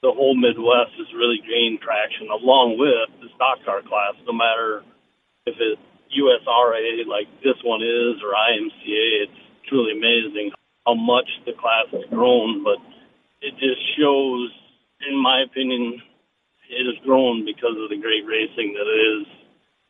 the 0.02 0.12
whole 0.12 0.36
Midwest 0.36 0.94
has 1.00 1.08
really 1.16 1.40
gained 1.42 1.80
traction 1.80 2.28
along 2.28 2.76
with 2.78 3.08
the 3.24 3.32
stock 3.36 3.64
car 3.64 3.82
class, 3.82 4.16
no 4.28 4.34
matter 4.34 4.84
if 5.48 5.56
it's 5.60 5.82
USRA 6.14 7.08
like 7.08 7.28
this 7.42 7.58
one 7.64 7.82
is 7.82 8.22
or 8.22 8.36
IMCA. 8.36 9.28
It's 9.28 9.42
truly 9.68 9.98
amazing 9.98 10.52
how 10.86 10.94
much 10.94 11.28
the 11.46 11.54
class 11.56 11.88
has 11.92 12.06
grown, 12.12 12.64
but 12.64 12.78
it 13.42 13.56
just 13.58 13.82
shows, 13.98 14.52
in 15.08 15.16
my 15.16 15.44
opinion, 15.48 16.02
it 16.70 16.84
has 16.84 17.00
grown 17.04 17.46
because 17.46 17.76
of 17.80 17.90
the 17.90 18.00
great 18.00 18.28
racing 18.28 18.76
that 18.76 18.88
it 18.88 19.02
is 19.20 19.28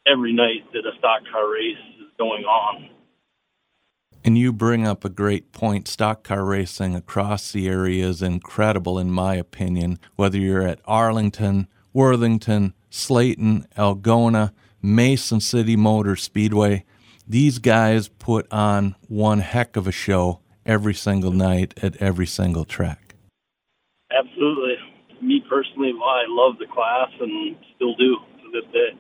every 0.06 0.34
night 0.34 0.66
that 0.74 0.86
a 0.86 0.94
stock 0.98 1.22
car 1.32 1.50
race 1.52 1.82
is 2.02 2.10
going 2.18 2.46
on. 2.46 2.90
And 4.26 4.38
you 4.38 4.54
bring 4.54 4.88
up 4.88 5.04
a 5.04 5.10
great 5.10 5.52
point. 5.52 5.88
Stock 5.88 6.24
car 6.24 6.46
racing 6.46 6.96
across 6.96 7.52
the 7.52 7.68
area 7.68 8.08
is 8.08 8.22
incredible, 8.22 8.98
in 8.98 9.12
my 9.12 9.36
opinion. 9.36 10.00
Whether 10.16 10.38
you're 10.38 10.66
at 10.66 10.80
Arlington, 10.86 11.68
Worthington, 11.92 12.74
Slayton, 12.90 13.68
Algona, 13.78 14.54
Mason 14.82 15.42
City 15.42 15.76
Motor 15.76 16.16
Speedway, 16.16 16.86
these 17.28 17.60
guys 17.60 18.08
put 18.08 18.52
on 18.52 18.96
one 19.10 19.40
heck 19.40 19.76
of 19.76 19.88
a 19.88 19.92
show 19.92 20.40
every 20.66 20.94
single 20.94 21.32
night 21.32 21.74
at 21.84 21.98
every 21.98 22.26
single 22.26 22.64
track. 22.64 23.16
Absolutely. 24.12 24.76
Me 25.22 25.44
personally, 25.50 25.92
I 26.02 26.24
love 26.28 26.58
the 26.60 26.68
class 26.68 27.10
and 27.20 27.58
still 27.76 27.96
do 27.96 28.16
to 28.16 28.52
this 28.54 28.72
day. 28.72 28.98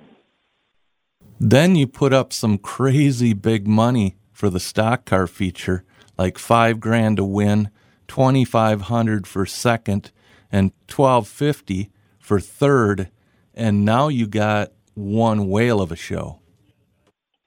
Then 1.39 1.75
you 1.75 1.87
put 1.87 2.11
up 2.13 2.33
some 2.33 2.57
crazy 2.57 3.33
big 3.33 3.67
money 3.67 4.17
for 4.33 4.49
the 4.49 4.59
stock 4.59 5.05
car 5.05 5.27
feature, 5.27 5.85
like 6.17 6.37
five 6.37 6.79
grand 6.79 7.17
to 7.17 7.23
win, 7.23 7.69
twenty 8.07 8.43
five 8.43 8.81
hundred 8.81 9.25
for 9.25 9.45
second, 9.45 10.11
and 10.51 10.71
twelve 10.87 11.27
fifty 11.27 11.91
for 12.19 12.39
third, 12.39 13.09
and 13.53 13.85
now 13.85 14.07
you 14.09 14.27
got 14.27 14.71
one 14.95 15.47
whale 15.47 15.81
of 15.81 15.91
a 15.91 15.95
show. 15.95 16.39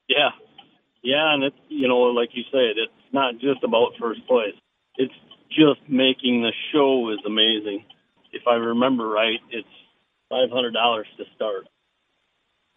Yeah, 0.08 0.30
yeah, 1.02 1.34
and 1.34 1.44
it's 1.44 1.56
you 1.68 1.88
know 1.88 1.98
like 1.98 2.30
you 2.32 2.44
said, 2.50 2.76
it's 2.76 2.92
not 3.12 3.34
just 3.34 3.62
about 3.64 3.92
first 4.00 4.26
place. 4.26 4.54
It's 4.96 5.14
just 5.50 5.80
making 5.88 6.42
the 6.42 6.52
show 6.72 7.10
is 7.10 7.18
amazing. 7.26 7.84
If 8.32 8.42
I 8.46 8.54
remember 8.54 9.08
right, 9.08 9.40
it's 9.50 9.68
five 10.30 10.50
hundred 10.50 10.72
dollars 10.72 11.06
to 11.18 11.24
start. 11.34 11.66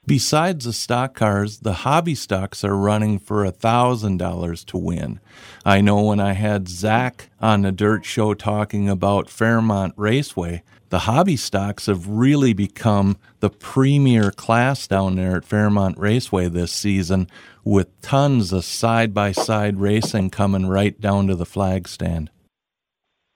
Besides 0.10 0.66
the 0.66 0.74
stock 0.74 1.14
cars, 1.14 1.60
the 1.60 1.86
hobby 1.86 2.16
stocks 2.16 2.64
are 2.64 2.76
running 2.76 3.20
for 3.20 3.46
$1,000 3.46 4.66
to 4.66 4.78
win. 4.80 5.20
I 5.64 5.82
know 5.82 6.02
when 6.02 6.20
I 6.20 6.34
had 6.34 6.68
Zach 6.68 7.30
on 7.40 7.62
the 7.62 7.72
Dirt 7.72 8.06
Show 8.06 8.34
talking 8.34 8.90
about 8.90 9.30
Fairmont 9.30 9.94
Raceway, 9.96 10.64
the 10.90 11.02
hobby 11.02 11.36
stocks 11.36 11.86
have 11.86 12.08
really 12.08 12.54
become 12.54 13.18
the 13.40 13.52
premier 13.52 14.32
class 14.32 14.88
down 14.88 15.16
there 15.16 15.36
at 15.36 15.46
Fairmont 15.46 16.00
Raceway 16.00 16.48
this 16.48 16.72
season 16.72 17.28
with 17.64 18.02
tons 18.02 18.52
of 18.52 18.66
side 18.66 19.14
by 19.14 19.32
side 19.32 19.80
racing 19.80 20.32
coming 20.32 20.66
right 20.66 21.00
down 21.00 21.28
to 21.28 21.36
the 21.36 21.46
flag 21.46 21.88
stand. 21.88 22.32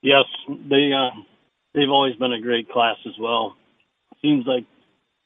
Yes, 0.01 0.25
they 0.47 0.89
uh, 0.91 1.11
they've 1.75 1.91
always 1.91 2.15
been 2.15 2.33
a 2.33 2.41
great 2.41 2.67
class 2.67 2.97
as 3.05 3.13
well. 3.19 3.55
Seems 4.23 4.47
like 4.47 4.65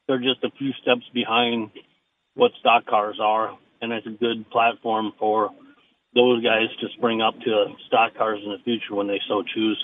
they're 0.07 0.19
just 0.19 0.43
a 0.43 0.51
few 0.57 0.71
steps 0.81 1.03
behind 1.13 1.71
what 2.35 2.51
stock 2.59 2.85
cars 2.85 3.17
are, 3.21 3.57
and 3.81 3.91
it's 3.91 4.07
a 4.07 4.11
good 4.11 4.49
platform 4.49 5.11
for 5.19 5.49
those 6.15 6.43
guys 6.43 6.67
to 6.79 6.87
spring 6.97 7.21
up 7.21 7.39
to 7.41 7.65
stock 7.87 8.15
cars 8.15 8.39
in 8.43 8.51
the 8.51 8.57
future 8.63 8.95
when 8.95 9.07
they 9.07 9.19
so 9.27 9.43
choose. 9.43 9.83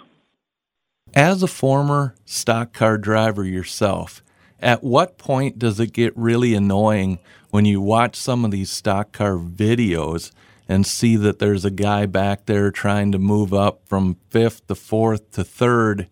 As 1.13 1.43
a 1.43 1.47
former 1.47 2.15
stock 2.25 2.73
car 2.73 2.97
driver 2.97 3.43
yourself, 3.43 4.23
at 4.59 4.83
what 4.83 5.17
point 5.17 5.59
does 5.59 5.79
it 5.79 5.91
get 5.91 6.17
really 6.17 6.55
annoying 6.55 7.19
when 7.49 7.65
you 7.65 7.81
watch 7.81 8.15
some 8.15 8.45
of 8.45 8.51
these 8.51 8.71
stock 8.71 9.11
car 9.11 9.35
videos 9.35 10.31
and 10.67 10.87
see 10.87 11.17
that 11.17 11.39
there's 11.39 11.65
a 11.65 11.71
guy 11.71 12.05
back 12.05 12.45
there 12.45 12.71
trying 12.71 13.11
to 13.11 13.19
move 13.19 13.53
up 13.53 13.81
from 13.85 14.17
fifth 14.29 14.65
to 14.67 14.75
fourth 14.75 15.29
to 15.31 15.43
third, 15.43 16.07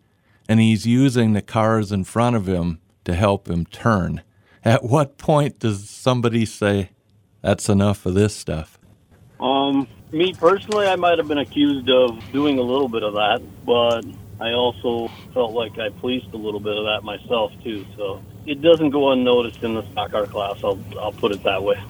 and 0.49 0.59
he's 0.59 0.85
using 0.85 1.31
the 1.31 1.41
cars 1.41 1.93
in 1.93 2.03
front 2.03 2.35
of 2.35 2.47
him 2.47 2.80
to 3.05 3.15
help 3.15 3.49
him 3.49 3.65
turn. 3.65 4.21
At 4.63 4.83
what 4.83 5.17
point 5.17 5.59
does 5.59 5.89
somebody 5.89 6.45
say, 6.45 6.91
that's 7.41 7.69
enough 7.69 8.05
of 8.05 8.13
this 8.13 8.35
stuff? 8.35 8.77
Um, 9.39 9.87
me 10.11 10.33
personally, 10.33 10.87
I 10.87 10.95
might 10.95 11.17
have 11.17 11.27
been 11.27 11.39
accused 11.39 11.89
of 11.89 12.19
doing 12.31 12.59
a 12.59 12.61
little 12.61 12.89
bit 12.89 13.03
of 13.03 13.13
that, 13.13 13.41
but 13.65 14.05
I 14.39 14.51
also 14.53 15.11
felt 15.33 15.53
like 15.53 15.79
I 15.79 15.89
policed 15.89 16.33
a 16.33 16.37
little 16.37 16.59
bit 16.59 16.77
of 16.77 16.85
that 16.85 17.03
myself 17.03 17.51
too. 17.63 17.85
So 17.95 18.23
it 18.45 18.61
doesn't 18.61 18.91
go 18.91 19.11
unnoticed 19.11 19.63
in 19.63 19.75
the 19.75 19.89
stock 19.91 20.11
car 20.11 20.27
class. 20.27 20.63
I'll 20.63 20.79
I'll 20.99 21.11
put 21.11 21.31
it 21.31 21.43
that 21.43 21.63
way. 21.63 21.81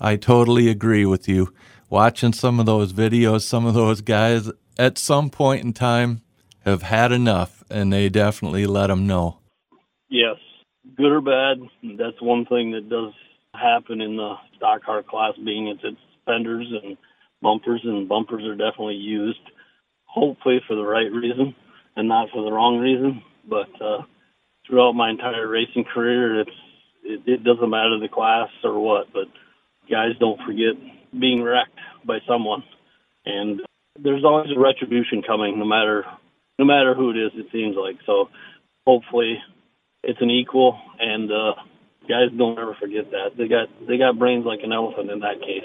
I 0.00 0.16
totally 0.16 0.68
agree 0.68 1.06
with 1.06 1.28
you. 1.28 1.52
Watching 1.88 2.32
some 2.32 2.58
of 2.58 2.66
those 2.66 2.92
videos, 2.92 3.42
some 3.42 3.66
of 3.66 3.74
those 3.74 4.00
guys 4.00 4.50
at 4.78 4.98
some 4.98 5.30
point 5.30 5.64
in 5.64 5.72
time 5.72 6.22
have 6.64 6.82
had 6.82 7.12
enough, 7.12 7.62
and 7.70 7.92
they 7.92 8.08
definitely 8.08 8.66
let 8.66 8.88
them 8.88 9.06
know. 9.06 9.38
Yes, 10.08 10.36
good 10.96 11.12
or 11.12 11.20
bad. 11.20 11.60
That's 11.98 12.20
one 12.20 12.46
thing 12.46 12.72
that 12.72 12.88
does 12.88 13.12
happen 13.54 14.00
in 14.00 14.16
the 14.16 14.34
stock 14.56 14.84
car 14.84 15.02
class, 15.02 15.34
being 15.42 15.68
it's, 15.68 15.80
it's 15.84 15.98
fenders 16.24 16.72
and 16.82 16.96
bumpers, 17.42 17.82
and 17.84 18.08
bumpers 18.08 18.44
are 18.44 18.56
definitely 18.56 18.96
used, 18.96 19.40
hopefully 20.04 20.60
for 20.66 20.74
the 20.74 20.84
right 20.84 21.10
reason 21.12 21.54
and 21.96 22.08
not 22.08 22.28
for 22.32 22.42
the 22.42 22.52
wrong 22.52 22.78
reason. 22.78 23.22
But 23.48 23.70
uh, 23.80 24.02
throughout 24.66 24.92
my 24.92 25.10
entire 25.10 25.46
racing 25.46 25.84
career, 25.92 26.40
it's 26.40 26.50
it, 27.04 27.22
it 27.26 27.44
doesn't 27.44 27.70
matter 27.70 27.98
the 28.00 28.08
class 28.12 28.48
or 28.64 28.78
what, 28.78 29.12
but 29.12 29.26
guys 29.90 30.18
don't 30.18 30.40
forget 30.44 30.74
being 31.18 31.42
wrecked 31.42 31.78
by 32.04 32.18
someone, 32.28 32.64
and 33.24 33.60
there's 33.98 34.24
always 34.24 34.50
a 34.54 34.60
retribution 34.60 35.22
coming, 35.26 35.58
no 35.58 35.64
matter 35.64 36.04
no 36.58 36.64
matter 36.64 36.94
who 36.94 37.10
it 37.10 37.16
is. 37.16 37.32
It 37.34 37.46
seems 37.52 37.76
like 37.76 37.96
so. 38.04 38.28
Hopefully, 38.86 39.38
it's 40.06 40.20
an 40.22 40.30
equal, 40.30 40.78
and 40.98 41.30
uh, 41.30 41.54
guys 42.08 42.30
don't 42.36 42.58
ever 42.58 42.74
forget 42.74 43.10
that 43.10 43.36
they 43.36 43.48
got 43.48 43.68
they 43.86 43.98
got 43.98 44.18
brains 44.18 44.46
like 44.46 44.60
an 44.62 44.72
elephant 44.72 45.10
in 45.10 45.20
that 45.20 45.40
case. 45.40 45.64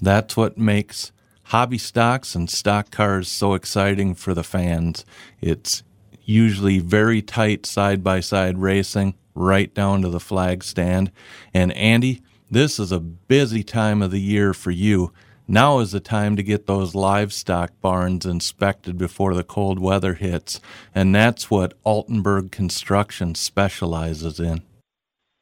That's 0.00 0.36
what 0.36 0.58
makes 0.58 1.12
hobby 1.44 1.78
stocks 1.78 2.34
and 2.34 2.50
stock 2.50 2.90
cars 2.90 3.28
so 3.28 3.54
exciting 3.54 4.14
for 4.14 4.34
the 4.34 4.42
fans. 4.42 5.04
It's 5.40 5.84
usually 6.24 6.80
very 6.80 7.22
tight 7.22 7.64
side 7.64 8.02
by 8.02 8.20
side 8.20 8.58
racing 8.58 9.14
right 9.34 9.72
down 9.72 10.02
to 10.02 10.08
the 10.08 10.20
flag 10.20 10.64
stand. 10.64 11.12
And 11.54 11.72
Andy, 11.72 12.22
this 12.50 12.78
is 12.78 12.90
a 12.90 13.00
busy 13.00 13.62
time 13.62 14.02
of 14.02 14.10
the 14.10 14.20
year 14.20 14.52
for 14.52 14.70
you. 14.70 15.12
Now 15.48 15.80
is 15.80 15.92
the 15.92 16.00
time 16.00 16.36
to 16.36 16.42
get 16.42 16.66
those 16.66 16.94
livestock 16.94 17.72
barns 17.80 18.24
inspected 18.24 18.96
before 18.96 19.34
the 19.34 19.42
cold 19.42 19.78
weather 19.78 20.14
hits, 20.14 20.60
and 20.94 21.14
that's 21.14 21.50
what 21.50 21.74
Altenburg 21.84 22.52
Construction 22.52 23.34
specializes 23.34 24.38
in. 24.38 24.62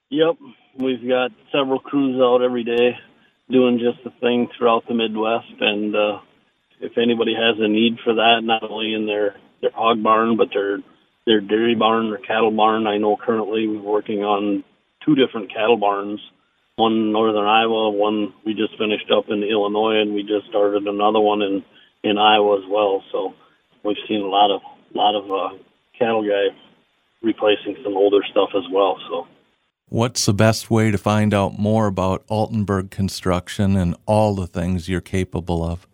Yep, 0.08 0.36
we've 0.78 1.06
got 1.06 1.30
several 1.52 1.78
crews 1.78 2.20
out 2.20 2.42
every 2.42 2.64
day 2.64 2.96
doing 3.50 3.78
just 3.78 4.02
the 4.02 4.10
thing 4.20 4.48
throughout 4.56 4.88
the 4.88 4.94
Midwest, 4.94 5.60
and 5.60 5.94
uh, 5.94 6.20
if 6.80 6.96
anybody 6.96 7.34
has 7.34 7.58
a 7.58 7.68
need 7.68 7.98
for 8.02 8.14
that, 8.14 8.40
not 8.42 8.62
only 8.62 8.94
in 8.94 9.06
their 9.06 9.36
their 9.60 9.72
hog 9.72 10.02
barn, 10.02 10.36
but 10.38 10.48
their 10.54 10.78
their 11.26 11.40
dairy 11.40 11.74
barn 11.74 12.06
or 12.06 12.16
cattle 12.16 12.50
barn, 12.50 12.86
I 12.86 12.96
know 12.96 13.16
currently 13.16 13.68
we're 13.68 13.82
working 13.82 14.24
on 14.24 14.64
two 15.04 15.14
different 15.14 15.52
cattle 15.52 15.76
barns 15.76 16.20
one 16.80 16.92
in 16.92 17.12
northern 17.12 17.46
Iowa, 17.46 17.90
one 17.90 18.32
we 18.44 18.54
just 18.54 18.76
finished 18.78 19.10
up 19.16 19.24
in 19.28 19.42
Illinois, 19.42 20.00
and 20.00 20.14
we 20.14 20.22
just 20.22 20.48
started 20.48 20.86
another 20.86 21.20
one 21.20 21.42
in 21.42 21.64
in 22.02 22.16
Iowa 22.16 22.58
as 22.58 22.64
well. 22.68 23.02
So 23.12 23.34
we've 23.84 23.96
seen 24.08 24.22
a 24.22 24.26
lot 24.26 24.50
of 24.50 24.62
lot 24.94 25.14
of 25.14 25.30
uh, 25.30 25.62
cattle 25.98 26.22
guy 26.22 26.56
replacing 27.22 27.76
some 27.84 27.96
older 27.96 28.20
stuff 28.30 28.50
as 28.56 28.64
well. 28.72 28.98
So. 29.08 29.26
What's 29.92 30.24
the 30.24 30.32
best 30.32 30.70
way 30.70 30.92
to 30.92 30.98
find 30.98 31.34
out 31.34 31.58
more 31.58 31.88
about 31.88 32.24
Altenburg 32.28 32.90
Construction 32.90 33.76
and 33.76 33.96
all 34.06 34.36
the 34.36 34.46
things 34.46 34.88
you're 34.88 35.00
capable 35.00 35.64
of? 35.64 35.84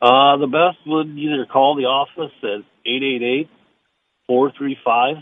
Uh, 0.00 0.38
the 0.38 0.46
best 0.46 0.78
would 0.86 1.08
either 1.08 1.44
call 1.44 1.76
the 1.76 1.84
office 1.84 2.32
at 2.42 2.64
888 2.86 3.50
435 4.26 5.16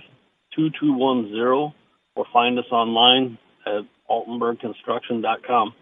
2210 0.55 1.74
or 2.14 2.26
find 2.32 2.59
us 2.59 2.66
online 2.70 3.38
at 3.66 3.84
altenburgconstruction.com. 4.10 5.74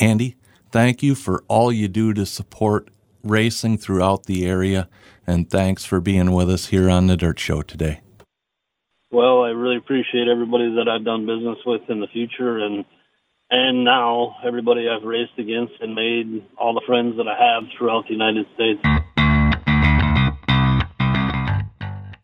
Andy, 0.00 0.36
thank 0.70 1.02
you 1.02 1.14
for 1.14 1.44
all 1.48 1.72
you 1.72 1.88
do 1.88 2.12
to 2.12 2.26
support 2.26 2.88
racing 3.22 3.78
throughout 3.78 4.26
the 4.26 4.46
area, 4.46 4.88
and 5.26 5.50
thanks 5.50 5.84
for 5.84 6.00
being 6.00 6.32
with 6.32 6.50
us 6.50 6.66
here 6.66 6.88
on 6.88 7.06
the 7.06 7.16
Dirt 7.16 7.38
Show 7.38 7.62
today. 7.62 8.00
Well, 9.10 9.42
I 9.42 9.50
really 9.50 9.76
appreciate 9.76 10.28
everybody 10.28 10.74
that 10.74 10.88
I've 10.88 11.04
done 11.04 11.26
business 11.26 11.58
with 11.64 11.82
in 11.88 12.00
the 12.00 12.08
future, 12.08 12.58
and 12.58 12.84
and 13.48 13.84
now 13.84 14.36
everybody 14.44 14.88
I've 14.88 15.06
raced 15.06 15.38
against 15.38 15.74
and 15.80 15.94
made 15.94 16.44
all 16.58 16.74
the 16.74 16.82
friends 16.84 17.16
that 17.16 17.28
I 17.28 17.36
have 17.38 17.70
throughout 17.78 18.06
the 18.08 18.12
United 18.12 18.46
States. 18.54 18.80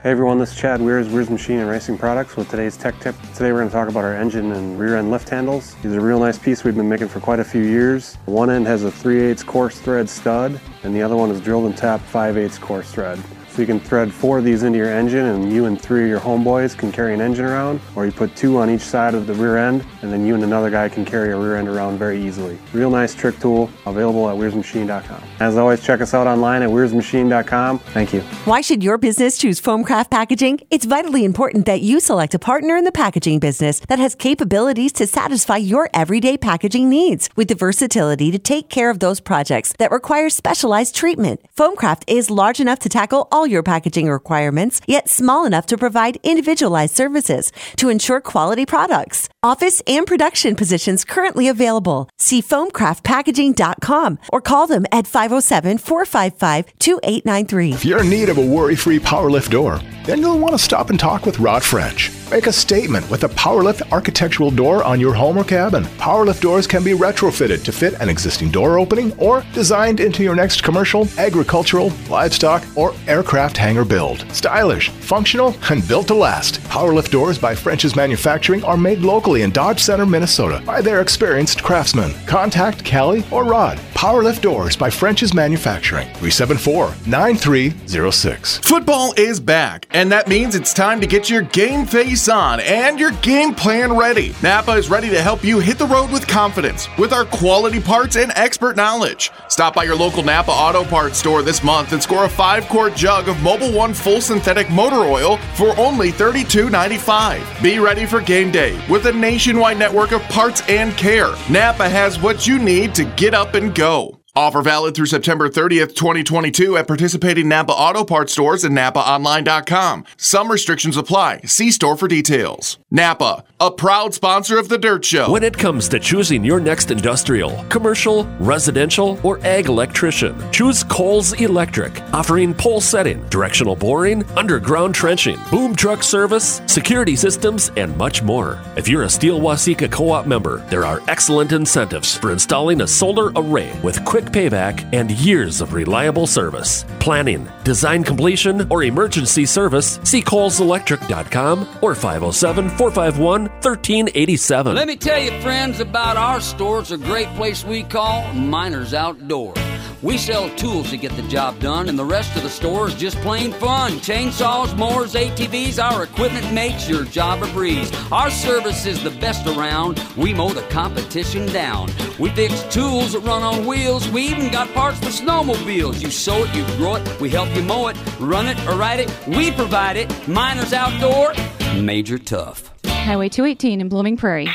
Hey 0.03 0.11
everyone, 0.11 0.39
this 0.39 0.51
is 0.51 0.59
Chad 0.59 0.81
Wehrs, 0.81 1.05
Wehrs 1.05 1.31
Machine 1.31 1.61
and 1.61 1.71
Racing 1.71 1.97
Products 1.97 2.35
with 2.35 2.51
today's 2.51 2.77
tech 2.77 2.99
tip. 2.99 3.15
Today 3.35 3.53
we're 3.53 3.61
going 3.61 3.69
to 3.69 3.73
talk 3.73 3.89
about 3.89 4.03
our 4.03 4.17
engine 4.17 4.51
and 4.51 4.77
rear 4.77 4.97
end 4.97 5.13
lift 5.13 5.29
handles. 5.29 5.77
These 5.77 5.93
are 5.93 6.01
a 6.01 6.03
real 6.03 6.19
nice 6.19 6.37
piece 6.37 6.65
we've 6.65 6.75
been 6.75 6.89
making 6.89 7.07
for 7.07 7.21
quite 7.21 7.39
a 7.39 7.45
few 7.45 7.63
years. 7.63 8.17
One 8.25 8.51
end 8.51 8.67
has 8.67 8.83
a 8.83 8.91
3 8.91 9.21
8 9.21 9.47
coarse 9.47 9.79
thread 9.79 10.11
stud 10.11 10.61
and 10.83 10.93
the 10.93 11.01
other 11.01 11.15
one 11.15 11.31
is 11.31 11.41
drilled 11.41 11.67
and 11.67 11.77
tapped 11.77 12.03
5 12.03 12.37
8 12.37 12.61
coarse 12.61 12.91
thread. 12.91 13.21
So 13.53 13.61
you 13.61 13.67
can 13.67 13.81
thread 13.81 14.11
four 14.11 14.39
of 14.39 14.45
these 14.45 14.63
into 14.63 14.79
your 14.79 14.89
engine 14.89 15.27
and 15.27 15.53
you 15.53 15.67
and 15.67 15.79
three 15.79 16.05
of 16.05 16.09
your 16.09 16.21
homeboys 16.21 16.77
can 16.77 16.91
carry 16.91 17.13
an 17.13 17.21
engine 17.21 17.45
around, 17.45 17.81
or 17.95 18.07
you 18.07 18.13
put 18.13 18.35
two 18.35 18.57
on 18.57 18.71
each 18.71 18.81
side 18.81 19.15
of 19.15 19.27
the 19.27 19.35
rear 19.35 19.59
end 19.59 19.85
and 20.01 20.11
then 20.11 20.25
you 20.25 20.35
and 20.35 20.43
another 20.43 20.71
guy 20.71 20.89
can 20.89 21.05
carry 21.05 21.33
a 21.33 21.37
rear 21.37 21.57
end 21.57 21.69
around 21.69 21.99
very 21.99 22.19
easily. 22.19 22.59
Real 22.73 22.89
nice 22.89 23.15
trick 23.15 23.39
tool, 23.41 23.69
available 23.85 24.31
at 24.31 24.37
wehrsmachine.com. 24.37 25.23
As 25.39 25.59
always, 25.59 25.85
check 25.85 26.01
us 26.01 26.15
out 26.15 26.27
online 26.27 26.63
at 26.63 26.71
wehrsmachine.com. 26.71 27.79
Thank 27.79 28.15
you. 28.15 28.23
Why 28.47 28.63
should 28.63 28.83
your 28.83 28.97
business 28.97 29.37
choose 29.37 29.61
Foamcraft 29.61 30.09
Packaging? 30.09 30.61
It's 30.71 30.87
vitally 30.87 31.25
important 31.25 31.67
that 31.67 31.83
you 31.83 32.01
select 32.01 32.33
a 32.33 32.39
partner 32.39 32.77
in 32.79 32.85
the 32.85 32.93
packaging 32.93 33.39
business 33.39 33.81
that 33.81 33.99
has 33.99 34.15
capabilities 34.15 34.93
to 34.93 35.07
satisfy 35.07 35.59
your 35.59 35.91
everyday 35.93 36.39
packaging 36.39 36.89
needs 36.89 37.29
with 37.37 37.49
the 37.49 37.55
versatility 37.55 38.31
to 38.31 38.39
take 38.39 38.71
care 38.71 38.89
of 38.89 39.01
those 39.01 39.21
projects 39.21 39.75
that 39.79 39.91
require 39.91 40.31
specialized 40.31 40.95
treatment. 40.97 41.41
Foamcraft 41.55 42.05
is 42.07 42.31
large 42.31 42.59
enough 42.59 42.79
to 42.79 42.89
tackle 42.89 43.29
all 43.31 43.42
all 43.43 43.49
your 43.49 43.65
packaging 43.65 44.09
requirements, 44.09 44.81
yet 44.87 45.09
small 45.09 45.45
enough 45.45 45.67
to 45.67 45.77
provide 45.77 46.19
individualized 46.23 46.95
services 46.95 47.51
to 47.77 47.89
ensure 47.89 48.21
quality 48.21 48.65
products. 48.65 49.29
Office 49.43 49.83
and 49.89 50.07
production 50.07 50.55
positions 50.55 51.05
currently 51.05 51.49
available. 51.49 52.09
See 52.19 52.41
foamcraftpackaging.com 52.41 54.19
or 54.33 54.41
call 54.41 54.69
them 54.69 54.87
at 54.93 55.09
507 55.09 55.79
455 55.79 56.79
2893. 56.79 57.73
If 57.73 57.85
you're 57.85 58.03
in 58.03 58.11
need 58.11 58.29
of 58.29 58.39
a 58.39 58.47
worry 58.47 58.77
free 58.77 59.01
power 59.01 59.29
lift 59.29 59.51
door, 59.51 59.81
then 60.05 60.21
you'll 60.21 60.39
want 60.39 60.53
to 60.53 60.59
stop 60.59 60.91
and 60.91 60.99
talk 60.99 61.27
with 61.27 61.39
Rod 61.39 61.63
French. 61.63 62.11
Make 62.31 62.47
a 62.47 62.53
statement 62.53 63.09
with 63.11 63.25
a 63.25 63.29
PowerLift 63.29 63.93
architectural 63.93 64.51
door 64.51 64.83
on 64.85 64.99
your 64.99 65.13
home 65.13 65.37
or 65.37 65.45
cabin. 65.45 65.85
PowerLift 65.99 66.41
doors 66.41 66.67
can 66.67 66.83
be 66.83 66.93
retrofitted 66.93 67.63
to 67.65 67.73
fit 67.73 67.95
an 68.01 68.09
existing 68.09 68.51
door 68.51 68.79
opening 68.79 69.13
or 69.19 69.45
designed 69.53 70.01
into 70.01 70.23
your 70.23 70.35
next 70.35 70.63
commercial, 70.63 71.07
agricultural, 71.19 71.93
livestock, 72.09 72.65
or 72.75 72.95
aircraft 73.07 73.57
hangar 73.57 73.85
build. 73.85 74.25
Stylish, 74.33 74.89
functional, 74.89 75.55
and 75.71 75.87
built 75.87 76.09
to 76.09 76.15
last. 76.15 76.61
PowerLift 76.63 77.11
doors 77.11 77.39
by 77.39 77.55
French's 77.55 77.95
Manufacturing 77.95 78.65
are 78.65 78.77
made 78.79 79.01
locally 79.01 79.43
in 79.43 79.51
Dodge 79.51 79.81
Center, 79.81 80.07
Minnesota 80.07 80.63
by 80.65 80.81
their 80.81 81.03
experienced 81.03 81.63
craftsmen. 81.63 82.13
Contact 82.27 82.85
Callie 82.85 83.25
or 83.31 83.45
Rod. 83.45 83.79
PowerLift 84.03 84.41
doors 84.41 84.77
by 84.77 84.91
French's 84.91 85.33
Manufacturing. 85.33 86.09
374 86.15 86.93
9306. 87.07 88.59
Football 88.59 89.15
is 89.17 89.39
back, 89.39 89.87
and 89.93 90.11
that 90.11 90.27
means 90.27 90.57
it's 90.57 90.75
time 90.75 91.01
to 91.01 91.07
get 91.07 91.31
your 91.31 91.43
game 91.43 91.87
face 91.87 92.29
on 92.29 92.59
and 92.59 92.99
your 92.99 93.13
game 93.23 93.55
plan 93.55 93.97
ready. 93.97 94.35
Napa 94.43 94.73
is 94.73 94.91
ready 94.91 95.09
to 95.11 95.23
help 95.23 95.45
you 95.45 95.61
hit 95.61 95.79
the 95.79 95.87
road 95.87 96.11
with 96.11 96.27
confidence 96.27 96.89
with 96.99 97.13
our 97.13 97.25
quality 97.25 97.79
parts 97.79 98.17
and 98.17 98.33
expert 98.35 98.75
knowledge. 98.75 99.31
Stop 99.49 99.73
by 99.73 99.85
your 99.85 99.95
local 99.95 100.25
Napa 100.25 100.51
Auto 100.51 100.83
Parts 100.83 101.21
store 101.21 101.43
this 101.43 101.63
month 101.63 101.93
and 101.93 102.03
score 102.03 102.25
a 102.25 102.29
five 102.29 102.65
quart 102.69 102.97
jug 102.97 103.29
of 103.29 103.37
Mobil 103.37 103.73
One 103.73 103.95
full 103.95 104.21
synthetic 104.21 104.69
motor 104.69 104.97
oil 104.97 105.37
for 105.55 105.79
only 105.79 106.11
$32.95. 106.11 107.63
Be 107.63 107.79
ready 107.79 108.07
for 108.07 108.21
game 108.21 108.51
day 108.51 108.85
with 108.91 109.07
a 109.07 109.13
nationwide 109.13 109.79
network 109.79 110.11
of 110.11 110.23
parts 110.23 110.61
and 110.69 110.93
care. 110.97 111.37
Napa 111.49 111.89
has 111.89 112.21
what 112.21 112.49
you 112.49 112.59
need 112.59 112.97
to 112.97 113.05
get 113.05 113.33
up 113.33 113.55
and 113.55 113.73
go 113.73 113.92
go. 113.93 114.22
Offer 114.35 114.63
valid 114.63 114.95
through 114.95 115.07
September 115.07 115.51
30th, 115.51 115.95
2022 115.95 116.79
at 116.79 116.87
participating 116.87 117.49
Napa 117.49 117.73
Auto 117.73 118.03
Parts 118.03 118.33
stores 118.33 118.65
and 118.65 118.75
NapaOnline.com. 118.75 120.07
Some 120.17 120.51
restrictions 120.51 120.97
apply. 120.97 121.41
See 121.41 121.71
store 121.71 121.99
for 121.99 122.09
details. 122.09 122.79
Napa, 122.91 123.45
a 123.61 123.71
proud 123.71 124.15
sponsor 124.15 124.59
of 124.59 124.71
The 124.71 124.79
Dirt 124.79 125.05
Show. 125.05 125.31
When 125.31 125.43
it 125.43 125.59
comes 125.59 125.87
to 125.91 126.01
choosing 126.01 126.45
your 126.45 126.61
next 126.61 126.91
industrial, 126.91 127.63
commercial, 127.65 128.25
residential, 128.41 129.21
or 129.23 129.39
ag 129.45 129.67
electrician, 129.67 130.35
choose 130.51 130.83
Coles 130.83 131.35
Electric, 131.35 132.01
offering 132.15 132.55
pole 132.55 132.81
setting, 132.81 133.23
directional 133.29 133.77
boring, 133.77 134.25
underground 134.31 134.95
trenching, 134.95 135.39
boom 135.51 135.77
truck 135.77 136.03
service, 136.03 136.63
security 136.65 137.17
systems, 137.17 137.71
and 137.77 137.95
much 137.99 138.23
more. 138.23 138.59
If 138.77 138.89
you're 138.89 139.03
a 139.03 139.11
Steele-Waseca 139.11 139.93
co 139.93 140.11
op 140.11 140.27
member, 140.27 140.65
there 140.71 140.87
are 140.87 141.03
excellent 141.09 141.53
incentives 141.53 142.17
for 142.17 142.33
installing 142.33 142.81
a 142.81 142.87
solar 142.87 143.31
array 143.37 143.79
with 143.83 144.03
quick 144.07 144.22
payback 144.27 144.89
and 144.93 145.11
years 145.11 145.61
of 145.61 145.73
reliable 145.73 146.27
service. 146.27 146.85
Planning, 147.01 147.49
design 147.65 148.05
completion, 148.05 148.67
or 148.71 148.83
emergency 148.83 149.47
service, 149.47 149.99
see 150.05 150.23
coleselectric.com 150.23 151.61
or 151.81 151.95
507 151.95 152.69
451 152.71 153.43
1387. 153.43 154.75
Let 154.75 154.89
me 154.89 154.97
tell 154.97 155.19
you, 155.19 155.31
friends, 155.41 155.81
about 155.81 156.17
our 156.17 156.41
store. 156.41 156.81
It's 156.81 156.91
a 156.91 156.99
great 156.99 157.29
place 157.37 157.65
we 157.65 157.83
call 157.83 158.33
Miners 158.33 158.95
Outdoor. 158.95 159.55
We 160.03 160.19
sell 160.19 160.51
tools 160.57 160.91
to 160.91 160.97
get 160.97 161.15
the 161.15 161.23
job 161.23 161.61
done, 161.61 161.89
and 161.89 161.97
the 161.97 162.05
rest 162.05 162.35
of 162.35 162.43
the 162.43 162.51
store 162.51 162.89
is 162.89 162.95
just 162.97 163.17
plain 163.19 163.53
fun. 163.53 163.93
Chainsaws, 164.01 164.77
mowers, 164.77 165.15
ATVs, 165.15 165.81
our 165.81 166.03
equipment 166.03 166.53
makes 166.53 166.89
your 166.89 167.05
job 167.05 167.41
a 167.41 167.47
breeze. 167.53 167.93
Our 168.11 168.29
service 168.29 168.85
is 168.85 169.01
the 169.05 169.13
best 169.13 169.47
around. 169.47 170.05
We 170.17 170.35
mow 170.35 170.49
the 170.49 170.63
competition 170.63 171.47
down. 171.47 171.89
We 172.19 172.31
fix 172.31 172.65
tools 172.65 173.13
that 173.13 173.21
run 173.21 173.45
on 173.45 173.65
wheels. 173.65 174.09
We 174.09 174.23
even 174.23 174.51
got 174.51 174.75
parts 174.75 174.99
for 174.99 175.07
snowmobiles. 175.07 176.03
You 176.03 176.11
sow 176.11 176.43
it, 176.43 176.53
you 176.53 176.65
grow 176.79 176.97
it, 176.97 177.21
we 177.21 177.31
help 177.31 177.55
you 177.55 177.63
mow 177.63 177.87
it, 177.87 177.97
run 178.19 178.49
it 178.49 178.59
or 178.67 178.75
ride 178.75 178.99
it. 178.99 179.27
We 179.29 179.53
provide 179.53 179.97
it. 179.97 180.27
Miners 180.27 180.73
Outdoor, 180.73 181.33
Major 181.81 182.19
Tough. 182.19 182.73
Highway 182.85 183.29
218 183.29 183.81
in 183.81 183.89
Blooming 183.89 184.17
Prairie. 184.17 184.49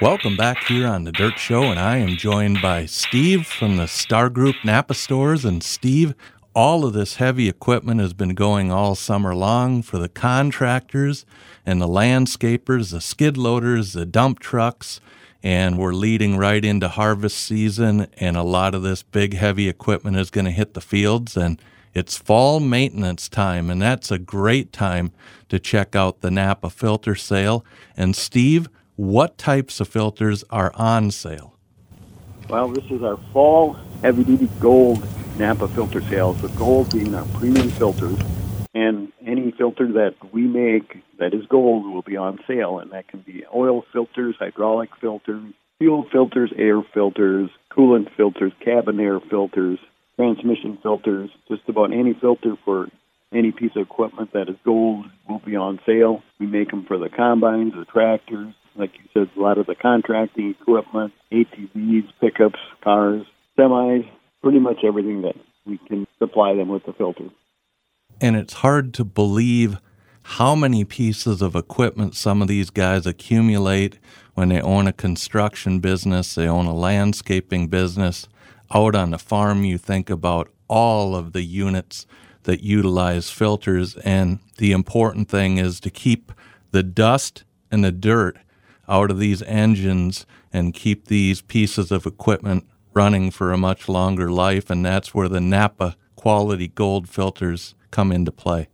Welcome 0.00 0.34
back 0.34 0.64
here 0.64 0.86
on 0.86 1.04
the 1.04 1.12
Dirt 1.12 1.38
Show, 1.38 1.64
and 1.64 1.78
I 1.78 1.98
am 1.98 2.16
joined 2.16 2.62
by 2.62 2.86
Steve 2.86 3.46
from 3.46 3.76
the 3.76 3.86
Star 3.86 4.30
Group 4.30 4.56
Napa 4.64 4.94
stores. 4.94 5.44
And 5.44 5.62
Steve, 5.62 6.14
all 6.54 6.86
of 6.86 6.94
this 6.94 7.16
heavy 7.16 7.50
equipment 7.50 8.00
has 8.00 8.14
been 8.14 8.34
going 8.34 8.72
all 8.72 8.94
summer 8.94 9.34
long 9.34 9.82
for 9.82 9.98
the 9.98 10.08
contractors 10.08 11.26
and 11.66 11.82
the 11.82 11.86
landscapers, 11.86 12.92
the 12.92 13.00
skid 13.02 13.36
loaders, 13.36 13.92
the 13.92 14.06
dump 14.06 14.38
trucks, 14.38 15.02
and 15.42 15.76
we're 15.76 15.92
leading 15.92 16.38
right 16.38 16.64
into 16.64 16.88
harvest 16.88 17.36
season. 17.36 18.06
And 18.16 18.38
a 18.38 18.42
lot 18.42 18.74
of 18.74 18.80
this 18.80 19.02
big, 19.02 19.34
heavy 19.34 19.68
equipment 19.68 20.16
is 20.16 20.30
going 20.30 20.46
to 20.46 20.50
hit 20.50 20.72
the 20.72 20.80
fields, 20.80 21.36
and 21.36 21.60
it's 21.92 22.16
fall 22.16 22.58
maintenance 22.58 23.28
time, 23.28 23.68
and 23.68 23.82
that's 23.82 24.10
a 24.10 24.18
great 24.18 24.72
time 24.72 25.12
to 25.50 25.58
check 25.58 25.94
out 25.94 26.22
the 26.22 26.30
Napa 26.30 26.70
filter 26.70 27.14
sale. 27.14 27.66
And 27.98 28.16
Steve, 28.16 28.70
what 29.00 29.38
types 29.38 29.80
of 29.80 29.88
filters 29.88 30.44
are 30.50 30.70
on 30.74 31.10
sale? 31.10 31.56
Well, 32.50 32.68
this 32.68 32.84
is 32.90 33.02
our 33.02 33.16
fall 33.32 33.72
heavy 34.02 34.24
duty 34.24 34.50
gold 34.60 35.02
Napa 35.38 35.68
filter 35.68 36.02
sales, 36.02 36.42
with 36.42 36.54
gold 36.58 36.92
being 36.92 37.14
our 37.14 37.24
premium 37.38 37.70
filters. 37.70 38.18
And 38.74 39.10
any 39.26 39.52
filter 39.52 39.90
that 39.92 40.16
we 40.34 40.42
make 40.42 40.98
that 41.18 41.32
is 41.32 41.46
gold 41.46 41.90
will 41.90 42.02
be 42.02 42.18
on 42.18 42.40
sale, 42.46 42.78
and 42.78 42.92
that 42.92 43.08
can 43.08 43.20
be 43.20 43.42
oil 43.54 43.86
filters, 43.90 44.36
hydraulic 44.38 44.90
filters, 45.00 45.54
fuel 45.78 46.04
filters, 46.12 46.52
air 46.58 46.82
filters, 46.92 47.48
coolant 47.72 48.14
filters, 48.18 48.52
cabin 48.62 49.00
air 49.00 49.18
filters, 49.18 49.78
transmission 50.16 50.76
filters, 50.82 51.30
just 51.48 51.62
about 51.68 51.90
any 51.90 52.12
filter 52.12 52.54
for 52.66 52.88
any 53.32 53.50
piece 53.50 53.72
of 53.76 53.82
equipment 53.82 54.34
that 54.34 54.50
is 54.50 54.56
gold 54.62 55.06
will 55.26 55.38
be 55.38 55.56
on 55.56 55.80
sale. 55.86 56.22
We 56.38 56.46
make 56.46 56.70
them 56.70 56.84
for 56.84 56.98
the 56.98 57.08
combines, 57.08 57.72
the 57.72 57.86
tractors, 57.86 58.52
like 58.76 58.92
you 58.94 59.04
said, 59.12 59.30
a 59.36 59.40
lot 59.40 59.58
of 59.58 59.66
the 59.66 59.74
contracting 59.74 60.54
equipment, 60.60 61.12
ATVs, 61.32 62.08
pickups, 62.20 62.58
cars, 62.82 63.24
semis, 63.58 64.08
pretty 64.42 64.58
much 64.58 64.78
everything 64.84 65.22
that 65.22 65.36
we 65.66 65.78
can 65.88 66.06
supply 66.18 66.54
them 66.54 66.68
with 66.68 66.84
the 66.86 66.92
filter. 66.92 67.28
And 68.20 68.36
it's 68.36 68.54
hard 68.54 68.94
to 68.94 69.04
believe 69.04 69.78
how 70.22 70.54
many 70.54 70.84
pieces 70.84 71.42
of 71.42 71.56
equipment 71.56 72.14
some 72.14 72.42
of 72.42 72.48
these 72.48 72.70
guys 72.70 73.06
accumulate 73.06 73.98
when 74.34 74.48
they 74.48 74.60
own 74.60 74.86
a 74.86 74.92
construction 74.92 75.80
business, 75.80 76.34
they 76.34 76.46
own 76.46 76.66
a 76.66 76.74
landscaping 76.74 77.68
business. 77.68 78.28
Out 78.72 78.94
on 78.94 79.10
the 79.10 79.18
farm, 79.18 79.64
you 79.64 79.78
think 79.78 80.08
about 80.08 80.48
all 80.68 81.16
of 81.16 81.32
the 81.32 81.42
units 81.42 82.06
that 82.44 82.62
utilize 82.62 83.30
filters, 83.30 83.96
and 83.96 84.38
the 84.58 84.72
important 84.72 85.28
thing 85.28 85.58
is 85.58 85.80
to 85.80 85.90
keep 85.90 86.32
the 86.70 86.82
dust 86.82 87.44
and 87.70 87.84
the 87.84 87.92
dirt 87.92 88.38
out 88.90 89.10
of 89.10 89.18
these 89.18 89.40
engines 89.42 90.26
and 90.52 90.74
keep 90.74 91.06
these 91.06 91.40
pieces 91.40 91.90
of 91.90 92.04
equipment 92.04 92.66
running 92.92 93.30
for 93.30 93.52
a 93.52 93.56
much 93.56 93.88
longer 93.88 94.30
life. 94.30 94.68
And 94.68 94.84
that's 94.84 95.14
where 95.14 95.28
the 95.28 95.40
Napa 95.40 95.96
quality 96.16 96.68
gold 96.68 97.08
filters 97.08 97.74
come 97.90 98.12
into 98.12 98.32
play. 98.32 98.68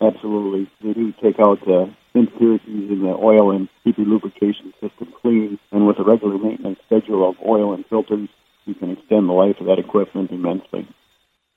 Absolutely. 0.00 0.70
They 0.82 0.92
do 0.92 1.12
take 1.22 1.38
out 1.38 1.60
the 1.64 1.94
impurities 2.14 2.90
in 2.90 3.02
the 3.02 3.14
oil 3.14 3.54
and 3.54 3.68
keep 3.84 3.96
your 3.96 4.06
lubrication 4.06 4.72
system 4.80 5.12
clean. 5.20 5.58
And 5.72 5.86
with 5.86 5.98
a 5.98 6.04
regular 6.04 6.38
maintenance 6.38 6.78
schedule 6.86 7.28
of 7.28 7.36
oil 7.46 7.72
and 7.72 7.84
filters, 7.86 8.28
you 8.66 8.74
can 8.74 8.90
extend 8.90 9.28
the 9.28 9.32
life 9.32 9.56
of 9.60 9.66
that 9.66 9.78
equipment 9.78 10.30
immensely. 10.30 10.88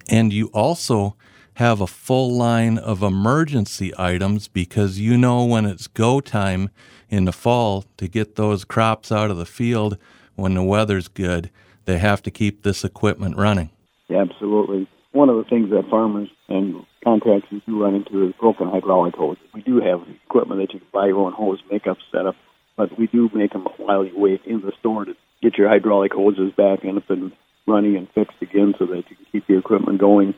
And 0.10 0.32
you 0.32 0.48
also 0.54 1.16
have 1.56 1.82
a 1.82 1.88
full 1.88 2.36
line 2.36 2.78
of 2.78 3.04
emergency 3.04 3.94
items 3.98 4.48
because 4.48 5.00
you 5.00 5.18
know 5.18 5.46
when 5.46 5.66
it's 5.66 5.88
go 5.88 6.20
time 6.20 6.70
in 7.10 7.26
the 7.26 7.32
fall 7.32 7.86
to 7.98 8.08
get 8.08 8.36
those 8.36 8.66
crops 8.66 9.12
out 9.12 9.30
of 9.30 9.38
the 9.38 9.46
field 9.46 9.98
when 10.36 10.56
the 10.56 10.64
weather's 10.64 11.08
good, 11.08 11.52
they 11.86 12.00
have 12.00 12.24
to 12.24 12.32
keep 12.32 12.64
this 12.64 12.84
equipment 12.84 13.38
running. 13.38 13.70
Yeah, 14.10 14.22
absolutely. 14.22 14.88
One 15.12 15.30
of 15.30 15.38
the 15.38 15.44
things 15.44 15.70
that 15.70 15.90
farmers 15.92 16.30
and 16.50 16.86
contractors 17.04 17.62
do 17.68 17.84
run 17.84 17.96
into 17.96 18.28
is 18.28 18.34
broken 18.40 18.68
hydraulic 18.68 19.16
hoses. 19.16 19.44
We 19.54 19.62
do 19.62 19.80
have 19.80 20.02
equipment 20.26 20.62
that 20.62 20.74
you 20.74 20.80
can 20.80 20.90
buy 20.92 21.08
your 21.08 21.20
own 21.20 21.34
hose 21.34 21.60
makeup 21.72 21.98
setup, 22.12 22.36
but 22.76 22.98
we 22.98 23.08
do 23.08 23.30
make 23.34 23.54
them 23.54 23.68
while 23.78 24.04
you 24.04 24.18
wait 24.18 24.42
in 24.46 24.62
the 24.62 24.72
store 24.80 25.06
to 25.06 25.14
get 25.42 25.58
your 25.58 25.70
hydraulic 25.70 26.14
hoses 26.14 26.52
back 26.58 26.84
and 26.84 26.98
up 26.98 27.10
and 27.10 27.32
running 27.68 27.96
and 27.96 28.08
fixed 28.16 28.42
again 28.42 28.74
so 28.80 28.86
that 28.88 29.04
you 29.10 29.16
can 29.16 29.26
keep 29.32 29.48
your 29.48 29.60
equipment 29.60 30.00
going. 30.00 30.34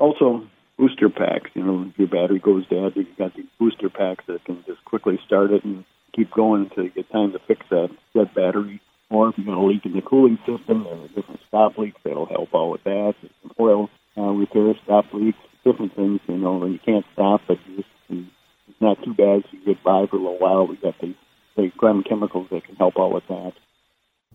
Also, 0.00 0.46
booster 0.78 1.10
packs. 1.10 1.50
You 1.54 1.62
know, 1.62 1.86
if 1.88 1.98
your 1.98 2.08
battery 2.08 2.38
goes 2.38 2.66
dead, 2.68 2.92
you've 2.96 3.16
got 3.18 3.34
these 3.36 3.46
booster 3.58 3.90
packs 3.90 4.24
that 4.26 4.44
can 4.44 4.64
just 4.66 4.84
quickly 4.84 5.20
start 5.26 5.52
it 5.52 5.62
and 5.62 5.84
keep 6.16 6.32
going 6.32 6.62
until 6.64 6.84
you 6.84 6.90
get 6.90 7.10
time 7.12 7.32
to 7.32 7.38
fix 7.46 7.64
that 7.70 7.90
dead 8.14 8.34
battery. 8.34 8.80
Or 9.10 9.28
if 9.28 9.38
you've 9.38 9.46
got 9.46 9.58
a 9.58 9.66
leak 9.66 9.84
in 9.84 9.92
the 9.92 10.02
cooling 10.02 10.38
system, 10.46 10.84
there 10.84 10.94
are 10.94 11.08
different 11.08 11.40
stop 11.46 11.76
leaks 11.76 12.00
that'll 12.02 12.26
help 12.26 12.48
out 12.54 12.70
with 12.70 12.84
that. 12.84 13.14
Some 13.42 13.52
oil 13.60 13.90
uh, 14.16 14.22
repair, 14.22 14.74
stop 14.84 15.04
leaks, 15.12 15.38
different 15.64 15.94
things. 15.94 16.20
You 16.26 16.38
know, 16.38 16.56
when 16.56 16.72
you 16.72 16.78
can't 16.78 17.04
stop, 17.12 17.42
but 17.46 17.58
you 17.66 17.76
just, 17.76 17.88
it's 18.08 18.80
not 18.80 19.02
too 19.04 19.14
bad. 19.14 19.42
So 19.42 19.58
you 19.58 19.64
get 19.66 19.84
by 19.84 20.06
for 20.06 20.16
a 20.16 20.20
little 20.20 20.38
while. 20.38 20.66
We 20.66 20.76
got 20.76 20.98
the 21.00 21.14
the 21.56 21.70
Grem 21.78 22.08
chemicals 22.08 22.46
that 22.50 22.64
can 22.64 22.76
help 22.76 22.94
out 22.98 23.12
with 23.12 23.26
that. 23.28 23.52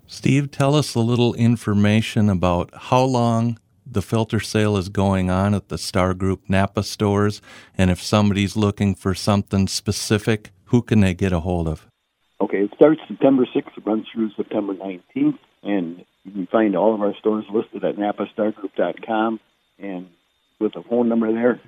Steve, 0.07 0.51
tell 0.51 0.75
us 0.75 0.93
a 0.93 0.99
little 0.99 1.33
information 1.33 2.29
about 2.29 2.69
how 2.75 3.03
long 3.03 3.57
the 3.85 4.01
filter 4.01 4.39
sale 4.39 4.77
is 4.77 4.89
going 4.89 5.29
on 5.29 5.53
at 5.53 5.69
the 5.69 5.77
Star 5.77 6.13
Group 6.13 6.49
Napa 6.49 6.83
stores, 6.83 7.41
and 7.77 7.91
if 7.91 8.01
somebody's 8.01 8.55
looking 8.55 8.95
for 8.95 9.13
something 9.13 9.67
specific, 9.67 10.51
who 10.65 10.81
can 10.81 11.01
they 11.01 11.13
get 11.13 11.31
a 11.31 11.41
hold 11.41 11.67
of? 11.67 11.87
Okay, 12.41 12.63
it 12.63 12.71
starts 12.75 13.01
September 13.07 13.45
6th, 13.45 13.77
it 13.77 13.85
runs 13.85 14.05
through 14.13 14.31
September 14.35 14.73
19th, 14.73 15.37
and 15.63 16.03
you 16.23 16.31
can 16.31 16.47
find 16.47 16.75
all 16.75 16.93
of 16.93 17.01
our 17.01 17.15
stores 17.15 17.45
listed 17.51 17.83
at 17.83 17.95
napastargroup.com 17.95 19.39
and 19.79 20.07
with 20.59 20.75
a 20.75 20.83
phone 20.83 21.07
number 21.07 21.31
there, 21.31 21.61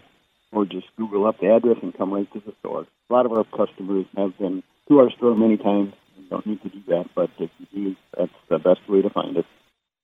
or 0.51 0.65
just 0.65 0.87
Google 0.97 1.27
up 1.27 1.39
the 1.39 1.53
address 1.53 1.77
and 1.81 1.97
come 1.97 2.13
right 2.13 2.31
to 2.33 2.41
the 2.45 2.53
store. 2.59 2.85
A 3.09 3.13
lot 3.13 3.25
of 3.25 3.33
our 3.33 3.43
customers 3.43 4.05
have 4.15 4.37
been 4.37 4.63
to 4.87 4.99
our 4.99 5.11
store 5.11 5.35
many 5.35 5.57
times. 5.57 5.93
You 6.17 6.29
don't 6.29 6.45
need 6.45 6.61
to 6.63 6.69
do 6.69 6.81
that, 6.87 7.05
but 7.15 7.29
if 7.39 7.49
you 7.59 7.67
do, 7.73 7.95
that's 8.17 8.31
the 8.49 8.57
best 8.57 8.87
way 8.89 9.01
to 9.01 9.09
find 9.09 9.37
it. 9.37 9.45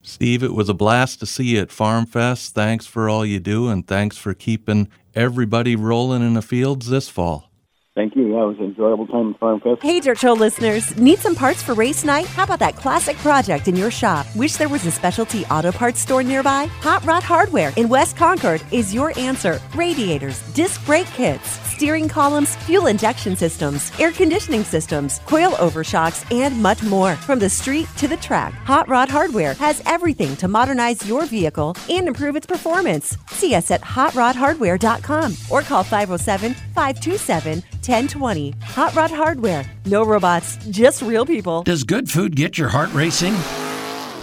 Steve, 0.05 0.43
it 0.43 0.53
was 0.53 0.67
a 0.67 0.73
blast 0.73 1.21
to 1.21 1.25
see 1.25 1.55
you 1.55 1.61
at 1.61 1.71
Farm 1.71 2.05
Fest. 2.05 2.53
Thanks 2.53 2.85
for 2.85 3.07
all 3.07 3.25
you 3.25 3.39
do, 3.39 3.69
and 3.69 3.87
thanks 3.87 4.17
for 4.17 4.33
keeping 4.33 4.89
everybody 5.15 5.77
rolling 5.77 6.21
in 6.21 6.33
the 6.33 6.41
fields 6.41 6.89
this 6.89 7.07
fall. 7.07 7.52
Thank 7.95 8.15
you. 8.15 8.25
It 8.25 8.47
was 8.47 8.55
an 8.57 8.65
enjoyable 8.65 9.05
time 9.05 9.35
at 9.35 9.39
Farm 9.39 9.59
Fest. 9.59 9.83
Hey, 9.83 9.99
Dirt 9.99 10.17
Show 10.17 10.33
listeners, 10.33 10.97
need 10.97 11.19
some 11.19 11.35
parts 11.35 11.61
for 11.61 11.75
race 11.75 12.03
night? 12.03 12.25
How 12.25 12.43
about 12.43 12.57
that 12.57 12.75
classic 12.75 13.15
project 13.17 13.67
in 13.67 13.75
your 13.75 13.91
shop? 13.91 14.25
Wish 14.35 14.55
there 14.55 14.67
was 14.67 14.83
a 14.87 14.91
specialty 14.91 15.45
auto 15.45 15.71
parts 15.71 15.99
store 15.99 16.23
nearby? 16.23 16.65
Hot 16.81 17.05
Rod 17.05 17.21
Hardware 17.21 17.71
in 17.77 17.87
West 17.87 18.17
Concord 18.17 18.63
is 18.71 18.95
your 18.95 19.17
answer. 19.19 19.61
Radiators, 19.75 20.41
disc 20.53 20.83
brake 20.87 21.05
kits, 21.07 21.47
steering 21.69 22.09
columns, 22.09 22.55
fuel 22.65 22.87
injection 22.87 23.35
systems, 23.35 23.91
air 23.99 24.11
conditioning 24.11 24.63
systems, 24.63 25.19
coil 25.27 25.53
overshocks, 25.59 26.25
and 26.31 26.59
much 26.63 26.81
more. 26.81 27.15
From 27.17 27.37
the 27.37 27.49
street 27.49 27.87
to 27.97 28.07
the 28.07 28.17
track, 28.17 28.53
Hot 28.65 28.89
Rod 28.89 29.09
Hardware 29.09 29.53
has 29.55 29.83
everything 29.85 30.35
to 30.37 30.47
modernize 30.47 31.07
your 31.07 31.27
vehicle 31.27 31.75
and 31.91 32.07
improve 32.07 32.35
its 32.35 32.47
performance. 32.47 33.15
See 33.27 33.53
us 33.53 33.69
at 33.69 33.81
hotrodhardware.com 33.81 35.35
or 35.51 35.61
call 35.61 35.83
507 35.83 36.55
527 36.73 37.61
1020. 37.83 38.55
Hot 38.61 38.95
Rod 38.95 39.11
Hardware. 39.11 39.65
No 39.85 40.05
robots, 40.05 40.55
just 40.69 41.01
real 41.01 41.25
people. 41.25 41.63
Does 41.63 41.83
good 41.83 42.09
food 42.09 42.35
get 42.35 42.57
your 42.57 42.69
heart 42.69 42.93
racing? 42.93 43.33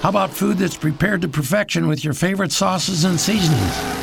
How 0.00 0.08
about 0.08 0.30
food 0.30 0.56
that's 0.56 0.78
prepared 0.78 1.20
to 1.22 1.28
perfection 1.28 1.86
with 1.86 2.02
your 2.02 2.14
favorite 2.14 2.52
sauces 2.52 3.04
and 3.04 3.20
seasonings? 3.20 4.00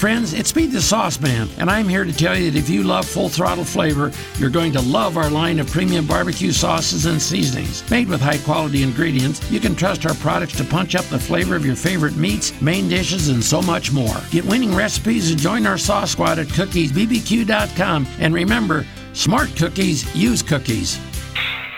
Friends, 0.00 0.32
it's 0.32 0.56
me, 0.56 0.64
the 0.64 0.80
Sauce 0.80 1.20
Man, 1.20 1.46
and 1.58 1.68
I'm 1.68 1.86
here 1.86 2.04
to 2.04 2.12
tell 2.14 2.34
you 2.34 2.50
that 2.50 2.58
if 2.58 2.70
you 2.70 2.84
love 2.84 3.04
full 3.04 3.28
throttle 3.28 3.66
flavor, 3.66 4.10
you're 4.38 4.48
going 4.48 4.72
to 4.72 4.80
love 4.80 5.18
our 5.18 5.28
line 5.28 5.58
of 5.58 5.70
premium 5.70 6.06
barbecue 6.06 6.52
sauces 6.52 7.04
and 7.04 7.20
seasonings. 7.20 7.88
Made 7.90 8.08
with 8.08 8.22
high 8.22 8.38
quality 8.38 8.82
ingredients, 8.82 9.42
you 9.50 9.60
can 9.60 9.76
trust 9.76 10.06
our 10.06 10.14
products 10.14 10.56
to 10.56 10.64
punch 10.64 10.94
up 10.94 11.04
the 11.04 11.18
flavor 11.18 11.54
of 11.54 11.66
your 11.66 11.76
favorite 11.76 12.16
meats, 12.16 12.58
main 12.62 12.88
dishes, 12.88 13.28
and 13.28 13.44
so 13.44 13.60
much 13.60 13.92
more. 13.92 14.16
Get 14.30 14.46
winning 14.46 14.74
recipes 14.74 15.30
and 15.30 15.38
join 15.38 15.66
our 15.66 15.76
sauce 15.76 16.12
squad 16.12 16.38
at 16.38 16.46
cookiesbbq.com. 16.46 18.06
And 18.20 18.32
remember, 18.32 18.86
smart 19.12 19.54
cookies 19.54 20.16
use 20.16 20.42
cookies. 20.42 20.98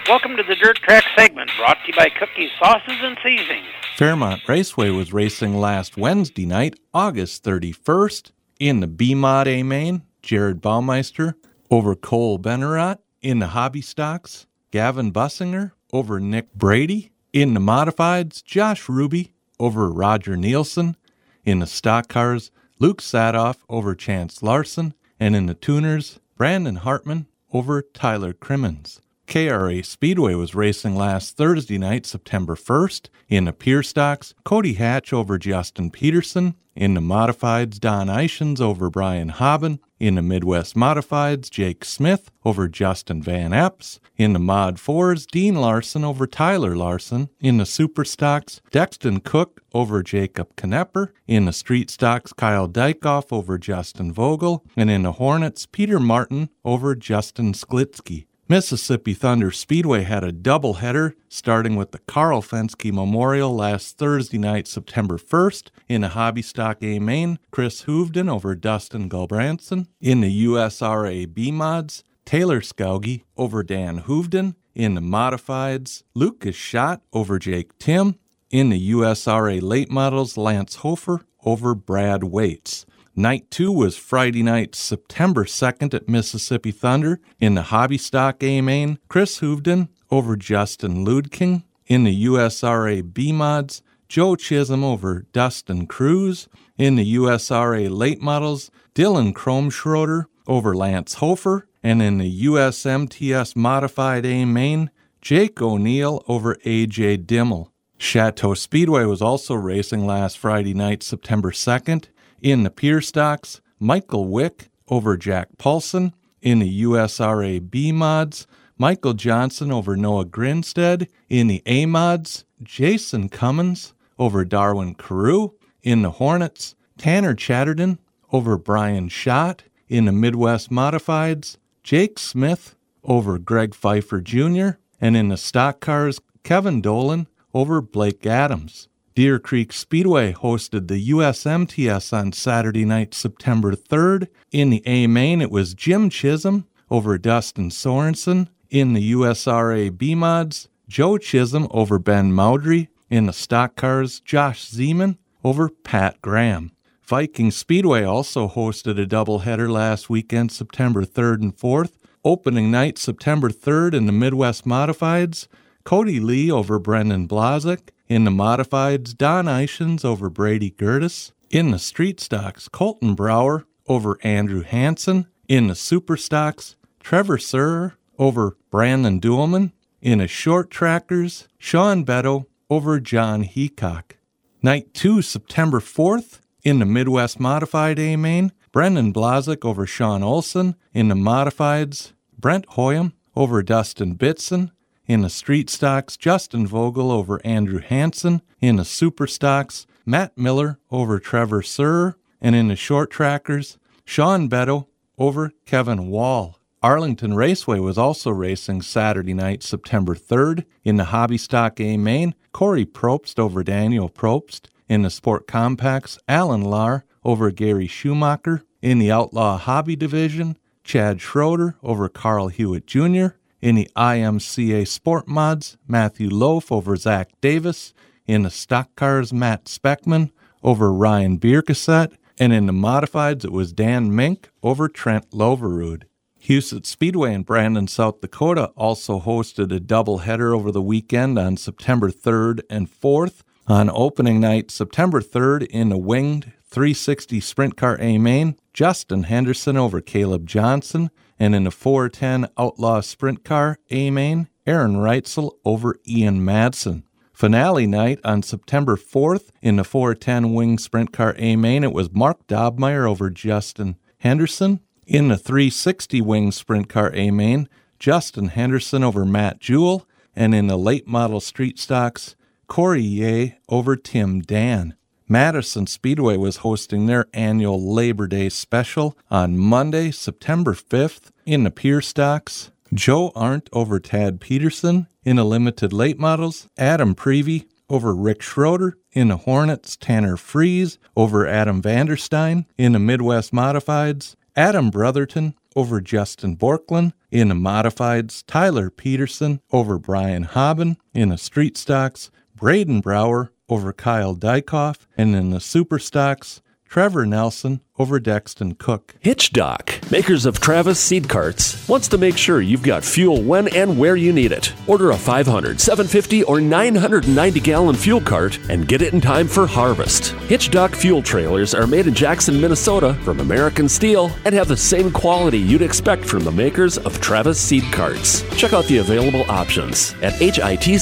Welcome 0.07 0.37
to 0.37 0.45
the 0.45 0.55
Dirt 0.55 0.77
Track 0.77 1.03
segment 1.19 1.51
brought 1.59 1.79
to 1.81 1.89
you 1.89 1.95
by 1.95 2.09
Cookies, 2.09 2.51
Sauces, 2.61 3.01
and 3.03 3.19
Seasonings. 3.21 3.82
Fairmont 4.03 4.43
Raceway 4.49 4.91
was 4.91 5.13
racing 5.13 5.55
last 5.57 5.97
Wednesday 5.97 6.45
night, 6.45 6.75
August 6.93 7.45
31st, 7.45 8.33
in 8.59 8.81
the 8.81 8.89
B 8.89 9.15
Mod 9.15 9.47
A 9.47 9.63
main, 9.63 10.03
Jared 10.23 10.61
Baumeister 10.61 11.35
over 11.71 11.95
Cole 11.95 12.37
Bennerat. 12.37 12.99
In 13.21 13.39
the 13.39 13.47
Hobby 13.47 13.81
Stocks, 13.81 14.49
Gavin 14.73 15.13
Bussinger 15.13 15.71
over 15.93 16.19
Nick 16.19 16.53
Brady. 16.53 17.13
In 17.33 17.55
the 17.55 17.61
Modifieds, 17.61 18.43
Josh 18.43 18.89
Ruby 18.89 19.35
over 19.61 19.89
Roger 19.89 20.37
Nielsen. 20.37 20.97
In 21.45 21.61
the 21.61 21.67
Stock 21.69 22.09
Cars, 22.09 22.51
Luke 22.81 23.01
Sadoff 23.01 23.59
over 23.69 23.95
Chance 23.95 24.43
Larson. 24.43 24.95
And 25.21 25.37
in 25.37 25.47
the 25.47 25.55
Tuners, 25.55 26.19
Brandon 26.37 26.75
Hartman 26.75 27.29
over 27.53 27.81
Tyler 27.81 28.33
Crimmins. 28.33 29.01
KRA 29.33 29.83
Speedway 29.83 30.35
was 30.35 30.55
racing 30.55 30.95
last 30.95 31.39
Thursday 31.39 31.79
night, 31.79 32.05
September 32.05 32.55
1st. 32.55 33.09
In 33.31 33.47
the 33.47 33.55
Pure 33.55 33.85
Stocks, 33.85 34.35
Cody 34.45 34.75
Hatch 34.75 35.11
over 35.11 35.39
Justin 35.39 35.91
Peterson. 35.91 36.55
In 36.77 36.93
the 36.93 37.01
Modifieds, 37.01 37.81
Don 37.81 38.09
Eichens 38.09 38.61
over 38.61 38.91
Brian 38.91 39.31
Hobbin. 39.31 39.79
In 39.99 40.17
the 40.17 40.21
Midwest 40.21 40.77
Modifieds, 40.77 41.49
Jake 41.49 41.83
Smith 41.83 42.31
over 42.45 42.69
Justin 42.69 43.23
Van 43.23 43.55
Epps. 43.55 44.01
In 44.19 44.35
the 44.35 44.39
Mod 44.39 44.77
4s, 44.77 45.27
Dean 45.27 45.55
Larson 45.55 46.05
over 46.05 46.27
Tyler 46.27 46.77
Larson. 46.77 47.31
In 47.41 47.57
the 47.57 47.65
Super 47.65 48.05
Stocks, 48.05 48.61
Dexton 48.71 49.25
Cook 49.25 49.63
over 49.73 50.03
Jacob 50.03 50.55
Knepper. 50.57 51.09
In 51.27 51.47
the 51.47 51.55
Street 51.55 51.89
Stocks, 51.89 52.35
Kyle 52.35 52.69
Dykoff 52.69 53.33
over 53.33 53.57
Justin 53.57 54.13
Vogel. 54.13 54.63
And 54.77 54.91
in 54.91 55.05
the 55.05 55.13
Hornets, 55.13 55.65
Peter 55.65 55.99
Martin 55.99 56.51
over 56.67 56.95
Justin 56.95 57.55
Sklitsky. 57.55 58.27
Mississippi 58.49 59.15
Thunder 59.15 59.53
Speedway 59.53 60.03
had 60.03 60.25
a 60.25 60.33
doubleheader 60.33 61.15
starting 61.29 61.77
with 61.77 61.93
the 61.93 62.01
Carl 62.01 62.43
Fenske 62.43 62.93
Memorial 62.93 63.55
last 63.55 63.99
Thursday 63.99 64.37
night, 64.37 64.67
September 64.67 65.17
1st. 65.17 65.69
In 65.89 66.03
a 66.03 66.09
Hobby 66.09 66.43
Stock 66.43 66.83
A 66.83 66.99
main, 66.99 67.39
Chris 67.53 67.85
Hoovden 67.85 68.29
over 68.29 68.57
Dustin 68.57 69.09
Gulbranson. 69.09 69.87
In 70.01 70.23
the 70.23 70.47
USRA 70.47 71.33
B 71.33 71.53
mods, 71.53 72.03
Taylor 72.25 72.61
Skauge 72.61 73.23
over 73.37 73.63
Dan 73.63 74.03
Hoovden. 74.03 74.57
In 74.75 74.95
the 74.95 75.01
Modifieds, 75.01 76.03
Lucas 76.15 76.57
Schott 76.57 77.01
over 77.13 77.39
Jake 77.39 77.79
Tim. 77.79 78.17
In 78.51 78.71
the 78.71 78.91
USRA 78.91 79.63
late 79.63 79.91
models, 79.91 80.37
Lance 80.37 80.77
Hofer 80.77 81.21
over 81.45 81.75
Brad 81.75 82.25
Waits. 82.25 82.87
Night 83.15 83.51
two 83.51 83.71
was 83.71 83.95
Friday 83.95 84.43
night, 84.43 84.75
September 84.75 85.45
2nd 85.45 85.93
at 85.93 86.09
Mississippi 86.09 86.71
Thunder. 86.71 87.21
In 87.39 87.55
the 87.55 87.65
Hobby 87.65 87.99
Stock 87.99 88.43
A 88.43 88.63
main, 88.63 88.99
Chris 89.09 89.41
Hoovden 89.41 89.89
over 90.11 90.35
Justin 90.35 91.05
Ludking. 91.05 91.65
In 91.87 92.05
the 92.05 92.25
USRA 92.25 93.03
B 93.13 93.31
mods, 93.31 93.83
Joe 94.09 94.35
Chisholm 94.35 94.83
over 94.83 95.27
Dustin 95.35 95.87
Cruz. 95.87 96.49
In 96.79 96.97
the 96.97 97.15
USRA 97.17 97.91
late 97.91 98.23
models, 98.23 98.71
Dylan 98.95 99.35
Kromschroeder 99.35 100.25
over 100.47 100.75
Lance 100.75 101.15
Hofer. 101.15 101.69
And 101.83 102.01
in 102.01 102.17
the 102.17 102.45
USMTS 102.47 103.55
modified 103.55 104.25
A 104.25 104.47
main, 104.47 104.91
Jake 105.21 105.61
O'Neill 105.61 106.25
over 106.29 106.55
AJ 106.65 107.27
Dimmel. 107.27 107.73
Chateau 107.99 108.55
Speedway 108.55 109.05
was 109.05 109.21
also 109.21 109.55
racing 109.55 110.07
last 110.07 110.39
Friday 110.39 110.73
night, 110.73 111.03
September 111.03 111.51
2nd. 111.51 112.07
In 112.43 112.65
the 112.65 112.71
Pure 112.71 113.03
Stocks, 113.03 113.61
Michael 113.79 114.27
Wick 114.27 114.69
over 114.89 115.17
Jack 115.17 115.59
Paulson. 115.59 116.13
In 116.41 116.59
the 116.59 116.83
USRA 116.83 117.71
B 117.71 117.93
mods, 117.93 118.49
Michael 118.77 119.15
Johnson 119.15 119.71
over 119.71 119.97
Noah 119.97 120.25
Grinstead. 120.25 121.07
In 121.29 121.47
the 121.47 121.63
A 121.67 121.87
mods, 121.87 122.45
Jason 122.61 123.29
Cummins 123.29 123.95
over 124.19 124.45
Darwin 124.45 124.97
Carew. 124.97 125.51
In 125.85 126.03
the 126.03 126.11
Hornets, 126.11 126.75
Tanner 126.99 127.35
Chatterton 127.35 128.01
over 128.33 128.59
Brian 128.59 129.09
Schott. 129.09 129.63
In 129.89 130.07
the 130.07 130.13
Midwest 130.13 130.69
Modifieds, 130.69 131.59
Jake 131.85 132.19
Smith 132.19 132.75
over 133.05 133.39
Greg 133.39 133.73
Pfeiffer 133.73 134.21
Jr. 134.21 134.71
And 135.01 135.17
in 135.17 135.29
the 135.29 135.37
Stock 135.37 135.79
Cars, 135.79 136.21
Kevin 136.43 136.81
Dolan 136.81 137.29
over 137.55 137.81
Blake 137.81 138.27
Adams. 138.27 138.89
Deer 139.15 139.39
Creek 139.39 139.75
Speedway 139.75 140.33
hosted 140.33 140.89
the 140.89 141.11
USMTS 141.11 142.15
on 142.15 142.33
Saturday 142.33 142.87
night, 142.87 143.13
September 143.13 143.73
3rd. 143.73 144.29
In 144.53 144.71
the 144.71 144.83
A 144.87 145.07
main, 145.07 145.43
it 145.43 145.51
was 145.51 145.75
Jim 145.75 146.09
Chisholm 146.09 146.67
over 146.91 147.19
Dustin 147.19 147.69
Sorensen. 147.69 148.49
In 148.71 148.95
the 148.95 149.13
USRA 149.13 149.91
B 149.91 150.15
mods, 150.15 150.71
Joe 150.89 151.19
Chisholm 151.19 151.69
over 151.71 151.99
Ben 151.99 152.33
Maudry. 152.33 152.89
In 153.11 153.27
the 153.27 153.35
stock 153.35 153.77
cars, 153.77 154.19
Josh 154.19 154.71
Zeman 154.71 155.19
over 155.45 155.69
Pat 155.69 156.23
Graham. 156.23 156.73
Viking 157.03 157.51
Speedway 157.51 158.05
also 158.05 158.49
hosted 158.49 158.99
a 158.99 159.05
doubleheader 159.05 159.71
last 159.71 160.09
weekend, 160.09 160.53
September 160.53 161.05
3rd 161.05 161.43
and 161.43 161.55
4th. 161.55 161.93
Opening 162.25 162.71
night, 162.71 162.97
September 162.97 163.51
3rd 163.51 163.93
in 163.93 164.07
the 164.07 164.13
Midwest 164.13 164.65
Modifieds, 164.65 165.49
Cody 165.85 166.19
Lee 166.19 166.51
over 166.51 166.79
Brendan 166.79 167.29
Blazek. 167.29 167.91
In 168.13 168.25
the 168.25 168.31
Modifieds, 168.31 169.17
Don 169.17 169.47
Eichens 169.47 170.05
over 170.05 170.29
Brady 170.29 170.71
Gertis. 170.71 171.33
In 171.49 171.71
the 171.71 171.79
Street 171.79 172.21
Stocks, 172.21 172.69
Colton 172.69 173.15
Brower 173.15 173.65
over 173.87 174.19
Andrew 174.23 174.61
Hansen. 174.61 175.29
In 175.49 175.69
the 175.69 175.75
Super 175.75 176.19
Stocks, 176.19 176.77
Trevor 177.01 177.39
Sir 177.39 177.95
over 178.19 178.59
Brandon 178.71 179.19
Duelman. 179.19 179.73
In 180.03 180.19
the 180.19 180.29
Short 180.29 180.71
trackers, 180.71 181.49
Sean 181.57 182.05
Beto 182.05 182.45
over 182.69 183.01
John 183.01 183.45
Heacock. 183.45 184.17
Night 184.63 184.93
2, 184.93 185.23
September 185.23 185.81
4th, 185.81 186.41
in 186.63 186.81
the 186.81 186.85
Midwest 186.85 187.41
Modified 187.41 187.99
A 187.99 188.17
main, 188.17 188.53
Brendan 188.73 189.15
Blazek 189.15 189.65
over 189.65 189.87
Sean 189.87 190.23
Olson. 190.23 190.77
In 190.93 191.09
the 191.09 191.15
Modifieds, 191.15 192.13
Brent 192.39 192.67
Hoyam 192.73 193.13
over 193.35 193.63
Dustin 193.63 194.17
Bitson. 194.17 194.71
In 195.13 195.21
the 195.21 195.29
Street 195.29 195.69
Stocks, 195.69 196.17
Justin 196.17 196.67
Vogel 196.67 197.11
over 197.13 197.39
Andrew 197.45 197.81
Hansen. 197.81 198.41
In 198.63 198.77
the 198.77 198.85
Super 198.87 199.27
Stocks, 199.27 199.87
Matt 200.07 200.39
Miller 200.39 200.79
over 200.91 201.19
Trevor 201.19 201.61
Sir. 201.61 202.15
And 202.41 202.57
in 202.57 202.69
the 202.69 202.77
Short 202.77 203.11
Trackers, 203.11 203.77
Sean 204.07 204.49
Beto 204.49 204.87
over 205.19 205.53
Kevin 205.67 206.09
Wall. 206.09 206.59
Arlington 206.83 207.35
Raceway 207.35 207.79
was 207.79 207.99
also 207.99 208.31
racing 208.31 208.81
Saturday 208.81 209.35
night, 209.35 209.63
September 209.63 210.15
3rd. 210.15 210.65
In 210.83 210.97
the 210.97 211.05
Hobby 211.13 211.37
Stock 211.37 211.79
A 211.79 211.99
main, 211.99 212.35
Corey 212.53 212.87
Probst 212.87 213.39
over 213.39 213.63
Daniel 213.63 214.09
Probst. 214.09 214.69
In 214.89 215.03
the 215.03 215.11
Sport 215.11 215.47
Compacts, 215.47 216.19
Alan 216.27 216.65
Lahr 216.65 217.03
over 217.23 217.51
Gary 217.51 217.87
Schumacher. 217.87 218.63
In 218.81 218.99
the 218.99 219.13
Outlaw 219.13 219.59
Hobby 219.59 219.95
Division, 219.95 220.57
Chad 220.85 221.21
Schroeder 221.21 221.77
over 221.83 222.09
Carl 222.09 222.49
Hewitt 222.49 222.87
Jr. 222.87 223.37
In 223.63 223.77
the 223.77 223.89
IMCA 223.95 224.89
Sport 224.89 225.29
Mods, 225.29 225.79
Matthew 225.87 226.29
Loaf 226.29 226.73
over 226.73 226.97
Zach 226.97 227.31
Davis. 227.41 227.95
In 228.27 228.43
the 228.43 228.51
Stock 228.51 228.89
Cars, 228.97 229.33
Matt 229.33 229.67
Speckman 229.67 230.33
over 230.65 230.93
Ryan 230.93 231.39
Bierkasset. 231.39 232.13
And 232.41 232.53
in 232.53 232.67
the 232.67 232.73
Modifieds, 232.73 233.45
it 233.45 233.53
was 233.53 233.73
Dan 233.73 234.13
Mink 234.17 234.51
over 234.65 234.89
Trent 234.89 235.31
Loverud. 235.31 236.03
Huset 236.43 236.87
Speedway 236.87 237.33
in 237.35 237.45
Brandon, 237.45 237.87
South 237.87 238.21
Dakota 238.21 238.73
also 238.77 239.21
hosted 239.21 239.73
a 239.73 239.79
doubleheader 239.79 240.53
over 240.53 240.73
the 240.73 240.83
weekend 240.83 241.39
on 241.39 241.57
September 241.57 242.11
3rd 242.11 242.63
and 242.69 242.91
4th. 242.91 243.43
On 243.69 243.89
opening 243.93 244.41
night, 244.41 244.73
September 244.73 245.21
3rd, 245.21 245.67
in 245.69 245.89
the 245.89 245.97
winged 245.97 246.53
360 246.65 247.41
Sprint 247.41 247.77
Car 247.77 247.97
A 248.01 248.19
main, 248.19 248.57
Justin 248.73 249.25
Henderson 249.25 249.77
over 249.77 250.01
Caleb 250.01 250.47
Johnson, 250.49 251.11
and 251.39 251.55
in 251.55 251.65
the 251.65 251.71
410 251.71 252.49
Outlaw 252.59 253.01
Sprint 253.01 253.45
Car 253.45 253.79
A 253.91 254.11
main, 254.11 254.49
Aaron 254.67 254.97
Reutzel 254.97 255.53
over 255.65 255.97
Ian 256.09 256.41
Madsen. 256.41 257.05
Finale 257.33 257.87
night 257.87 258.19
on 258.25 258.43
September 258.43 258.97
4th 258.97 259.51
in 259.61 259.77
the 259.77 259.85
410 259.85 260.55
Wing 260.55 260.77
Sprint 260.77 261.13
Car 261.13 261.35
A 261.39 261.55
main, 261.55 261.85
it 261.85 261.93
was 261.93 262.13
Mark 262.13 262.47
Dobmeyer 262.49 263.09
over 263.09 263.31
Justin 263.31 263.97
Henderson. 264.19 264.81
In 265.07 265.29
the 265.29 265.37
360 265.37 266.21
Wing 266.21 266.51
Sprint 266.51 266.89
Car 266.89 267.13
A 267.15 267.31
main, 267.31 267.69
Justin 268.01 268.49
Henderson 268.49 269.05
over 269.05 269.25
Matt 269.25 269.61
Jewell. 269.61 270.07
And 270.35 270.55
in 270.55 270.67
the 270.67 270.79
late 270.79 271.07
model 271.07 271.41
street 271.41 271.79
stocks, 271.79 272.35
Corey 272.73 273.03
Ye 273.03 273.57
over 273.69 273.97
Tim 273.97 274.41
Dan. 274.41 274.95
Madison 275.29 275.87
Speedway 275.87 276.39
was 276.39 276.65
hosting 276.65 277.05
their 277.05 277.27
annual 277.35 277.93
Labor 277.93 278.27
Day 278.27 278.49
special 278.49 279.15
on 279.31 279.59
Monday, 279.59 280.11
September 280.11 280.73
5th 280.73 281.33
in 281.45 281.65
the 281.65 281.71
Pure 281.71 282.01
Stocks. 282.01 282.71
Joe 282.95 283.31
Arndt 283.35 283.69
over 283.75 284.01
Tad 284.01 284.41
Peterson 284.41 285.07
in 285.23 285.37
the 285.37 285.45
limited 285.45 285.93
late 285.93 286.19
models. 286.19 286.67
Adam 286.79 287.15
Prevey 287.15 287.67
over 287.91 288.15
Rick 288.15 288.41
Schroeder 288.41 288.97
in 289.13 289.29
the 289.29 289.37
Hornets. 289.37 289.95
Tanner 289.95 290.39
Fries 290.39 290.97
over 291.15 291.47
Adam 291.47 291.83
Vanderstein 291.83 292.65
in 292.79 292.93
the 292.93 292.99
Midwest 292.99 293.53
Modifieds. 293.53 294.35
Adam 294.57 294.89
Brotherton 294.89 295.55
over 295.77 296.01
Justin 296.01 296.57
Borklin 296.57 297.13
in 297.31 297.49
the 297.49 297.55
Modifieds. 297.55 298.43
Tyler 298.47 298.89
Peterson 298.89 299.61
over 299.73 299.99
Brian 299.99 300.45
Hobbin 300.45 300.97
in 301.13 301.29
the 301.29 301.37
Street 301.37 301.77
Stocks. 301.77 302.31
Braden 302.63 303.01
Brower 303.01 303.51
over 303.69 303.93
Kyle 303.93 304.37
Dykoff, 304.37 305.09
and 305.17 305.35
in 305.35 305.51
the 305.51 305.59
Super 305.59 305.99
Stocks, 305.99 306.63
Trevor 306.93 307.25
Nelson 307.25 307.81
over 307.99 308.21
Dexton 308.21 308.77
Cook. 308.77 309.15
Hitch 309.21 309.51
Doc, 309.55 309.99
makers 310.11 310.45
of 310.45 310.61
Travis 310.61 311.01
seed 311.01 311.27
carts, 311.27 311.89
wants 311.89 312.07
to 312.09 312.19
make 312.19 312.37
sure 312.37 312.61
you've 312.61 312.83
got 312.83 313.03
fuel 313.03 313.41
when 313.41 313.69
and 313.69 313.99
where 313.99 314.15
you 314.15 314.31
need 314.31 314.53
it. 314.53 314.75
Order 314.87 315.13
a 315.13 315.17
500, 315.17 315.81
750, 315.81 316.43
or 316.45 316.61
990 316.61 317.61
gallon 317.61 317.97
fuel 317.97 318.21
cart 318.21 318.59
and 318.69 318.87
get 318.87 319.01
it 319.01 319.15
in 319.15 319.23
time 319.23 319.49
for 319.49 319.67
harvest. 319.67 320.33
Hitch 320.51 320.71
Doc 320.71 320.91
fuel 320.91 321.23
trailers 321.23 321.73
are 321.75 321.87
made 321.87 322.07
in 322.09 322.13
Jackson, 322.13 322.61
Minnesota 322.61 323.15
from 323.25 323.41
American 323.41 323.89
steel 323.89 324.31
and 324.45 324.55
have 324.55 324.69
the 324.69 324.77
same 324.77 325.11
quality 325.11 325.57
you'd 325.57 325.81
expect 325.81 326.27
from 326.27 326.45
the 326.45 326.53
makers 326.53 326.99
of 326.99 327.23
Travis 327.23 327.59
seed 327.59 327.85
carts. 327.91 328.43
Check 328.59 328.75
out 328.75 328.85
the 328.85 328.99
available 328.99 329.51
options 329.51 330.13
at 330.21 330.35
hitchdoc.com 330.35 330.93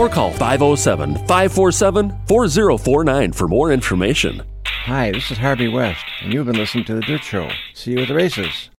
or 0.00 0.08
call 0.08 0.32
507 0.32 1.14
547 1.26 2.10
4049 2.26 3.32
for 3.32 3.48
more 3.48 3.70
information. 3.70 4.42
Hi, 4.64 5.12
this 5.12 5.30
is 5.30 5.36
Harvey 5.36 5.68
West, 5.68 6.04
and 6.22 6.32
you've 6.32 6.46
been 6.46 6.56
listening 6.56 6.86
to 6.86 6.94
The 6.94 7.02
Dirt 7.02 7.22
Show. 7.22 7.50
See 7.74 7.92
you 7.92 7.98
at 8.00 8.08
the 8.08 8.14
races. 8.14 8.70